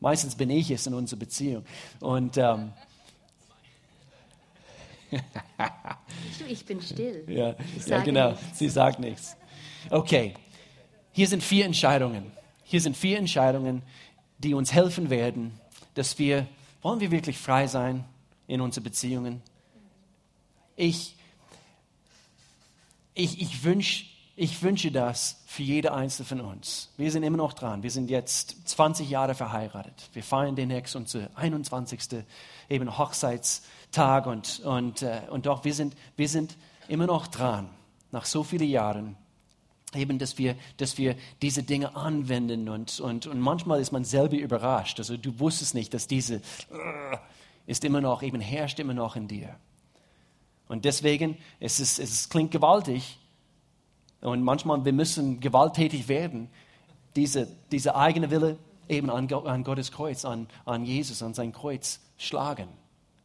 Meistens 0.00 0.34
bin 0.34 0.50
ich 0.50 0.70
es 0.70 0.86
in 0.86 0.94
unserer 0.94 1.18
Beziehung. 1.18 1.64
Und 2.00 2.36
ähm, 2.36 2.72
ich 6.48 6.64
bin 6.64 6.80
still. 6.80 7.24
Ja, 7.28 7.54
ja 7.86 8.02
genau. 8.02 8.30
Nichts. 8.30 8.58
Sie 8.58 8.68
sagt 8.68 8.98
nichts. 8.98 9.36
Okay, 9.90 10.34
hier 11.16 11.28
sind 11.28 11.42
vier 11.42 11.64
Entscheidungen. 11.64 12.30
Hier 12.62 12.82
sind 12.82 12.94
vier 12.94 13.16
Entscheidungen, 13.16 13.80
die 14.36 14.52
uns 14.52 14.74
helfen 14.74 15.08
werden, 15.08 15.58
dass 15.94 16.18
wir, 16.18 16.46
wollen 16.82 17.00
wir 17.00 17.10
wirklich 17.10 17.38
frei 17.38 17.68
sein 17.68 18.04
in 18.46 18.60
unseren 18.60 18.84
Beziehungen? 18.84 19.40
Ich, 20.76 21.16
ich, 23.14 23.40
ich, 23.40 23.64
wünsch, 23.64 24.14
ich 24.36 24.62
wünsche 24.62 24.92
das 24.92 25.42
für 25.46 25.62
jede 25.62 25.94
einzelne 25.94 26.26
von 26.26 26.40
uns. 26.42 26.90
Wir 26.98 27.10
sind 27.10 27.22
immer 27.22 27.38
noch 27.38 27.54
dran. 27.54 27.82
Wir 27.82 27.90
sind 27.90 28.10
jetzt 28.10 28.68
20 28.68 29.08
Jahre 29.08 29.34
verheiratet. 29.34 30.10
Wir 30.12 30.22
feiern 30.22 30.54
den 30.54 30.68
demnächst 30.68 30.96
unser 30.96 31.30
21. 31.34 32.24
eben 32.68 32.98
Hochzeitstag 32.98 34.26
und, 34.26 34.60
und, 34.66 35.00
äh, 35.00 35.22
und 35.30 35.46
doch, 35.46 35.64
wir 35.64 35.72
sind, 35.72 35.96
wir 36.14 36.28
sind 36.28 36.58
immer 36.88 37.06
noch 37.06 37.26
dran, 37.26 37.70
nach 38.12 38.26
so 38.26 38.44
vielen 38.44 38.68
Jahren 38.68 39.16
eben, 39.96 40.18
dass 40.18 40.38
wir, 40.38 40.56
dass 40.76 40.98
wir 40.98 41.16
diese 41.42 41.62
Dinge 41.62 41.96
anwenden 41.96 42.68
und, 42.68 43.00
und, 43.00 43.26
und 43.26 43.40
manchmal 43.40 43.80
ist 43.80 43.92
man 43.92 44.04
selber 44.04 44.36
überrascht. 44.36 44.98
Also 44.98 45.16
du 45.16 45.38
wusstest 45.40 45.74
nicht, 45.74 45.94
dass 45.94 46.06
diese 46.06 46.36
uh, 46.70 47.16
ist 47.66 47.84
immer 47.84 48.00
noch, 48.00 48.22
eben 48.22 48.40
herrscht 48.40 48.78
immer 48.78 48.94
noch 48.94 49.16
in 49.16 49.28
dir. 49.28 49.56
Und 50.68 50.84
deswegen, 50.84 51.36
es, 51.60 51.80
ist, 51.80 51.98
es 51.98 52.28
klingt 52.28 52.50
gewaltig 52.50 53.18
und 54.20 54.42
manchmal, 54.42 54.84
wir 54.84 54.92
müssen 54.92 55.40
gewalttätig 55.40 56.08
werden, 56.08 56.48
diese, 57.14 57.48
diese 57.70 57.94
eigene 57.94 58.30
Wille 58.30 58.58
eben 58.88 59.10
an, 59.10 59.32
an 59.32 59.64
Gottes 59.64 59.92
Kreuz, 59.92 60.24
an, 60.24 60.48
an 60.64 60.84
Jesus, 60.84 61.22
an 61.22 61.34
sein 61.34 61.52
Kreuz 61.52 62.00
schlagen 62.18 62.68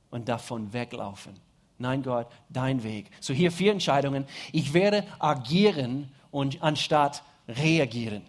und 0.09 0.30
davon 0.30 0.74
weglaufen. 0.74 1.34
Nein, 1.78 2.03
Gott, 2.03 2.28
dein 2.49 2.84
Weg. 2.84 3.09
So 3.19 3.34
hier 3.34 3.51
vier 3.51 3.72
Entscheidungen. 3.72 4.26
Ich 4.51 4.74
werde 4.74 5.03
agieren 5.17 6.11
und 6.32 6.61
anstatt 6.63 7.23
reagieren. 7.47 8.23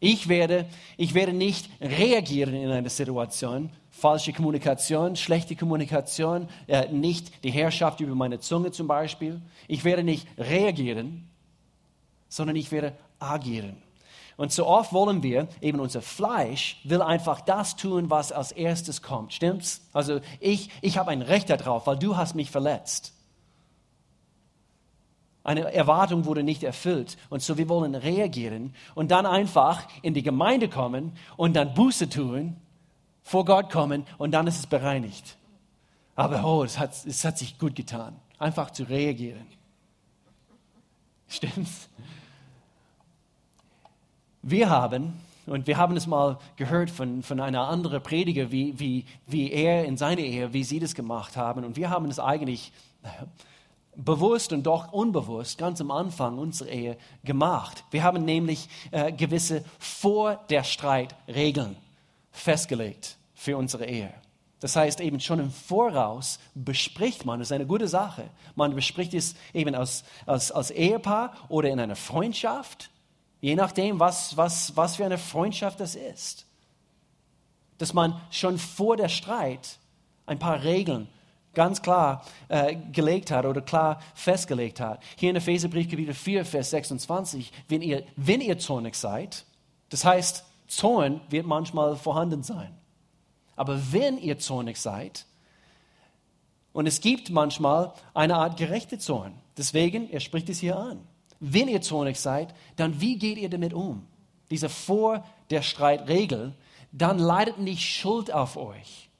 Ich 0.00 0.28
werde, 0.28 0.66
ich 0.96 1.12
werde 1.12 1.34
nicht 1.34 1.68
reagieren 1.80 2.54
in 2.54 2.70
einer 2.70 2.88
Situation, 2.88 3.70
falsche 3.90 4.32
Kommunikation, 4.32 5.14
schlechte 5.14 5.56
Kommunikation, 5.56 6.48
äh, 6.66 6.88
nicht 6.88 7.44
die 7.44 7.50
Herrschaft 7.50 8.00
über 8.00 8.14
meine 8.14 8.40
Zunge 8.40 8.72
zum 8.72 8.86
Beispiel. 8.86 9.42
Ich 9.68 9.84
werde 9.84 10.02
nicht 10.02 10.26
reagieren, 10.38 11.28
sondern 12.30 12.56
ich 12.56 12.72
werde 12.72 12.94
agieren. 13.18 13.76
Und 14.38 14.52
so 14.52 14.66
oft 14.66 14.94
wollen 14.94 15.22
wir, 15.22 15.48
eben 15.60 15.80
unser 15.80 16.00
Fleisch 16.00 16.80
will 16.84 17.02
einfach 17.02 17.42
das 17.42 17.76
tun, 17.76 18.08
was 18.08 18.32
als 18.32 18.52
erstes 18.52 19.02
kommt. 19.02 19.34
Stimmt's? 19.34 19.82
Also 19.92 20.20
ich, 20.38 20.70
ich 20.80 20.96
habe 20.96 21.10
ein 21.10 21.20
Recht 21.20 21.50
darauf, 21.50 21.86
weil 21.86 21.98
du 21.98 22.16
hast 22.16 22.34
mich 22.34 22.50
verletzt. 22.50 23.12
Eine 25.42 25.72
Erwartung 25.72 26.26
wurde 26.26 26.42
nicht 26.42 26.62
erfüllt. 26.62 27.16
Und 27.30 27.42
so 27.42 27.56
wir 27.56 27.68
wollen 27.68 27.94
reagieren 27.94 28.74
und 28.94 29.10
dann 29.10 29.26
einfach 29.26 29.86
in 30.02 30.14
die 30.14 30.22
Gemeinde 30.22 30.68
kommen 30.68 31.12
und 31.36 31.54
dann 31.54 31.74
Buße 31.74 32.08
tun, 32.08 32.56
vor 33.22 33.44
Gott 33.44 33.70
kommen 33.70 34.04
und 34.18 34.32
dann 34.32 34.46
ist 34.46 34.58
es 34.58 34.66
bereinigt. 34.66 35.36
Aber 36.14 36.44
oh, 36.44 36.64
es 36.64 36.78
hat, 36.78 36.90
es 37.06 37.24
hat 37.24 37.38
sich 37.38 37.58
gut 37.58 37.74
getan, 37.74 38.16
einfach 38.38 38.70
zu 38.70 38.82
reagieren. 38.84 39.46
Stimmt's? 41.28 41.88
Wir 44.42 44.68
haben, 44.68 45.20
und 45.46 45.66
wir 45.66 45.76
haben 45.76 45.96
es 45.96 46.06
mal 46.06 46.38
gehört 46.56 46.90
von, 46.90 47.22
von 47.22 47.40
einer 47.40 47.68
anderen 47.68 48.02
Prediger, 48.02 48.50
wie, 48.50 48.78
wie, 48.78 49.04
wie 49.26 49.50
er 49.50 49.84
in 49.84 49.96
seiner 49.96 50.22
Ehe, 50.22 50.52
wie 50.52 50.64
sie 50.64 50.80
das 50.80 50.94
gemacht 50.94 51.36
haben. 51.36 51.64
Und 51.64 51.76
wir 51.76 51.90
haben 51.90 52.06
es 52.06 52.18
eigentlich 52.18 52.72
bewusst 53.96 54.52
und 54.52 54.64
doch 54.64 54.92
unbewusst 54.92 55.58
ganz 55.58 55.80
am 55.80 55.90
Anfang 55.90 56.38
unserer 56.38 56.68
Ehe 56.68 56.96
gemacht. 57.24 57.84
Wir 57.90 58.02
haben 58.02 58.24
nämlich 58.24 58.68
äh, 58.90 59.12
gewisse 59.12 59.64
vor 59.78 60.36
der 60.48 60.64
Streit 60.64 61.14
Regeln 61.28 61.76
festgelegt 62.30 63.16
für 63.34 63.56
unsere 63.56 63.86
Ehe. 63.86 64.12
Das 64.60 64.76
heißt, 64.76 65.00
eben 65.00 65.20
schon 65.20 65.40
im 65.40 65.50
Voraus 65.50 66.38
bespricht 66.54 67.24
man, 67.24 67.38
das 67.38 67.48
ist 67.48 67.52
eine 67.52 67.66
gute 67.66 67.88
Sache. 67.88 68.28
Man 68.54 68.74
bespricht 68.74 69.14
es 69.14 69.34
eben 69.54 69.74
als, 69.74 70.04
als, 70.26 70.52
als 70.52 70.70
Ehepaar 70.70 71.32
oder 71.48 71.70
in 71.70 71.80
einer 71.80 71.96
Freundschaft, 71.96 72.90
je 73.40 73.54
nachdem, 73.54 73.98
was, 73.98 74.36
was, 74.36 74.76
was 74.76 74.96
für 74.96 75.06
eine 75.06 75.16
Freundschaft 75.16 75.80
das 75.80 75.94
ist. 75.94 76.46
Dass 77.78 77.94
man 77.94 78.20
schon 78.30 78.58
vor 78.58 78.98
der 78.98 79.08
Streit 79.08 79.78
ein 80.26 80.38
paar 80.38 80.62
Regeln 80.62 81.08
ganz 81.54 81.82
klar 81.82 82.24
äh, 82.48 82.76
gelegt 82.92 83.30
hat 83.30 83.44
oder 83.44 83.60
klar 83.60 84.00
festgelegt 84.14 84.80
hat. 84.80 85.02
Hier 85.16 85.30
in 85.30 85.36
Epheserbrief 85.36 85.88
Kapitel 85.88 86.14
4, 86.14 86.44
Vers 86.44 86.70
26, 86.70 87.52
wenn 87.68 87.82
ihr, 87.82 88.04
wenn 88.16 88.40
ihr 88.40 88.58
zornig 88.58 88.94
seid, 88.94 89.44
das 89.88 90.04
heißt, 90.04 90.44
Zorn 90.68 91.20
wird 91.28 91.46
manchmal 91.46 91.96
vorhanden 91.96 92.42
sein. 92.42 92.76
Aber 93.56 93.80
wenn 93.92 94.18
ihr 94.18 94.38
zornig 94.38 94.76
seid, 94.76 95.26
und 96.72 96.86
es 96.86 97.00
gibt 97.00 97.30
manchmal 97.30 97.92
eine 98.14 98.36
Art 98.36 98.56
gerechte 98.56 98.98
Zorn, 98.98 99.34
deswegen, 99.56 100.08
er 100.08 100.20
spricht 100.20 100.48
es 100.48 100.60
hier 100.60 100.78
an. 100.78 101.00
Wenn 101.40 101.66
ihr 101.66 101.82
zornig 101.82 102.20
seid, 102.20 102.54
dann 102.76 103.00
wie 103.00 103.18
geht 103.18 103.38
ihr 103.38 103.50
damit 103.50 103.74
um? 103.74 104.06
Diese 104.50 104.68
vor 104.68 105.24
der 105.50 105.62
Streitregel, 105.62 106.54
dann 106.92 107.18
leidet 107.18 107.58
nicht 107.58 107.82
Schuld 107.82 108.32
auf 108.32 108.56
euch. 108.56 109.10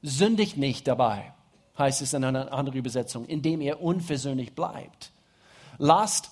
Sündigt 0.00 0.56
nicht 0.56 0.88
dabei 0.88 1.34
heißt 1.80 2.02
es 2.02 2.12
in 2.12 2.22
einer 2.22 2.52
anderen 2.52 2.78
Übersetzung, 2.78 3.26
indem 3.26 3.60
ihr 3.60 3.82
unversöhnlich 3.82 4.54
bleibt. 4.54 5.10
Lasst, 5.78 6.30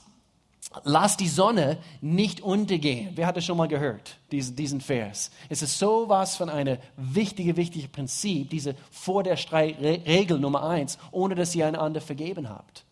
lasst 0.85 1.19
die 1.19 1.29
Sonne 1.29 1.79
nicht 2.01 2.41
untergehen. 2.41 3.11
Wer 3.17 3.27
hat 3.27 3.37
das 3.37 3.45
schon 3.45 3.57
mal 3.57 3.67
gehört, 3.67 4.19
diesen, 4.31 4.55
diesen 4.55 4.81
Vers? 4.81 5.33
Es 5.49 5.63
ist 5.63 5.79
so 5.79 6.09
was 6.09 6.37
von 6.37 6.49
einem 6.49 6.79
wichtigen, 6.97 7.57
wichtigen 7.57 7.91
Prinzip, 7.91 8.51
diese 8.51 8.77
vor 8.93 9.25
der 9.25 9.37
Streitregel 9.37 10.39
Nummer 10.39 10.69
eins, 10.69 10.99
ohne 11.11 11.35
dass 11.35 11.55
ihr 11.57 11.67
einander 11.67 12.01
vergeben 12.01 12.49
habt. 12.49 12.85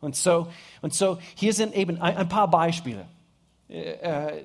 Und 0.00 0.16
so, 0.16 0.48
und 0.80 0.94
so 0.94 1.18
hier 1.34 1.52
sind 1.52 1.74
eben 1.74 2.00
ein, 2.00 2.16
ein 2.16 2.28
paar 2.28 2.48
Beispiele. 2.48 3.06
Äh, 3.68 3.92
äh, 4.00 4.42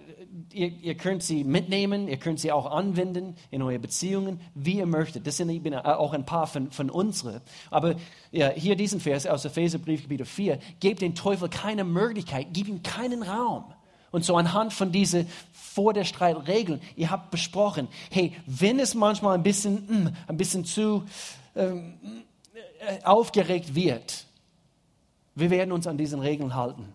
ihr, 0.52 0.68
ihr, 0.68 0.96
könnt 0.96 1.24
sie 1.24 1.46
mitnehmen, 1.46 2.10
ihr 2.10 2.18
könnt 2.18 2.40
sie 2.40 2.52
auch 2.52 2.70
anwenden 2.70 3.36
in 3.52 3.62
eure 3.62 3.80
Beziehungen, 3.80 4.42
wie 4.54 4.78
ihr 4.78 4.86
möchtet. 4.86 5.26
Das 5.26 5.38
sind 5.38 5.50
eben 5.50 5.74
auch 5.74 6.14
ein 6.14 6.26
paar 6.26 6.46
von, 6.46 6.72
von 6.72 6.90
unseren. 6.90 7.40
Aber 7.72 7.96
ja, 8.32 8.50
hier 8.50 8.76
diesen 8.76 9.00
Vers 9.00 9.26
aus 9.26 9.46
Epheserbrief 9.46 10.04
Kapitel 10.04 10.26
4, 10.26 10.60
gebt 10.82 11.02
dem 11.02 11.16
Teufel 11.16 11.48
keine 11.48 11.86
Möglichkeit, 11.86 12.48
gib 12.52 12.68
ihm 12.68 12.84
keinen 12.84 13.24
Raum. 13.24 13.64
Und 14.12 14.26
so 14.26 14.36
anhand 14.36 14.74
von 14.74 14.92
diesen 14.92 15.28
vor 15.54 15.94
der 15.94 16.04
Streit 16.04 16.48
Regeln, 16.48 16.82
ihr 16.96 17.10
habt 17.10 17.32
besprochen, 17.32 17.88
hey, 18.12 18.34
wenn 18.46 18.78
es 18.78 18.94
manchmal 18.94 19.36
ein 19.36 19.44
bisschen, 19.44 19.76
mm, 19.88 20.10
ein 20.28 20.38
bisschen 20.38 20.66
zu 20.66 21.04
ähm, 21.56 21.94
äh, 22.54 23.04
aufgeregt 23.06 23.74
wird, 23.74 24.26
wir 25.34 25.50
werden 25.50 25.72
uns 25.72 25.88
an 25.88 25.98
diesen 25.98 26.20
Regeln 26.20 26.54
halten 26.54 26.94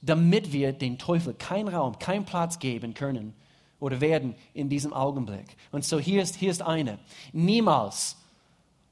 damit 0.00 0.52
wir 0.52 0.72
den 0.72 0.98
Teufel 0.98 1.34
keinen 1.34 1.68
Raum, 1.68 1.98
keinen 1.98 2.24
Platz 2.24 2.58
geben 2.58 2.94
können 2.94 3.34
oder 3.78 4.00
werden 4.00 4.34
in 4.54 4.68
diesem 4.68 4.92
Augenblick. 4.92 5.56
Und 5.70 5.84
so 5.84 5.98
hier 5.98 6.22
ist, 6.22 6.36
hier 6.36 6.50
ist 6.50 6.62
eine. 6.62 6.98
Niemals 7.32 8.16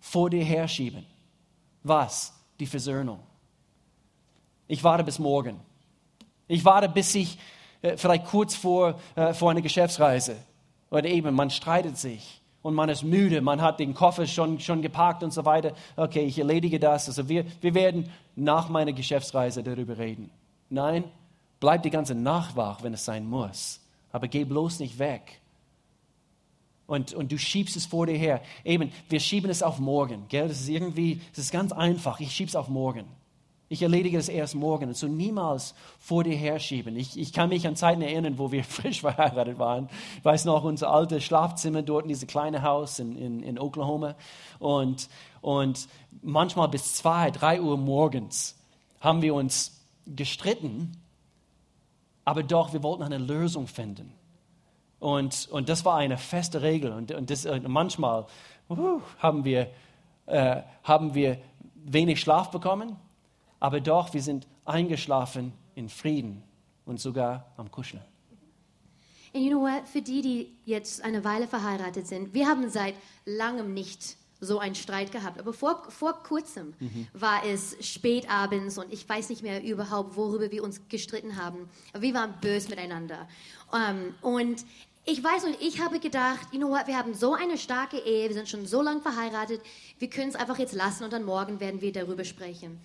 vor 0.01 0.31
dir 0.31 0.45
herschieben. 0.45 1.05
Was? 1.83 2.33
Die 2.59 2.67
Versöhnung. 2.67 3.21
Ich 4.67 4.85
warte 4.85 5.05
bis 5.05 5.19
morgen. 5.19 5.61
Ich 6.47 6.65
warte, 6.65 6.89
bis 6.89 7.15
ich 7.15 7.39
äh, 7.83 7.97
vielleicht 7.97 8.27
kurz 8.27 8.55
vor, 8.55 9.01
äh, 9.15 9.33
vor 9.33 9.51
einer 9.51 9.63
Geschäftsreise 9.63 10.37
oder 10.91 11.07
eben 11.07 11.35
man 11.35 11.51
streitet 11.51 11.97
sich 11.97 12.41
und 12.63 12.75
man 12.75 12.89
ist 12.89 13.03
müde, 13.03 13.41
man 13.41 13.63
hat 13.63 13.81
den 13.81 13.95
Koffer 13.95 14.27
schon, 14.27 14.61
schon 14.61 14.83
geparkt 14.83 15.23
und 15.23 15.33
so 15.33 15.45
weiter. 15.45 15.73
Okay, 15.97 16.25
ich 16.25 16.39
erledige 16.39 16.79
das. 16.79 17.09
Also 17.09 17.29
wir, 17.29 17.45
wir 17.61 17.75
werden 17.75 18.11
nach 18.37 18.69
meiner 18.69 18.93
Geschäftsreise 18.93 19.63
darüber 19.63 19.97
reden. 19.99 20.31
Nein, 20.71 21.05
bleib 21.59 21.83
die 21.83 21.91
ganze 21.91 22.15
Nacht 22.15 22.57
wach, 22.57 22.83
wenn 22.83 22.95
es 22.95 23.05
sein 23.05 23.29
muss. 23.29 23.81
Aber 24.13 24.29
geh 24.29 24.45
bloß 24.45 24.79
nicht 24.81 24.99
weg. 24.99 25.41
Und, 26.87 27.15
und 27.15 27.31
du 27.31 27.39
schiebst 27.39 27.77
es 27.77 27.87
vor 27.87 28.07
dir 28.07 28.17
her. 28.17 28.43
Eben, 28.65 28.91
wir 29.09 29.21
schieben 29.21 29.51
es 29.51 29.63
auf 29.63 29.79
morgen. 29.79 30.25
Gell? 30.29 30.49
Das 30.49 30.61
ist 30.61 30.69
irgendwie, 30.69 31.21
das 31.31 31.45
ist 31.45 31.53
ganz 31.53 31.71
einfach. 31.71 32.19
Ich 32.19 32.33
schiebe 32.33 32.49
es 32.49 32.57
auf 32.57 32.69
morgen. 32.69 33.05
Ich 33.69 33.83
erledige 33.83 34.19
es 34.19 34.29
erst 34.29 34.57
morgen 34.57 34.89
und 34.89 34.97
so 34.97 35.07
niemals 35.07 35.77
vor 36.01 36.25
dir 36.25 36.35
herschieben. 36.35 36.97
Ich, 36.97 37.17
ich 37.17 37.33
kann 37.33 37.51
mich 37.51 37.69
an 37.69 37.77
Zeiten 37.77 38.03
erinnern, 38.03 38.37
wo 38.37 38.51
wir 38.51 38.65
frisch 38.65 39.03
verheiratet 39.03 39.61
waren. 39.61 39.89
Ich 40.19 40.25
weiß 40.25 40.45
noch, 40.47 40.65
unser 40.65 40.91
altes 40.91 41.23
Schlafzimmer 41.23 41.83
dort 41.83 42.03
in 42.03 42.09
diesem 42.09 42.27
kleinen 42.27 42.63
Haus 42.63 42.99
in, 42.99 43.17
in, 43.17 43.45
in 43.45 43.61
Oklahoma. 43.61 44.17
Und, 44.59 45.09
und 45.41 45.87
manchmal 46.23 46.69
bis 46.69 46.95
zwei, 46.95 47.31
drei 47.31 47.61
Uhr 47.61 47.77
morgens 47.77 48.59
haben 48.99 49.23
wir 49.23 49.35
uns 49.35 49.80
gestritten, 50.15 50.93
aber 52.25 52.43
doch, 52.43 52.73
wir 52.73 52.83
wollten 52.83 53.03
eine 53.03 53.19
Lösung 53.19 53.67
finden. 53.67 54.13
Und, 54.99 55.49
und 55.51 55.69
das 55.69 55.85
war 55.85 55.97
eine 55.97 56.19
feste 56.19 56.63
Regel. 56.63 56.93
Und, 56.93 57.13
und, 57.13 57.31
das, 57.31 57.47
und 57.47 57.67
manchmal 57.69 58.27
uh, 58.69 59.01
haben, 59.19 59.45
wir, 59.45 59.71
äh, 60.27 60.63
haben 60.85 61.15
wir 61.15 61.39
wenig 61.75 62.21
Schlaf 62.21 62.51
bekommen, 62.51 62.97
aber 63.59 63.81
doch, 63.81 64.13
wir 64.13 64.23
sind 64.23 64.47
eingeschlafen 64.65 65.53
in 65.75 65.89
Frieden 65.89 66.43
und 66.85 67.01
sogar 67.01 67.47
am 67.57 67.71
Kuscheln. 67.71 68.03
And 69.33 69.45
you 69.45 69.51
know 69.51 69.61
what? 69.61 69.89
Für 69.89 70.03
die, 70.03 70.23
die 70.23 70.57
jetzt 70.65 71.03
eine 71.05 71.25
Weile 71.25 71.47
verheiratet 71.47 72.07
sind, 72.07 72.35
wir 72.35 72.47
haben 72.47 72.69
seit 72.69 72.95
langem 73.25 73.73
nicht 73.73 74.17
so 74.41 74.59
einen 74.59 74.75
Streit 74.75 75.13
gehabt. 75.13 75.39
Aber 75.39 75.53
vor, 75.53 75.83
vor 75.91 76.23
kurzem 76.23 76.75
mhm. 76.79 77.07
war 77.13 77.45
es 77.45 77.77
spät 77.81 78.31
abends 78.31 78.79
und 78.79 78.93
ich 78.93 79.09
weiß 79.09 79.29
nicht 79.29 79.43
mehr 79.43 79.63
überhaupt, 79.63 80.17
worüber 80.17 80.51
wir 80.51 80.65
uns 80.65 80.81
gestritten 80.89 81.37
haben. 81.37 81.69
Aber 81.93 82.03
wir 82.03 82.15
waren 82.15 82.35
böse 82.41 82.69
miteinander. 82.71 83.29
Um, 83.71 83.79
ähm, 83.81 84.15
und 84.23 84.65
ich 85.05 85.23
weiß 85.25 85.45
und 85.45 85.57
ich 85.61 85.81
habe 85.81 85.99
gedacht, 85.99 86.41
you 86.53 86.59
know 86.59 86.71
what, 86.71 86.87
wir 86.87 86.97
haben 86.97 87.15
so 87.15 87.35
eine 87.35 87.57
starke 87.59 87.99
Ehe, 87.99 88.29
wir 88.29 88.35
sind 88.35 88.49
schon 88.49 88.67
so 88.67 88.83
lange 88.83 89.01
verheiratet, 89.01 89.61
wir 89.99 90.11
können 90.11 90.29
es 90.29 90.37
einfach 90.37 90.59
jetzt 90.59 90.75
lassen 90.75 91.05
und 91.05 91.13
dann 91.13 91.25
morgen 91.25 91.59
werden 91.59 91.81
wir 91.81 91.93
darüber 91.93 92.25
sprechen. 92.25 92.79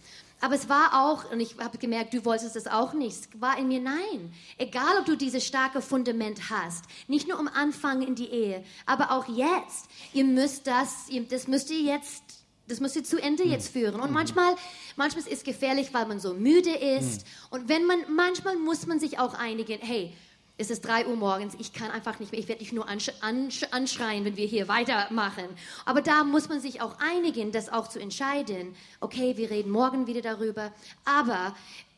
Aber 0.46 0.54
es 0.54 0.70
war 0.70 0.94
auch, 0.94 1.32
und 1.32 1.40
ich 1.40 1.58
habe 1.58 1.80
gemerkt, 1.80 2.14
du 2.14 2.24
wolltest 2.24 2.56
es 2.56 2.68
auch 2.68 2.94
nicht, 2.94 3.18
es 3.18 3.42
war 3.42 3.58
in 3.58 3.68
mir, 3.68 3.80
nein. 3.80 4.32
Egal, 4.60 5.00
ob 5.00 5.06
du 5.08 5.18
dieses 5.18 5.44
starke 5.44 5.82
Fundament 5.82 6.52
hast, 6.52 6.86
nicht 7.08 7.28
nur 7.28 7.40
am 7.40 7.48
Anfang 7.48 8.04
in 8.04 8.14
die 8.14 8.28
Ehe, 8.28 8.64
aber 8.86 9.10
auch 9.10 9.28
jetzt, 9.28 9.88
ihr 10.14 10.24
müsst 10.24 10.68
das, 10.68 11.08
das 11.32 11.48
müsst 11.48 11.72
ihr 11.72 11.82
jetzt 11.82 12.22
das 12.68 12.80
müsst 12.80 12.96
ihr 12.96 13.04
zu 13.04 13.22
Ende 13.22 13.44
hm. 13.44 13.52
jetzt 13.52 13.70
führen. 13.70 14.00
Und 14.00 14.10
mhm. 14.10 14.14
manchmal, 14.16 14.56
manchmal 14.96 15.24
ist 15.24 15.32
es 15.32 15.44
gefährlich, 15.44 15.94
weil 15.94 16.08
man 16.08 16.20
so 16.20 16.34
müde 16.34 16.72
ist. 16.72 17.22
Mhm. 17.22 17.58
Und 17.58 17.70
wenn 17.70 17.86
man, 17.86 18.00
manchmal 18.16 18.56
muss 18.56 18.88
man 18.88 19.00
sich 19.00 19.20
auch 19.20 19.36
einigen, 19.36 19.80
hey, 19.82 20.14
es 20.58 20.70
ist 20.70 20.82
3 20.82 21.08
Uhr 21.08 21.16
morgens, 21.16 21.56
ich 21.60 21.74
kann 21.74 21.92
einfach 21.92 22.20
nicht 22.20 22.32
mehr, 22.32 22.40
ich 22.40 22.48
werde 22.48 22.60
dich 22.60 22.72
nur 22.72 22.88
ansch 22.88 23.12
ansch 23.22 23.64
anschreien, 23.72 24.24
wenn 24.24 24.38
wir 24.38 24.48
hier 24.48 24.68
weitermachen. 24.68 25.46
Aber 25.86 26.02
da 26.02 26.24
muss 26.24 26.48
man 26.48 26.62
sich 26.62 26.82
auch 26.82 26.96
einigen, 27.00 27.52
das 27.52 27.72
auch 27.72 27.90
zu 27.90 28.00
entscheiden. 28.00 28.76
Okay, 29.02 29.36
wir 29.36 29.50
reden 29.50 29.70
morgen 29.70 30.08
wieder 30.08 30.22
darüber, 30.22 30.72
aber 31.04 31.56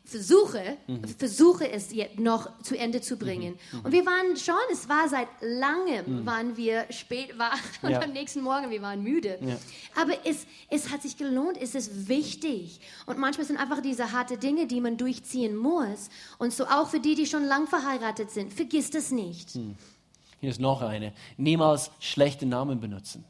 versuche, 0.08 0.78
mhm. 0.88 1.04
versuche 1.18 1.70
es 1.70 1.94
jetzt 1.94 2.18
noch 2.18 2.50
zu 2.62 2.78
Ende 2.78 3.02
zu 3.02 3.18
bringen. 3.18 3.60
Mhm. 3.72 3.80
Und 3.82 3.92
wir 3.92 4.06
waren 4.06 4.38
schon, 4.38 4.56
es 4.72 4.88
war 4.88 5.10
seit 5.10 5.28
langem, 5.42 6.22
mhm. 6.22 6.26
waren 6.26 6.56
wir 6.56 6.86
spät 6.92 7.38
wach 7.38 7.60
und 7.82 7.92
ja. 7.92 8.02
am 8.02 8.14
nächsten 8.14 8.42
Morgen, 8.42 8.70
wir 8.70 8.82
waren 8.82 9.04
müde. 9.04 9.38
Ja. 9.42 9.58
Aber 10.02 10.14
es, 10.26 10.48
es 10.70 10.92
hat 10.92 11.02
sich 11.02 11.18
gelohnt, 11.18 11.58
es 11.62 11.76
ist 11.76 12.08
wichtig. 12.08 12.80
Und 13.06 13.18
manchmal 13.18 13.46
sind 13.46 13.58
einfach 13.58 13.82
diese 13.82 14.12
harte 14.14 14.38
Dinge, 14.38 14.66
die 14.66 14.80
man 14.80 14.96
durchziehen 14.96 15.56
muss. 15.56 16.10
Und 16.38 16.54
so 16.54 16.66
auch 16.66 16.88
für 16.88 17.02
die, 17.02 17.16
die 17.16 17.26
schon 17.26 17.44
lang 17.46 17.68
verheiratet 17.68 18.32
sind, 18.32 18.54
vergiss 18.54 18.90
das 18.90 19.12
nicht. 19.12 19.52
Hm. 19.52 19.76
Hier 20.40 20.50
ist 20.52 20.62
noch 20.62 20.82
eine. 20.82 21.14
Niemals 21.36 21.92
schlechte 22.00 22.46
Namen 22.46 22.80
benutzen. 22.80 23.26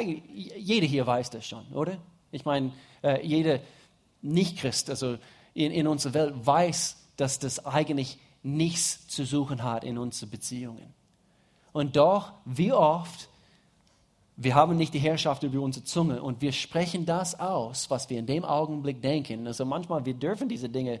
Jeder 0.00 0.86
hier 0.86 1.06
weiß 1.06 1.30
das 1.30 1.46
schon, 1.46 1.66
oder? 1.72 1.98
Ich 2.30 2.44
meine, 2.44 2.72
äh, 3.02 3.24
jeder 3.26 3.60
Nicht-Christ, 4.24 4.90
also 4.90 5.18
in, 5.52 5.70
in 5.70 5.86
unserer 5.86 6.14
Welt, 6.14 6.34
weiß, 6.46 6.96
dass 7.16 7.38
das 7.38 7.64
eigentlich 7.64 8.18
nichts 8.42 9.06
zu 9.08 9.24
suchen 9.24 9.62
hat 9.62 9.84
in 9.84 9.98
unseren 9.98 10.30
Beziehungen. 10.30 10.94
Und 11.72 11.96
doch, 11.96 12.32
wie 12.44 12.72
oft, 12.72 13.28
wir 14.36 14.54
haben 14.54 14.76
nicht 14.76 14.94
die 14.94 14.98
Herrschaft 14.98 15.42
über 15.42 15.60
unsere 15.60 15.84
Zunge 15.84 16.22
und 16.22 16.40
wir 16.40 16.52
sprechen 16.52 17.06
das 17.06 17.38
aus, 17.38 17.90
was 17.90 18.10
wir 18.10 18.18
in 18.18 18.26
dem 18.26 18.44
Augenblick 18.44 19.00
denken. 19.00 19.46
Also 19.46 19.64
manchmal, 19.64 20.04
wir 20.04 20.14
dürfen 20.14 20.48
diese 20.48 20.68
Dinge 20.68 21.00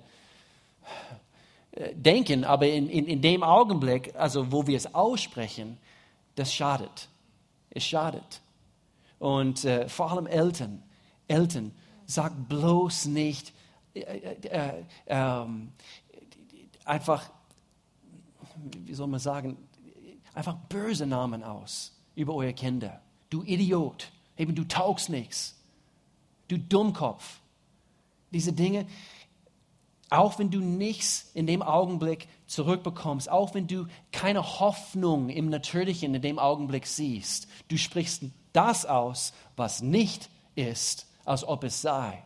äh, 1.72 1.94
denken, 1.94 2.44
aber 2.44 2.68
in, 2.68 2.88
in, 2.88 3.06
in 3.06 3.22
dem 3.22 3.42
Augenblick, 3.42 4.14
also 4.16 4.52
wo 4.52 4.66
wir 4.66 4.76
es 4.76 4.94
aussprechen, 4.94 5.78
das 6.36 6.52
schadet. 6.54 7.08
Es 7.70 7.84
schadet. 7.84 8.40
Und 9.18 9.64
äh, 9.64 9.88
vor 9.88 10.10
allem 10.12 10.26
Eltern, 10.26 10.82
Eltern, 11.28 11.72
sagt 12.06 12.48
bloß 12.48 13.06
nicht, 13.06 13.52
äh, 13.94 14.00
äh, 14.00 14.84
äh, 15.06 15.46
einfach, 16.84 17.30
wie 18.84 18.94
soll 18.94 19.06
man 19.06 19.20
sagen, 19.20 19.56
einfach 20.34 20.56
böse 20.68 21.06
Namen 21.06 21.42
aus 21.42 21.92
über 22.14 22.34
eure 22.34 22.54
Kinder. 22.54 23.00
Du 23.30 23.42
Idiot, 23.42 24.10
eben 24.36 24.54
du 24.54 24.64
taugst 24.64 25.08
nichts. 25.08 25.56
Du 26.48 26.58
Dummkopf. 26.58 27.40
Diese 28.32 28.52
Dinge, 28.52 28.86
auch 30.10 30.38
wenn 30.38 30.50
du 30.50 30.60
nichts 30.60 31.30
in 31.34 31.46
dem 31.46 31.62
Augenblick 31.62 32.28
zurückbekommst, 32.46 33.30
auch 33.30 33.54
wenn 33.54 33.66
du 33.66 33.86
keine 34.12 34.60
Hoffnung 34.60 35.28
im 35.28 35.48
Natürlichen 35.48 36.14
in 36.14 36.22
dem 36.22 36.38
Augenblick 36.38 36.86
siehst, 36.86 37.48
du 37.68 37.78
sprichst 37.78 38.24
das 38.52 38.86
aus, 38.86 39.32
was 39.56 39.82
nicht 39.82 40.28
ist 40.54 41.06
als 41.24 41.46
ob 41.46 41.64
es 41.64 41.82
sei. 41.82 42.22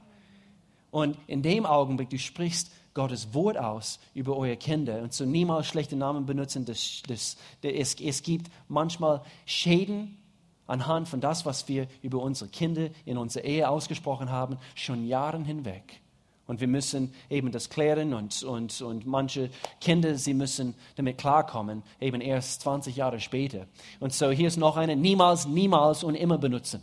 Und 0.90 1.18
in 1.26 1.42
dem 1.42 1.66
Augenblick, 1.66 2.10
du 2.10 2.18
sprichst 2.18 2.70
Gottes 2.94 3.32
Wort 3.34 3.58
aus 3.58 4.00
über 4.14 4.36
eure 4.36 4.56
Kinder 4.56 5.02
und 5.02 5.12
so 5.12 5.24
niemals 5.24 5.66
schlechte 5.66 5.96
Namen 5.96 6.26
benutzen. 6.26 6.64
Das, 6.64 7.02
das, 7.06 7.36
das, 7.62 7.72
es, 7.72 7.94
es 8.00 8.22
gibt 8.22 8.50
manchmal 8.66 9.22
Schäden 9.46 10.18
anhand 10.66 11.08
von 11.08 11.20
das, 11.20 11.46
was 11.46 11.68
wir 11.68 11.86
über 12.02 12.20
unsere 12.20 12.50
Kinder 12.50 12.88
in 13.04 13.18
unserer 13.18 13.44
Ehe 13.44 13.68
ausgesprochen 13.68 14.30
haben, 14.30 14.58
schon 14.74 15.06
Jahre 15.06 15.42
hinweg. 15.42 16.00
Und 16.48 16.60
wir 16.60 16.66
müssen 16.66 17.12
eben 17.28 17.52
das 17.52 17.68
klären 17.68 18.14
und, 18.14 18.42
und, 18.42 18.80
und 18.80 19.06
manche 19.06 19.50
Kinder, 19.80 20.16
sie 20.16 20.32
müssen 20.32 20.74
damit 20.96 21.18
klarkommen, 21.18 21.82
eben 22.00 22.22
erst 22.22 22.62
20 22.62 22.96
Jahre 22.96 23.20
später. 23.20 23.66
Und 24.00 24.14
so 24.14 24.30
hier 24.30 24.48
ist 24.48 24.56
noch 24.56 24.78
eine, 24.78 24.96
niemals, 24.96 25.46
niemals 25.46 26.02
und 26.02 26.14
immer 26.14 26.38
benutzen. 26.38 26.80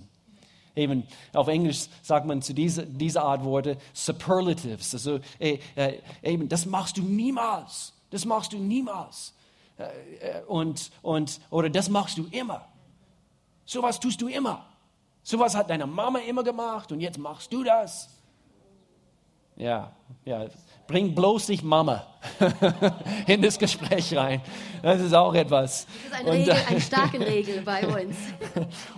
Eben 0.76 1.07
auf 1.34 1.47
Englisch 1.47 1.86
sagt 2.01 2.26
man 2.26 2.41
zu 2.41 2.53
dieser, 2.53 2.84
dieser 2.84 3.23
Art 3.23 3.43
Worte 3.43 3.78
Superlatives. 3.93 4.93
Also 4.93 5.19
äh, 5.39 5.59
äh, 5.76 5.99
eben, 6.21 6.49
das 6.49 6.65
machst 6.65 6.97
du 6.97 7.01
niemals. 7.01 7.93
Das 8.09 8.26
machst 8.26 8.53
du 8.53 8.57
niemals. 8.57 9.34
Äh, 9.78 9.84
äh 9.84 10.43
und, 10.47 10.91
und, 11.01 11.39
oder 11.49 11.69
das 11.69 11.89
machst 11.89 12.17
du 12.17 12.28
immer. 12.32 12.67
Sowas 13.65 13.99
tust 13.99 14.21
du 14.21 14.28
immer. 14.28 14.65
Sowas 15.23 15.55
hat 15.55 15.69
deine 15.69 15.88
Mama 15.88 16.19
immer 16.19 16.43
gemacht 16.43 16.91
und 16.91 16.99
jetzt 16.99 17.17
machst 17.17 17.51
du 17.51 17.63
das. 17.63 18.09
Ja, 19.55 19.91
ja. 20.26 20.45
Bring 20.88 21.15
bloß 21.15 21.47
nicht 21.47 21.63
Mama 21.63 22.05
in 23.28 23.41
das 23.41 23.57
Gespräch 23.57 24.15
rein. 24.15 24.41
Das 24.84 25.01
ist 25.01 25.13
auch 25.13 25.34
etwas. 25.34 25.88
Das 26.11 26.19
ist 26.19 26.28
eine, 26.28 26.32
Regel, 26.32 26.55
eine 26.67 26.82
starke 26.82 27.19
Regel 27.26 27.61
bei 27.61 27.88
uns. 27.88 28.17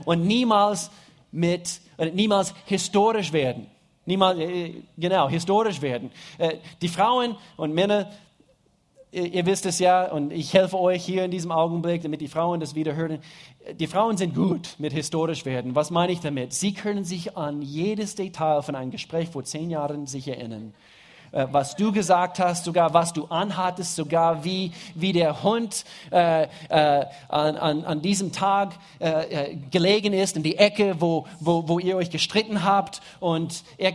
und 0.03 0.25
niemals 0.25 0.89
mit, 1.31 1.81
äh, 1.97 2.09
niemals 2.11 2.53
historisch 2.65 3.33
werden. 3.33 3.67
Niemals, 4.05 4.39
äh, 4.39 4.73
genau, 4.97 5.29
historisch 5.29 5.81
werden. 5.81 6.11
Äh, 6.37 6.57
die 6.81 6.87
Frauen 6.87 7.35
und 7.57 7.73
Männer, 7.73 8.09
ihr 9.11 9.45
wisst 9.45 9.65
es 9.65 9.79
ja, 9.79 10.11
und 10.11 10.31
ich 10.31 10.53
helfe 10.53 10.77
euch 10.77 11.03
hier 11.03 11.25
in 11.25 11.31
diesem 11.31 11.51
Augenblick, 11.51 12.03
damit 12.03 12.21
die 12.21 12.27
Frauen 12.27 12.59
das 12.59 12.75
wieder 12.75 12.95
hören. 12.95 13.19
Die 13.79 13.87
Frauen 13.87 14.17
sind 14.17 14.35
gut 14.35 14.75
mit 14.79 14.93
historisch 14.93 15.45
werden. 15.45 15.75
Was 15.75 15.91
meine 15.91 16.11
ich 16.11 16.19
damit? 16.19 16.53
Sie 16.53 16.73
können 16.73 17.03
sich 17.03 17.35
an 17.37 17.61
jedes 17.61 18.15
Detail 18.15 18.61
von 18.61 18.75
einem 18.75 18.91
Gespräch 18.91 19.29
vor 19.29 19.43
zehn 19.43 19.69
Jahren 19.69 20.07
sich 20.07 20.27
erinnern. 20.27 20.73
Äh, 21.31 21.47
was 21.51 21.75
du 21.75 21.91
gesagt 21.91 22.39
hast, 22.39 22.65
sogar 22.65 22.93
was 22.93 23.13
du 23.13 23.25
anhattest, 23.25 23.95
sogar 23.95 24.43
wie, 24.43 24.71
wie 24.95 25.13
der 25.13 25.43
Hund 25.43 25.85
äh, 26.11 26.43
äh, 26.43 27.05
an, 27.29 27.57
an, 27.57 27.85
an 27.85 28.01
diesem 28.01 28.31
Tag 28.31 28.73
äh, 28.99 29.51
äh, 29.51 29.55
gelegen 29.71 30.13
ist, 30.13 30.37
in 30.37 30.43
die 30.43 30.57
Ecke, 30.57 30.95
wo, 30.99 31.25
wo, 31.39 31.67
wo 31.67 31.79
ihr 31.79 31.97
euch 31.97 32.09
gestritten 32.09 32.63
habt. 32.63 33.01
Und 33.19 33.63
er, 33.77 33.93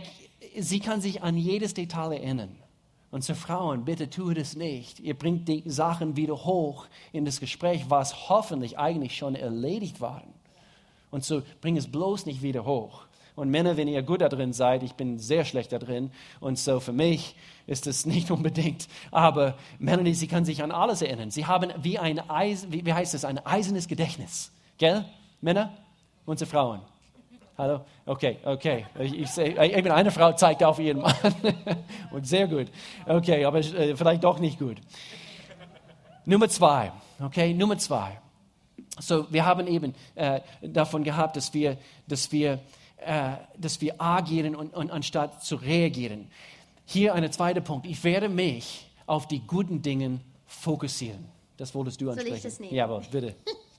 sie 0.57 0.79
kann 0.79 1.01
sich 1.01 1.23
an 1.23 1.37
jedes 1.37 1.73
Detail 1.73 2.13
erinnern. 2.13 2.55
Und 3.13 3.23
zu 3.23 3.35
Frauen, 3.35 3.85
bitte 3.85 4.09
tue 4.09 4.33
das 4.33 4.55
nicht. 4.55 4.99
Ihr 4.99 5.13
bringt 5.13 5.47
die 5.47 5.61
Sachen 5.67 6.15
wieder 6.15 6.33
hoch 6.33 6.87
in 7.11 7.25
das 7.25 7.39
Gespräch, 7.39 7.85
was 7.87 8.27
hoffentlich 8.27 8.79
eigentlich 8.79 9.15
schon 9.15 9.35
erledigt 9.35 10.01
waren. 10.01 10.33
Und 11.11 11.23
so 11.23 11.43
bring 11.61 11.77
es 11.77 11.91
bloß 11.91 12.25
nicht 12.25 12.41
wieder 12.41 12.65
hoch. 12.65 13.05
Und 13.35 13.49
Männer, 13.49 13.77
wenn 13.77 13.87
ihr 13.87 14.03
gut 14.03 14.21
da 14.21 14.29
drin 14.29 14.53
seid, 14.53 14.83
ich 14.83 14.93
bin 14.93 15.17
sehr 15.17 15.43
schlecht 15.43 15.71
da 15.71 15.79
drin. 15.79 16.11
Und 16.39 16.59
so 16.59 16.79
für 16.79 16.93
mich 16.93 17.35
ist 17.65 17.87
es 17.87 18.05
nicht 18.05 18.29
unbedingt. 18.31 18.87
Aber 19.11 19.55
Melanie, 19.79 20.13
sie 20.13 20.27
kann 20.27 20.45
sich 20.45 20.61
an 20.61 20.71
alles 20.71 21.01
erinnern. 21.01 21.31
Sie 21.31 21.45
haben 21.45 21.71
wie 21.81 21.97
ein 21.97 22.19
Eisen, 22.29 22.71
wie, 22.71 22.85
wie 22.85 22.93
heißt 22.93 23.13
es, 23.13 23.25
ein 23.25 23.43
eisernes 23.45 23.87
Gedächtnis. 23.87 24.51
Gell, 24.77 25.05
Männer? 25.41 25.73
Unsere 26.25 26.49
Frauen. 26.49 26.81
Hallo? 27.57 27.81
Okay, 28.05 28.37
okay. 28.45 28.85
Ich, 28.99 29.13
ich 29.13 29.29
sehe, 29.29 29.55
eben 29.61 29.91
eine 29.91 30.09
Frau 30.09 30.33
zeigt 30.33 30.63
auf 30.63 30.79
ihren 30.79 31.01
Mann. 31.01 31.13
Und 32.11 32.25
sehr 32.25 32.47
gut. 32.47 32.67
Okay, 33.05 33.45
aber 33.45 33.59
äh, 33.59 33.95
vielleicht 33.95 34.23
doch 34.23 34.39
nicht 34.39 34.57
gut. 34.57 34.77
Nummer 36.25 36.49
zwei. 36.49 36.91
Okay, 37.19 37.53
Nummer 37.53 37.77
zwei. 37.77 38.19
So, 38.99 39.31
wir 39.31 39.45
haben 39.45 39.67
eben 39.67 39.93
äh, 40.15 40.39
davon 40.61 41.03
gehabt, 41.03 41.35
dass 41.35 41.53
wir, 41.53 41.77
dass 42.07 42.31
wir, 42.31 42.59
äh, 43.05 43.37
dass 43.57 43.81
wir 43.81 44.01
agieren 44.01 44.55
und, 44.55 44.73
und 44.73 44.91
anstatt 44.91 45.43
zu 45.43 45.55
reagieren. 45.55 46.29
Hier 46.85 47.13
ein 47.13 47.31
zweiter 47.31 47.61
Punkt. 47.61 47.85
Ich 47.87 48.03
werde 48.03 48.29
mich 48.29 48.89
auf 49.05 49.27
die 49.27 49.39
guten 49.39 49.81
Dinge 49.81 50.19
fokussieren. 50.45 51.25
Das 51.57 51.73
wolltest 51.75 52.01
du 52.01 52.09
ansprechen. 52.09 52.29
Soll 52.29 52.37
ich 52.37 52.43
das 52.43 52.59
nehmen? 52.59 52.75
Jawohl, 52.75 53.01
bitte. 53.11 53.35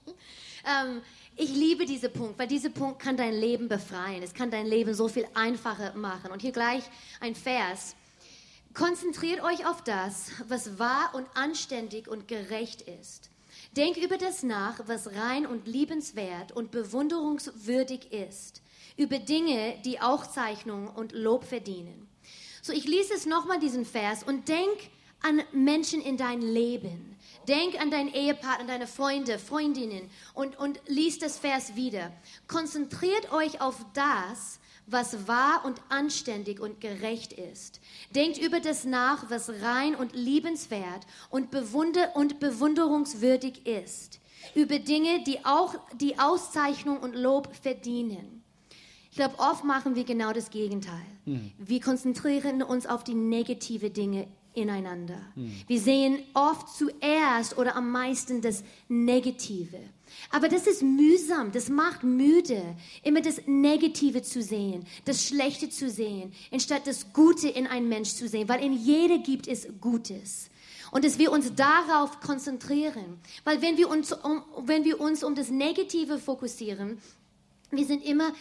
ähm, 0.64 1.02
ich 1.36 1.50
liebe 1.50 1.84
diesen 1.84 2.12
Punkt, 2.12 2.38
weil 2.38 2.46
dieser 2.46 2.70
Punkt 2.70 3.00
kann 3.00 3.16
dein 3.16 3.34
Leben 3.34 3.68
befreien. 3.68 4.22
Es 4.22 4.34
kann 4.34 4.50
dein 4.50 4.66
Leben 4.66 4.94
so 4.94 5.08
viel 5.08 5.26
einfacher 5.34 5.94
machen. 5.96 6.30
Und 6.30 6.42
hier 6.42 6.52
gleich 6.52 6.84
ein 7.20 7.34
Vers. 7.34 7.96
Konzentriert 8.72 9.42
euch 9.42 9.66
auf 9.66 9.82
das, 9.82 10.30
was 10.48 10.78
wahr 10.78 11.10
und 11.14 11.26
anständig 11.34 12.08
und 12.08 12.28
gerecht 12.28 12.82
ist. 12.82 13.30
Denk 13.76 13.96
über 13.96 14.18
das 14.18 14.42
nach, 14.42 14.80
was 14.86 15.14
rein 15.14 15.46
und 15.46 15.66
liebenswert 15.66 16.52
und 16.52 16.70
bewunderungswürdig 16.70 18.12
ist. 18.12 18.62
Über 18.96 19.18
Dinge, 19.18 19.76
die 19.84 20.00
auch 20.00 20.26
Zeichnung 20.26 20.88
und 20.88 21.12
Lob 21.12 21.44
verdienen. 21.44 22.08
So, 22.62 22.72
ich 22.72 22.86
lese 22.86 23.14
es 23.14 23.26
nochmal, 23.26 23.58
diesen 23.58 23.84
Vers, 23.84 24.22
und 24.22 24.48
denk 24.48 24.90
an 25.24 25.42
Menschen 25.52 26.00
in 26.00 26.16
dein 26.16 26.42
Leben. 26.42 27.16
Denk 27.48 27.80
an 27.80 27.90
deinen 27.90 28.12
Ehepartner, 28.12 28.66
deine 28.66 28.86
Freunde, 28.86 29.38
Freundinnen 29.38 30.10
und, 30.34 30.58
und 30.58 30.80
lies 30.86 31.18
das 31.18 31.38
Vers 31.38 31.76
wieder. 31.76 32.12
Konzentriert 32.46 33.32
euch 33.32 33.60
auf 33.60 33.84
das, 33.94 34.60
was 34.86 35.26
wahr 35.26 35.62
und 35.64 35.80
anständig 35.88 36.60
und 36.60 36.80
gerecht 36.80 37.32
ist. 37.32 37.80
Denkt 38.14 38.38
über 38.38 38.60
das 38.60 38.84
nach, 38.84 39.30
was 39.30 39.50
rein 39.62 39.94
und 39.94 40.14
liebenswert 40.14 41.06
und, 41.30 41.50
bewunder 41.50 42.14
und 42.14 42.38
bewunderungswürdig 42.38 43.66
ist. 43.66 44.20
Über 44.54 44.78
Dinge, 44.78 45.24
die 45.24 45.44
auch 45.44 45.74
die 45.94 46.18
Auszeichnung 46.18 46.98
und 46.98 47.14
Lob 47.14 47.54
verdienen. 47.56 48.43
Ich 49.14 49.18
glaube, 49.18 49.38
oft 49.38 49.62
machen 49.62 49.94
wir 49.94 50.02
genau 50.02 50.32
das 50.32 50.50
Gegenteil. 50.50 51.06
Mhm. 51.24 51.52
Wir 51.56 51.80
konzentrieren 51.80 52.64
uns 52.64 52.84
auf 52.84 53.04
die 53.04 53.14
negative 53.14 53.90
Dinge 53.90 54.26
ineinander. 54.54 55.20
Hm. 55.36 55.52
Wir 55.68 55.80
sehen 55.80 56.18
oft 56.34 56.68
zuerst 56.68 57.56
oder 57.56 57.76
am 57.76 57.92
meisten 57.92 58.42
das 58.42 58.64
Negative. 58.88 59.78
Aber 60.30 60.48
das 60.48 60.66
ist 60.66 60.82
mühsam, 60.82 61.52
das 61.52 61.68
macht 61.68 62.02
müde, 62.02 62.60
immer 63.04 63.20
das 63.20 63.42
Negative 63.46 64.22
zu 64.22 64.42
sehen, 64.42 64.84
das 65.04 65.24
Schlechte 65.24 65.70
zu 65.70 65.88
sehen, 65.88 66.32
anstatt 66.50 66.88
das 66.88 67.12
Gute 67.12 67.48
in 67.48 67.68
einem 67.68 67.88
Mensch 67.88 68.14
zu 68.14 68.28
sehen, 68.28 68.48
weil 68.48 68.64
in 68.64 68.72
jeder 68.72 69.18
gibt 69.18 69.46
es 69.46 69.68
Gutes. 69.80 70.50
Und 70.90 71.04
dass 71.04 71.20
wir 71.20 71.30
uns 71.30 71.54
darauf 71.54 72.18
konzentrieren. 72.18 73.20
Weil 73.44 73.62
wenn 73.62 73.76
wir 73.76 73.88
uns 73.88 74.12
um, 74.12 74.42
wenn 74.64 74.84
wir 74.84 75.00
uns 75.00 75.22
um 75.22 75.36
das 75.36 75.50
Negative 75.50 76.18
fokussieren, 76.18 76.98
wir 77.76 77.86
sind 77.86 78.04
immer 78.04 78.32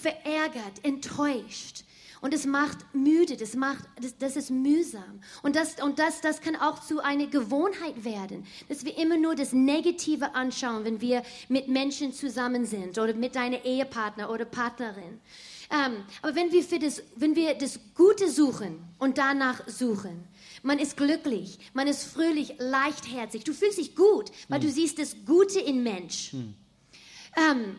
verärgert, 0.00 0.82
enttäuscht. 0.84 1.84
Und 2.22 2.34
es 2.34 2.44
macht 2.44 2.78
müde, 2.92 3.36
das, 3.36 3.54
macht, 3.54 3.84
das, 4.00 4.16
das 4.18 4.36
ist 4.36 4.50
mühsam. 4.50 5.20
Und, 5.42 5.56
das, 5.56 5.82
und 5.82 5.98
das, 5.98 6.20
das 6.20 6.42
kann 6.42 6.54
auch 6.54 6.78
zu 6.80 7.00
einer 7.00 7.26
Gewohnheit 7.26 8.04
werden, 8.04 8.46
dass 8.68 8.84
wir 8.84 8.96
immer 8.98 9.16
nur 9.16 9.34
das 9.34 9.52
Negative 9.52 10.34
anschauen, 10.34 10.84
wenn 10.84 11.00
wir 11.00 11.22
mit 11.48 11.68
Menschen 11.68 12.12
zusammen 12.12 12.66
sind 12.66 12.98
oder 12.98 13.14
mit 13.14 13.36
deinem 13.36 13.60
Ehepartner 13.64 14.30
oder 14.30 14.44
Partnerin. 14.44 15.20
Ähm, 15.70 16.04
aber 16.20 16.34
wenn 16.34 16.52
wir, 16.52 16.62
für 16.62 16.78
das, 16.78 17.02
wenn 17.16 17.36
wir 17.36 17.54
das 17.54 17.78
Gute 17.94 18.28
suchen 18.28 18.82
und 18.98 19.16
danach 19.16 19.66
suchen, 19.66 20.24
man 20.62 20.78
ist 20.78 20.96
glücklich, 20.96 21.58
man 21.72 21.86
ist 21.86 22.04
fröhlich, 22.04 22.54
leichtherzig, 22.58 23.44
du 23.44 23.54
fühlst 23.54 23.78
dich 23.78 23.94
gut, 23.94 24.30
weil 24.48 24.60
hm. 24.60 24.66
du 24.66 24.72
siehst 24.72 24.98
das 24.98 25.16
Gute 25.24 25.60
in 25.60 25.82
Mensch. 25.82 26.32
Hm. 26.32 26.54
Ähm, 27.36 27.78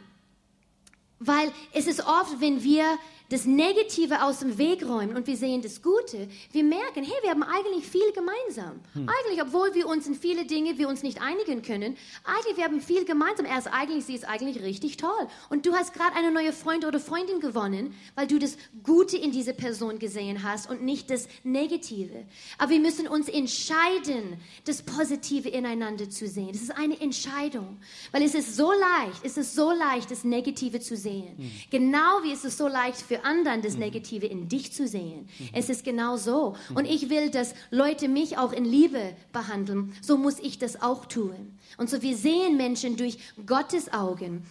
weil 1.21 1.51
es 1.73 1.87
ist 1.87 2.01
oft, 2.01 2.39
wenn 2.39 2.63
wir 2.63 2.97
das 3.31 3.45
Negative 3.45 4.23
aus 4.23 4.39
dem 4.39 4.57
Weg 4.57 4.85
räumen 4.85 5.15
und 5.15 5.25
wir 5.25 5.37
sehen 5.37 5.61
das 5.61 5.81
Gute, 5.81 6.27
wir 6.51 6.63
merken, 6.65 7.01
hey, 7.03 7.15
wir 7.21 7.29
haben 7.29 7.43
eigentlich 7.43 7.87
viel 7.87 8.11
gemeinsam. 8.11 8.81
Hm. 8.93 9.07
Eigentlich, 9.07 9.41
obwohl 9.41 9.73
wir 9.73 9.87
uns 9.87 10.05
in 10.05 10.15
viele 10.15 10.45
Dinge 10.45 10.77
wir 10.77 10.89
uns 10.89 11.01
nicht 11.01 11.21
einigen 11.21 11.61
können, 11.61 11.95
eigentlich 12.25 12.57
wir 12.57 12.65
haben 12.65 12.81
viel 12.81 13.05
gemeinsam. 13.05 13.45
Er 13.45 13.57
ist 13.57 13.67
eigentlich, 13.67 14.03
sie 14.03 14.15
ist 14.15 14.27
eigentlich 14.27 14.61
richtig 14.61 14.97
toll. 14.97 15.27
Und 15.49 15.65
du 15.65 15.73
hast 15.73 15.93
gerade 15.93 16.13
eine 16.15 16.29
neue 16.29 16.51
Freund 16.51 16.83
oder 16.83 16.99
Freundin 16.99 17.39
gewonnen, 17.39 17.95
weil 18.15 18.27
du 18.27 18.37
das 18.37 18.57
Gute 18.83 19.15
in 19.15 19.31
dieser 19.31 19.53
Person 19.53 19.97
gesehen 19.97 20.43
hast 20.43 20.69
und 20.69 20.83
nicht 20.83 21.09
das 21.09 21.29
Negative. 21.45 22.25
Aber 22.57 22.71
wir 22.71 22.81
müssen 22.81 23.07
uns 23.07 23.29
entscheiden, 23.29 24.41
das 24.65 24.81
Positive 24.81 25.47
ineinander 25.47 26.09
zu 26.09 26.27
sehen. 26.27 26.49
Das 26.51 26.61
ist 26.61 26.77
eine 26.77 26.99
Entscheidung, 26.99 27.79
weil 28.11 28.23
es 28.23 28.35
ist 28.35 28.57
so 28.57 28.73
leicht, 28.73 29.23
es 29.23 29.37
ist 29.37 29.55
so 29.55 29.71
leicht, 29.71 30.11
das 30.11 30.25
Negative 30.25 30.81
zu 30.81 30.97
sehen. 30.97 31.37
Hm. 31.37 31.51
Genau 31.69 32.23
wie 32.23 32.33
es 32.33 32.43
ist 32.43 32.57
so 32.57 32.67
leicht 32.67 33.01
für 33.01 33.20
anderen 33.25 33.61
das 33.61 33.73
mhm. 33.73 33.79
Negative 33.79 34.25
in 34.25 34.49
dich 34.49 34.73
zu 34.73 34.87
sehen. 34.87 35.27
Mhm. 35.39 35.49
Es 35.53 35.69
ist 35.69 35.83
genau 35.83 36.17
so. 36.17 36.55
Mhm. 36.69 36.75
Und 36.75 36.85
ich 36.85 37.09
will, 37.09 37.29
dass 37.29 37.53
Leute 37.69 38.07
mich 38.07 38.37
auch 38.37 38.53
in 38.53 38.65
Liebe 38.65 39.13
behandeln. 39.33 39.93
So 40.01 40.17
muss 40.17 40.39
ich 40.39 40.59
das 40.59 40.81
auch 40.81 41.05
tun. 41.05 41.57
Und 41.77 41.89
so 41.89 42.01
wir 42.01 42.15
sehen 42.15 42.57
Menschen 42.57 42.97
durch 42.97 43.17
Gottes 43.45 43.93
Augen 43.93 44.43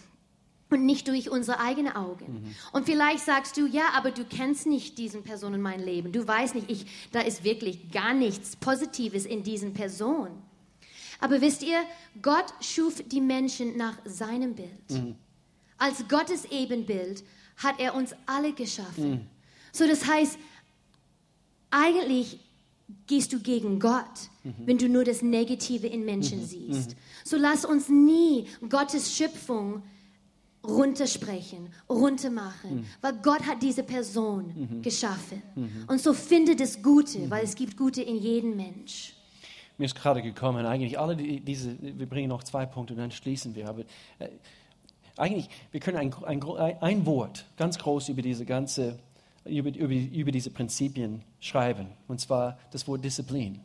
und 0.71 0.85
nicht 0.85 1.07
durch 1.07 1.29
unsere 1.29 1.59
eigenen 1.59 1.93
Augen. 1.95 2.43
Mhm. 2.45 2.55
Und 2.71 2.85
vielleicht 2.85 3.25
sagst 3.25 3.57
du, 3.57 3.67
ja, 3.67 3.89
aber 3.95 4.11
du 4.11 4.23
kennst 4.23 4.65
nicht 4.65 4.97
diesen 4.97 5.23
Person 5.23 5.53
in 5.53 5.61
meinem 5.61 5.85
Leben. 5.85 6.11
Du 6.11 6.25
weißt 6.27 6.55
nicht, 6.55 6.69
ich, 6.71 6.85
da 7.11 7.19
ist 7.19 7.43
wirklich 7.43 7.91
gar 7.91 8.13
nichts 8.13 8.55
Positives 8.55 9.25
in 9.25 9.43
diesen 9.43 9.73
Person. 9.73 10.29
Aber 11.19 11.39
wisst 11.41 11.61
ihr, 11.61 11.77
Gott 12.21 12.45
schuf 12.61 13.03
die 13.05 13.21
Menschen 13.21 13.77
nach 13.77 13.97
seinem 14.05 14.55
Bild. 14.55 14.89
Mhm. 14.89 15.15
Als 15.77 16.07
Gottes 16.07 16.45
Ebenbild 16.45 17.23
hat 17.63 17.79
er 17.79 17.95
uns 17.95 18.13
alle 18.25 18.53
geschaffen. 18.53 19.11
Mhm. 19.11 19.27
So, 19.71 19.87
das 19.87 20.05
heißt, 20.05 20.37
eigentlich 21.69 22.39
gehst 23.07 23.33
du 23.33 23.39
gegen 23.39 23.79
Gott, 23.79 24.03
mhm. 24.43 24.53
wenn 24.65 24.77
du 24.77 24.89
nur 24.89 25.03
das 25.03 25.21
Negative 25.21 25.87
in 25.87 26.05
Menschen 26.05 26.39
mhm. 26.39 26.45
siehst. 26.45 26.91
Mhm. 26.91 26.95
So 27.23 27.37
lass 27.37 27.65
uns 27.65 27.89
nie 27.89 28.47
Gottes 28.69 29.15
Schöpfung 29.15 29.81
runtersprechen, 30.63 31.69
runtermachen, 31.89 32.77
mhm. 32.77 32.85
weil 33.01 33.13
Gott 33.23 33.45
hat 33.47 33.63
diese 33.63 33.83
Person 33.83 34.53
mhm. 34.55 34.81
geschaffen. 34.81 35.41
Mhm. 35.55 35.85
Und 35.87 36.01
so 36.01 36.13
finde 36.13 36.55
das 36.55 36.81
Gute, 36.81 37.29
weil 37.29 37.43
es 37.43 37.55
gibt 37.55 37.77
Gute 37.77 38.01
in 38.03 38.17
jedem 38.17 38.55
Mensch. 38.55 39.13
Mir 39.77 39.85
ist 39.85 39.95
gerade 39.95 40.21
gekommen, 40.21 40.65
eigentlich 40.65 40.99
alle 40.99 41.15
die, 41.15 41.39
diese, 41.39 41.75
wir 41.81 42.05
bringen 42.05 42.29
noch 42.29 42.43
zwei 42.43 42.67
Punkte 42.67 42.93
und 42.93 42.99
dann 42.99 43.09
schließen 43.09 43.55
wir. 43.55 43.67
Aber 43.67 43.81
äh, 44.19 44.29
eigentlich, 45.17 45.49
wir 45.71 45.79
können 45.79 45.97
ein, 45.97 46.13
ein, 46.23 46.81
ein 46.81 47.05
Wort 47.05 47.45
ganz 47.57 47.77
groß 47.77 48.09
über 48.09 48.21
diese 48.21 48.45
ganze, 48.45 48.99
über, 49.45 49.69
über, 49.69 49.93
über 49.93 50.31
diese 50.31 50.49
Prinzipien 50.49 51.23
schreiben, 51.39 51.87
und 52.07 52.19
zwar 52.19 52.57
das 52.71 52.87
Wort 52.87 53.03
Disziplin. 53.03 53.59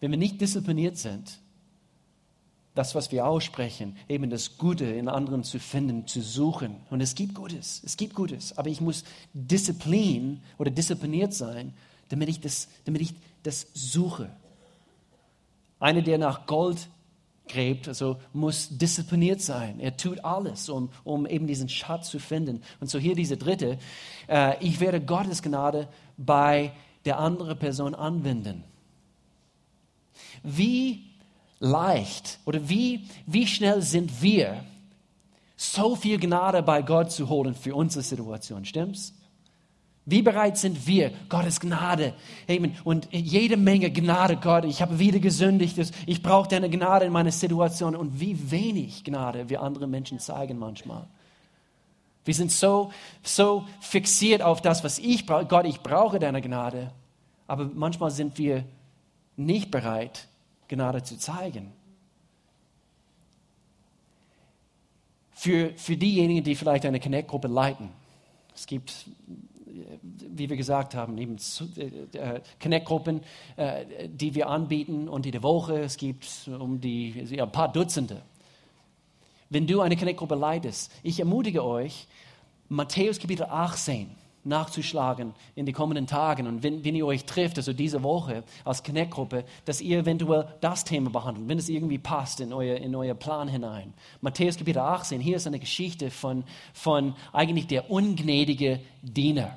Wenn 0.00 0.10
wir 0.10 0.18
nicht 0.18 0.40
diszipliniert 0.40 0.96
sind, 0.96 1.40
das, 2.78 2.94
was 2.94 3.10
wir 3.10 3.26
aussprechen, 3.26 3.96
eben 4.08 4.30
das 4.30 4.56
Gute 4.56 4.84
in 4.84 5.08
anderen 5.08 5.42
zu 5.42 5.58
finden, 5.58 6.06
zu 6.06 6.22
suchen. 6.22 6.76
Und 6.90 7.00
es 7.00 7.16
gibt 7.16 7.34
Gutes, 7.34 7.82
es 7.84 7.96
gibt 7.96 8.14
Gutes, 8.14 8.56
aber 8.56 8.68
ich 8.70 8.80
muss 8.80 9.02
Disziplin 9.34 10.40
oder 10.58 10.70
diszipliniert 10.70 11.34
sein, 11.34 11.74
damit 12.08 12.28
ich 12.28 12.40
das, 12.40 12.68
damit 12.84 13.02
ich 13.02 13.14
das 13.42 13.66
suche. 13.74 14.30
Einer, 15.80 16.02
der 16.02 16.18
nach 16.18 16.46
Gold 16.46 16.88
gräbt, 17.48 17.88
also 17.88 18.16
muss 18.32 18.68
diszipliniert 18.70 19.40
sein. 19.40 19.80
Er 19.80 19.96
tut 19.96 20.24
alles, 20.24 20.68
um, 20.68 20.90
um 21.04 21.26
eben 21.26 21.46
diesen 21.46 21.68
Schatz 21.68 22.10
zu 22.10 22.18
finden. 22.18 22.62
Und 22.80 22.88
so 22.90 22.98
hier 22.98 23.14
diese 23.14 23.36
dritte, 23.36 23.78
äh, 24.28 24.62
ich 24.64 24.80
werde 24.80 25.00
Gottes 25.00 25.42
Gnade 25.42 25.88
bei 26.16 26.72
der 27.04 27.18
anderen 27.18 27.58
Person 27.58 27.94
anwenden. 27.94 28.64
Wie 30.42 31.04
leicht 31.58 32.38
oder 32.44 32.68
wie, 32.68 33.06
wie 33.26 33.46
schnell 33.46 33.82
sind 33.82 34.22
wir, 34.22 34.64
so 35.56 35.96
viel 35.96 36.18
Gnade 36.20 36.62
bei 36.62 36.82
Gott 36.82 37.10
zu 37.10 37.28
holen 37.28 37.54
für 37.54 37.74
unsere 37.74 38.02
Situation, 38.02 38.64
stimmt's? 38.64 39.17
Wie 40.10 40.22
bereit 40.22 40.56
sind 40.56 40.86
wir, 40.86 41.12
Gottes 41.28 41.60
Gnade 41.60 42.14
eben, 42.46 42.76
und 42.84 43.08
jede 43.12 43.56
Menge 43.56 43.90
Gnade, 43.90 44.36
Gott, 44.36 44.64
ich 44.64 44.80
habe 44.80 44.98
wieder 44.98 45.18
gesündigt, 45.18 45.78
ich 46.06 46.22
brauche 46.22 46.48
deine 46.48 46.70
Gnade 46.70 47.04
in 47.04 47.12
meiner 47.12 47.32
Situation 47.32 47.94
und 47.94 48.18
wie 48.20 48.50
wenig 48.50 49.04
Gnade 49.04 49.48
wir 49.48 49.62
anderen 49.62 49.90
Menschen 49.90 50.18
zeigen 50.18 50.58
manchmal. 50.58 51.06
Wir 52.24 52.34
sind 52.34 52.52
so, 52.52 52.90
so 53.22 53.64
fixiert 53.80 54.42
auf 54.42 54.60
das, 54.60 54.84
was 54.84 54.98
ich 54.98 55.26
brauche. 55.26 55.46
Gott, 55.46 55.66
ich 55.66 55.80
brauche 55.80 56.18
deine 56.18 56.42
Gnade. 56.42 56.90
Aber 57.46 57.70
manchmal 57.74 58.10
sind 58.10 58.36
wir 58.36 58.64
nicht 59.36 59.70
bereit, 59.70 60.28
Gnade 60.68 61.02
zu 61.02 61.18
zeigen. 61.18 61.72
für, 65.38 65.72
für 65.76 65.96
diejenigen, 65.96 66.42
die 66.42 66.56
vielleicht 66.56 66.84
eine 66.84 66.98
Connect-Gruppe 66.98 67.46
leiten. 67.46 67.90
Es 68.56 68.66
gibt, 68.66 69.06
wie 70.02 70.48
wir 70.48 70.56
gesagt 70.56 70.94
haben, 70.94 71.18
eben 71.18 71.36
äh, 71.76 72.40
Connect-Gruppen, 72.62 73.20
äh, 73.56 74.08
die 74.08 74.34
wir 74.34 74.48
anbieten 74.48 75.08
und 75.08 75.24
der 75.24 75.42
Woche. 75.42 75.80
Es 75.80 75.96
gibt 75.96 76.26
um 76.58 76.80
die, 76.80 77.10
ja, 77.30 77.44
ein 77.44 77.52
paar 77.52 77.72
Dutzende. 77.72 78.22
Wenn 79.50 79.66
du 79.66 79.80
eine 79.80 79.96
Connect-Gruppe 79.96 80.34
leitest, 80.34 80.92
ich 81.02 81.20
ermutige 81.20 81.64
euch, 81.64 82.06
Matthäus 82.68 83.18
Kapitel 83.18 83.44
18 83.44 84.10
nachzuschlagen 84.44 85.34
in 85.54 85.66
den 85.66 85.74
kommenden 85.74 86.06
Tagen. 86.06 86.46
Und 86.46 86.62
wenn, 86.62 86.84
wenn 86.84 86.94
ihr 86.94 87.06
euch 87.06 87.24
trifft, 87.24 87.58
also 87.58 87.72
diese 87.72 88.02
Woche 88.02 88.44
als 88.64 88.82
Connect-Gruppe, 88.82 89.44
dass 89.64 89.80
ihr 89.80 89.98
eventuell 89.98 90.48
das 90.60 90.84
Thema 90.84 91.10
behandelt, 91.10 91.48
wenn 91.48 91.58
es 91.58 91.68
irgendwie 91.68 91.98
passt 91.98 92.40
in 92.40 92.52
euer, 92.52 92.76
in 92.76 92.94
euer 92.94 93.14
Plan 93.14 93.48
hinein. 93.48 93.92
Matthäus 94.20 94.56
Kapitel 94.56 94.80
18, 94.80 95.20
hier 95.20 95.36
ist 95.36 95.46
eine 95.46 95.58
Geschichte 95.58 96.10
von, 96.10 96.44
von 96.72 97.14
eigentlich 97.32 97.66
der 97.66 97.90
ungnädige 97.90 98.80
Diener. 99.02 99.56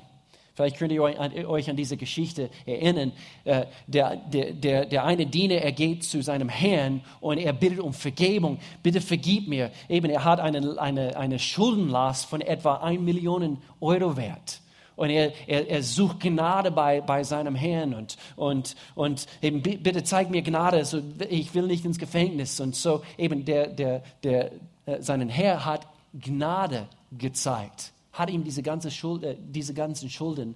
Vielleicht 0.54 0.76
könnt 0.76 0.92
ihr 0.92 1.02
euch 1.02 1.70
an 1.70 1.76
diese 1.76 1.96
Geschichte 1.96 2.50
erinnern. 2.66 3.12
Äh, 3.44 3.66
der, 3.86 4.16
der, 4.16 4.52
der, 4.52 4.84
der 4.84 5.04
eine 5.04 5.26
Diener, 5.26 5.56
er 5.56 5.72
geht 5.72 6.04
zu 6.04 6.22
seinem 6.22 6.48
Herrn 6.48 7.02
und 7.20 7.38
er 7.38 7.52
bittet 7.52 7.80
um 7.80 7.94
Vergebung. 7.94 8.58
Bitte 8.82 9.00
vergib 9.00 9.48
mir. 9.48 9.70
Eben, 9.88 10.10
er 10.10 10.24
hat 10.24 10.40
eine, 10.40 10.78
eine, 10.78 11.16
eine 11.16 11.38
Schuldenlast 11.38 12.26
von 12.26 12.40
etwa 12.42 12.76
1 12.76 13.00
Million 13.00 13.58
Euro 13.80 14.16
wert. 14.16 14.60
Und 14.94 15.10
er, 15.10 15.32
er, 15.46 15.68
er, 15.68 15.82
sucht 15.82 16.20
Gnade 16.20 16.70
bei, 16.70 17.00
bei 17.00 17.24
seinem 17.24 17.54
Herrn 17.54 17.94
und, 17.94 18.16
und, 18.36 18.76
und 18.94 19.26
eben, 19.40 19.62
bitte 19.62 20.04
zeig 20.04 20.30
mir 20.30 20.42
Gnade, 20.42 20.84
so, 20.84 21.00
ich 21.30 21.54
will 21.54 21.66
nicht 21.66 21.84
ins 21.84 21.98
Gefängnis. 21.98 22.60
Und 22.60 22.76
so 22.76 23.02
eben 23.16 23.44
der, 23.44 23.68
der, 23.68 24.02
der, 24.22 24.52
äh, 24.84 25.00
seinen 25.00 25.28
Herr 25.28 25.64
hat 25.64 25.86
Gnade 26.12 26.88
gezeigt, 27.10 27.92
hat 28.12 28.30
ihm 28.30 28.44
diese, 28.44 28.62
ganze 28.62 28.90
Schuld, 28.90 29.22
äh, 29.24 29.36
diese 29.38 29.74
ganzen 29.74 30.10
Schulden 30.10 30.54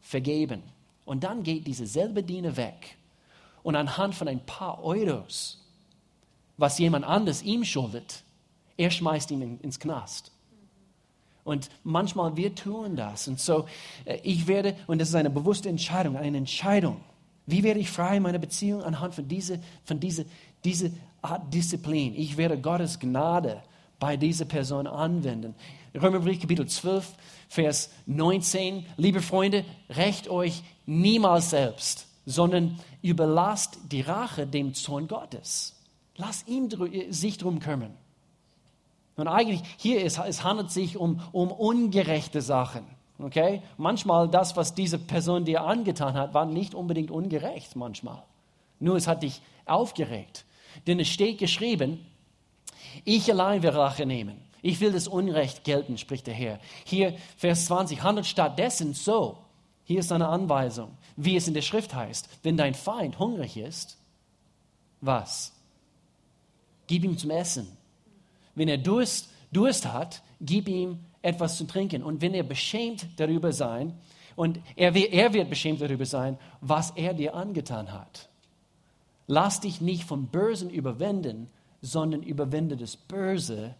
vergeben. 0.00 0.62
Und 1.04 1.24
dann 1.24 1.42
geht 1.42 1.66
dieser 1.66 1.86
selbe 1.86 2.22
Diener 2.22 2.56
weg 2.56 2.96
und 3.62 3.76
anhand 3.76 4.14
von 4.14 4.28
ein 4.28 4.44
paar 4.44 4.82
Euros, 4.82 5.62
was 6.56 6.78
jemand 6.78 7.04
anders 7.04 7.42
ihm 7.42 7.64
schuldet, 7.64 8.22
er 8.76 8.90
schmeißt 8.90 9.30
ihn 9.30 9.42
in, 9.42 9.60
ins 9.60 9.80
Knast. 9.80 10.30
Und 11.44 11.70
manchmal 11.84 12.36
wir 12.36 12.54
tun 12.54 12.96
das. 12.96 13.28
Und 13.28 13.38
so, 13.38 13.66
äh, 14.04 14.18
ich 14.22 14.46
werde, 14.46 14.76
und 14.86 15.00
das 15.00 15.10
ist 15.10 15.14
eine 15.14 15.30
bewusste 15.30 15.68
Entscheidung, 15.68 16.16
eine 16.16 16.38
Entscheidung. 16.38 17.00
Wie 17.46 17.62
werde 17.62 17.78
ich 17.78 17.88
frei 17.88 18.16
in 18.16 18.24
meiner 18.24 18.38
Beziehung 18.38 18.82
anhand 18.82 19.14
von 19.14 19.28
dieser, 19.28 19.58
von 19.84 20.00
dieser, 20.00 20.24
dieser 20.64 20.90
Art 21.22 21.54
Disziplin? 21.54 22.14
Ich 22.16 22.36
werde 22.36 22.60
Gottes 22.60 22.98
Gnade 22.98 23.62
bei 24.00 24.16
dieser 24.16 24.44
Person 24.44 24.88
anwenden. 24.88 25.54
Römerbrief 26.00 26.40
Kapitel 26.40 26.66
12, 26.66 27.14
Vers 27.48 27.90
19. 28.06 28.84
Liebe 28.96 29.22
Freunde, 29.22 29.64
rächt 29.88 30.28
euch 30.28 30.62
niemals 30.84 31.50
selbst, 31.50 32.06
sondern 32.26 32.78
überlasst 33.02 33.78
die 33.90 34.02
Rache 34.02 34.46
dem 34.46 34.74
Zorn 34.74 35.08
Gottes. 35.08 35.74
Lasst 36.16 36.48
ihm 36.48 36.68
sich 37.10 37.38
drum 37.38 37.60
kümmern. 37.60 37.94
Und 39.16 39.28
eigentlich 39.28 39.62
hier 39.78 40.04
ist, 40.04 40.18
es 40.18 40.44
handelt 40.44 40.70
sich 40.70 40.98
um, 40.98 41.22
um 41.32 41.50
ungerechte 41.50 42.42
Sachen. 42.42 42.84
Okay? 43.18 43.62
Manchmal 43.78 44.28
das, 44.28 44.56
was 44.56 44.74
diese 44.74 44.98
Person 44.98 45.46
dir 45.46 45.62
angetan 45.62 46.14
hat, 46.14 46.34
war 46.34 46.44
nicht 46.44 46.74
unbedingt 46.74 47.10
ungerecht 47.10 47.76
manchmal. 47.76 48.22
Nur 48.78 48.96
es 48.96 49.06
hat 49.06 49.22
dich 49.22 49.40
aufgeregt. 49.64 50.44
Denn 50.86 51.00
es 51.00 51.08
steht 51.08 51.38
geschrieben, 51.38 52.04
ich 53.04 53.30
allein 53.30 53.62
will 53.62 53.70
Rache 53.70 54.04
nehmen. 54.04 54.45
Ich 54.66 54.80
will 54.80 54.92
das 54.92 55.08
Unrecht 55.08 55.64
gelten, 55.64 55.98
spricht 55.98 56.26
der 56.26 56.34
Herr. 56.34 56.58
Hier, 56.84 57.16
Vers 57.36 57.66
20, 57.66 58.02
handelt 58.02 58.26
stattdessen 58.26 58.94
so. 58.94 59.38
Hier 59.84 60.00
ist 60.00 60.10
eine 60.10 60.28
Anweisung, 60.28 60.96
wie 61.16 61.36
es 61.36 61.46
in 61.46 61.54
der 61.54 61.62
Schrift 61.62 61.94
heißt. 61.94 62.28
Wenn 62.42 62.56
dein 62.56 62.74
Feind 62.74 63.18
hungrig 63.18 63.56
ist, 63.56 63.96
was? 65.00 65.52
Gib 66.86 67.04
ihm 67.04 67.16
zum 67.16 67.30
Essen 67.30 67.76
wenn 68.56 68.68
er 68.68 68.78
Durst, 68.78 69.28
Durst 69.52 69.86
hat, 69.92 70.22
gib 70.40 70.66
ihm 70.68 70.98
etwas 71.22 71.56
zu 71.56 71.64
trinken. 71.64 72.02
Und 72.02 72.20
wenn 72.20 72.34
er 72.34 72.42
beschämt 72.42 73.06
darüber 73.16 73.52
sein, 73.52 73.94
und 74.34 74.58
er, 74.74 74.94
er 74.94 75.32
wird 75.32 75.48
beschämt 75.48 75.80
darüber 75.80 76.04
sein, 76.04 76.36
was 76.60 76.90
er 76.90 77.14
dir 77.14 77.34
angetan 77.34 77.92
hat. 77.92 78.28
Lass 79.26 79.60
dich 79.60 79.80
nicht 79.80 80.04
vom 80.04 80.26
Bösen 80.26 80.68
überwinden, 80.68 81.48
sondern 81.80 82.22
überwinde 82.22 82.76
das 82.76 82.96
Böse 82.96 83.74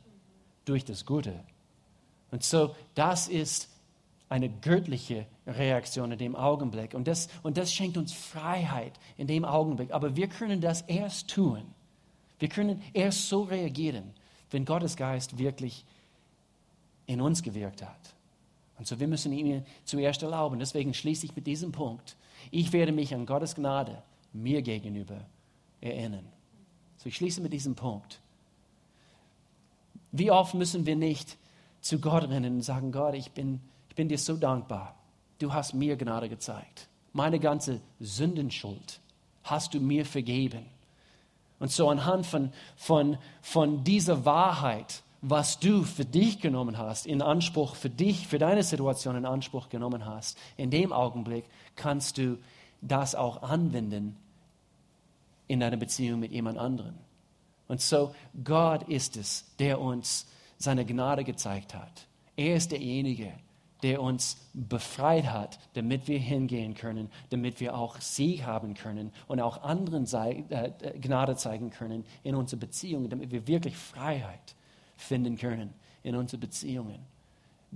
durch 0.66 0.84
das 0.84 1.06
Gute. 1.06 1.40
Und 2.30 2.44
so, 2.44 2.76
das 2.94 3.28
ist 3.28 3.70
eine 4.28 4.50
göttliche 4.50 5.26
Reaktion 5.46 6.12
in 6.12 6.18
dem 6.18 6.36
Augenblick. 6.36 6.94
Und 6.94 7.08
das, 7.08 7.28
und 7.42 7.56
das 7.56 7.72
schenkt 7.72 7.96
uns 7.96 8.12
Freiheit 8.12 8.92
in 9.16 9.26
dem 9.26 9.44
Augenblick. 9.44 9.92
Aber 9.92 10.16
wir 10.16 10.28
können 10.28 10.60
das 10.60 10.82
erst 10.82 11.30
tun. 11.30 11.62
Wir 12.38 12.48
können 12.48 12.82
erst 12.92 13.28
so 13.28 13.42
reagieren, 13.42 14.12
wenn 14.50 14.64
Gottes 14.64 14.96
Geist 14.96 15.38
wirklich 15.38 15.84
in 17.06 17.20
uns 17.20 17.42
gewirkt 17.42 17.82
hat. 17.82 18.14
Und 18.78 18.86
so, 18.86 19.00
wir 19.00 19.08
müssen 19.08 19.32
ihm 19.32 19.62
zuerst 19.84 20.22
erlauben. 20.22 20.58
Deswegen 20.58 20.92
schließe 20.92 21.24
ich 21.24 21.36
mit 21.36 21.46
diesem 21.46 21.72
Punkt. 21.72 22.16
Ich 22.50 22.72
werde 22.72 22.92
mich 22.92 23.14
an 23.14 23.24
Gottes 23.24 23.54
Gnade 23.54 24.02
mir 24.32 24.60
gegenüber 24.62 25.24
erinnern. 25.80 26.26
So, 26.98 27.08
ich 27.08 27.16
schließe 27.16 27.40
mit 27.40 27.52
diesem 27.52 27.74
Punkt. 27.74 28.20
Wie 30.12 30.30
oft 30.30 30.54
müssen 30.54 30.86
wir 30.86 30.96
nicht 30.96 31.36
zu 31.80 32.00
Gott 32.00 32.28
rennen 32.28 32.56
und 32.56 32.62
sagen, 32.62 32.92
Gott, 32.92 33.14
ich 33.14 33.32
bin, 33.32 33.60
ich 33.88 33.96
bin 33.96 34.08
dir 34.08 34.18
so 34.18 34.36
dankbar. 34.36 34.94
Du 35.38 35.52
hast 35.52 35.74
mir 35.74 35.96
Gnade 35.96 36.28
gezeigt. 36.28 36.88
Meine 37.12 37.38
ganze 37.38 37.80
Sündenschuld 38.00 39.00
hast 39.44 39.74
du 39.74 39.80
mir 39.80 40.04
vergeben. 40.04 40.66
Und 41.58 41.70
so 41.70 41.88
anhand 41.88 42.26
von, 42.26 42.52
von, 42.76 43.18
von 43.40 43.84
dieser 43.84 44.24
Wahrheit, 44.24 45.02
was 45.22 45.58
du 45.58 45.82
für 45.82 46.04
dich 46.04 46.40
genommen 46.40 46.76
hast, 46.76 47.06
in 47.06 47.22
Anspruch 47.22 47.74
für 47.74 47.88
dich, 47.88 48.26
für 48.26 48.38
deine 48.38 48.62
Situation 48.62 49.16
in 49.16 49.24
Anspruch 49.24 49.68
genommen 49.68 50.04
hast, 50.04 50.36
in 50.56 50.70
dem 50.70 50.92
Augenblick 50.92 51.44
kannst 51.74 52.18
du 52.18 52.38
das 52.82 53.14
auch 53.14 53.42
anwenden 53.42 54.16
in 55.48 55.60
deiner 55.60 55.76
Beziehung 55.76 56.20
mit 56.20 56.32
jemand 56.32 56.58
anderem. 56.58 56.94
Und 57.68 57.80
so, 57.80 58.14
Gott 58.44 58.88
ist 58.88 59.16
es, 59.16 59.44
der 59.58 59.80
uns 59.80 60.26
seine 60.58 60.84
Gnade 60.84 61.24
gezeigt 61.24 61.74
hat. 61.74 62.06
Er 62.36 62.56
ist 62.56 62.72
derjenige, 62.72 63.32
der 63.82 64.00
uns 64.00 64.38
befreit 64.54 65.26
hat, 65.26 65.58
damit 65.74 66.08
wir 66.08 66.18
hingehen 66.18 66.74
können, 66.74 67.10
damit 67.30 67.60
wir 67.60 67.76
auch 67.76 68.00
Sieg 68.00 68.44
haben 68.44 68.74
können 68.74 69.12
und 69.28 69.40
auch 69.40 69.62
anderen 69.62 70.06
äh, 70.14 70.70
Gnade 71.00 71.36
zeigen 71.36 71.70
können 71.70 72.04
in 72.22 72.34
unseren 72.34 72.60
Beziehungen, 72.60 73.10
damit 73.10 73.30
wir 73.30 73.46
wirklich 73.46 73.76
Freiheit 73.76 74.54
finden 74.96 75.36
können 75.36 75.74
in 76.02 76.16
unseren 76.16 76.40
Beziehungen. 76.40 77.00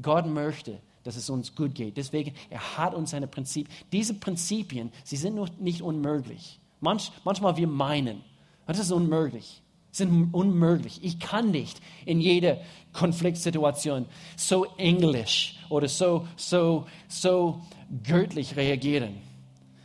Gott 0.01 0.27
möchte, 0.27 0.81
dass 1.05 1.17
es 1.17 1.29
uns 1.29 1.55
gut 1.55 1.75
geht. 1.75 1.97
Deswegen, 1.97 2.35
er 2.49 2.79
hat 2.79 2.95
uns 2.95 3.11
seine 3.11 3.27
Prinzipien. 3.27 3.75
Diese 3.93 4.15
Prinzipien, 4.15 4.93
sie 5.05 5.17
sind 5.17 5.61
nicht 5.61 5.83
unmöglich. 5.83 6.61
Manch, 6.81 7.13
manchmal 7.25 7.57
wir 7.57 7.67
meinen, 7.67 8.23
das 8.67 8.79
ist 8.79 8.93
unmöglich 8.93 9.63
sind 9.91 10.33
unmöglich. 10.33 11.03
Ich 11.03 11.19
kann 11.19 11.51
nicht 11.51 11.81
in 12.07 12.21
jeder 12.21 12.59
Konfliktsituation 12.93 14.07
so 14.37 14.65
englisch 14.77 15.59
oder 15.69 15.89
so, 15.89 16.27
so, 16.37 16.87
so 17.09 17.61
göttlich 18.05 18.57
reagieren. 18.57 19.17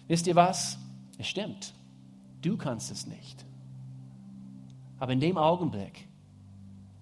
Wisst 0.08 0.28
ihr 0.28 0.36
was? 0.36 0.78
Es 1.18 1.28
stimmt. 1.28 1.74
Du 2.42 2.58
kannst 2.58 2.92
es 2.92 3.08
nicht. 3.08 3.46
Aber 5.00 5.14
in 5.14 5.20
dem 5.20 5.38
Augenblick, 5.38 6.08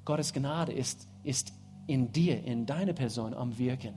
Gottes 0.06 0.34
Gnade 0.34 0.72
ist, 0.72 1.08
ist 1.24 1.54
in 1.88 2.12
dir, 2.12 2.44
in 2.44 2.66
deiner 2.66 2.94
Person 2.94 3.34
am 3.34 3.58
Wirken. 3.58 3.96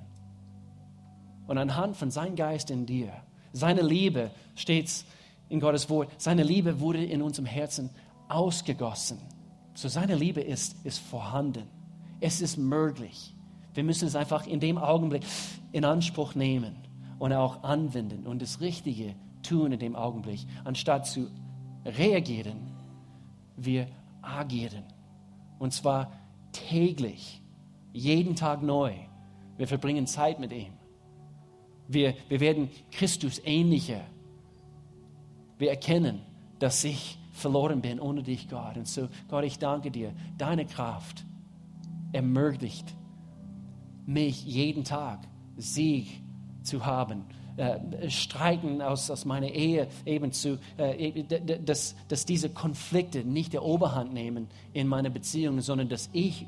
Und 1.46 1.58
anhand 1.58 1.96
von 1.96 2.10
seinem 2.10 2.36
Geist 2.36 2.70
in 2.70 2.86
dir, 2.86 3.12
seine 3.52 3.82
Liebe 3.82 4.30
steht 4.56 5.04
in 5.48 5.60
Gottes 5.60 5.88
Wort, 5.88 6.10
seine 6.18 6.42
Liebe 6.42 6.80
wurde 6.80 7.04
in 7.04 7.22
unserem 7.22 7.46
Herzen 7.46 7.90
ausgegossen. 8.28 9.18
So 9.74 9.88
seine 9.88 10.14
Liebe 10.14 10.40
ist, 10.40 10.84
ist 10.84 10.98
vorhanden. 10.98 11.68
Es 12.20 12.40
ist 12.40 12.56
möglich. 12.56 13.34
Wir 13.74 13.84
müssen 13.84 14.08
es 14.08 14.16
einfach 14.16 14.46
in 14.46 14.60
dem 14.60 14.78
Augenblick 14.78 15.22
in 15.72 15.84
Anspruch 15.84 16.34
nehmen 16.34 16.76
und 17.18 17.32
auch 17.32 17.62
anwenden 17.62 18.26
und 18.26 18.40
das 18.40 18.60
Richtige 18.60 19.14
tun 19.42 19.72
in 19.72 19.78
dem 19.78 19.96
Augenblick. 19.96 20.40
Anstatt 20.64 21.06
zu 21.06 21.30
reagieren, 21.84 22.72
wir 23.56 23.86
agieren. 24.22 24.84
Und 25.58 25.72
zwar 25.72 26.12
täglich, 26.52 27.42
jeden 27.92 28.34
Tag 28.34 28.62
neu. 28.62 28.92
Wir 29.56 29.68
verbringen 29.68 30.06
Zeit 30.06 30.38
mit 30.38 30.52
ihm. 30.52 30.72
Wir, 31.88 32.14
wir 32.28 32.40
werden 32.40 32.70
Christus 32.90 33.40
ähnlicher. 33.44 34.00
Wir 35.58 35.70
erkennen, 35.70 36.20
dass 36.58 36.82
sich 36.82 37.18
verloren 37.36 37.80
bin 37.82 38.00
ohne 38.00 38.22
dich, 38.22 38.48
Gott. 38.48 38.76
Und 38.76 38.88
so, 38.88 39.08
Gott, 39.28 39.44
ich 39.44 39.58
danke 39.58 39.90
dir, 39.90 40.12
deine 40.38 40.66
Kraft 40.66 41.24
ermöglicht, 42.12 42.94
mich 44.06 44.44
jeden 44.44 44.84
Tag 44.84 45.20
Sieg 45.56 46.22
zu 46.62 46.84
haben. 46.84 47.24
Äh, 47.56 48.10
Streiten 48.10 48.82
aus, 48.82 49.10
aus 49.10 49.24
meiner 49.24 49.48
Ehe 49.48 49.88
eben 50.04 50.30
zu, 50.32 50.58
äh, 50.76 51.24
dass, 51.64 51.96
dass 52.08 52.26
diese 52.26 52.50
Konflikte 52.50 53.24
nicht 53.24 53.54
der 53.54 53.62
Oberhand 53.62 54.12
nehmen 54.12 54.48
in 54.74 54.88
meiner 54.88 55.10
Beziehung, 55.10 55.60
sondern 55.60 55.88
dass 55.88 56.10
ich 56.12 56.46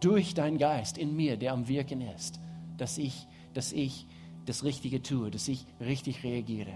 durch 0.00 0.34
deinen 0.34 0.58
Geist 0.58 0.96
in 0.96 1.14
mir, 1.14 1.36
der 1.36 1.52
am 1.52 1.68
Wirken 1.68 2.00
ist, 2.00 2.40
dass 2.78 2.98
ich, 2.98 3.26
dass 3.52 3.72
ich 3.72 4.06
das 4.46 4.64
Richtige 4.64 5.02
tue, 5.02 5.30
dass 5.30 5.48
ich 5.48 5.66
richtig 5.80 6.24
reagiere. 6.24 6.72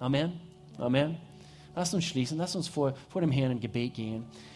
Amen. 0.00 0.32
Amen. 0.78 1.16
Lass 1.76 1.92
uns 1.94 2.04
schließen, 2.04 2.38
lass 2.38 2.54
uns 2.54 2.68
vor, 2.68 2.94
vor 3.08 3.20
dem 3.20 3.32
Herrn 3.32 3.52
in 3.52 3.60
Gebet 3.60 3.94
gehen. 3.94 4.24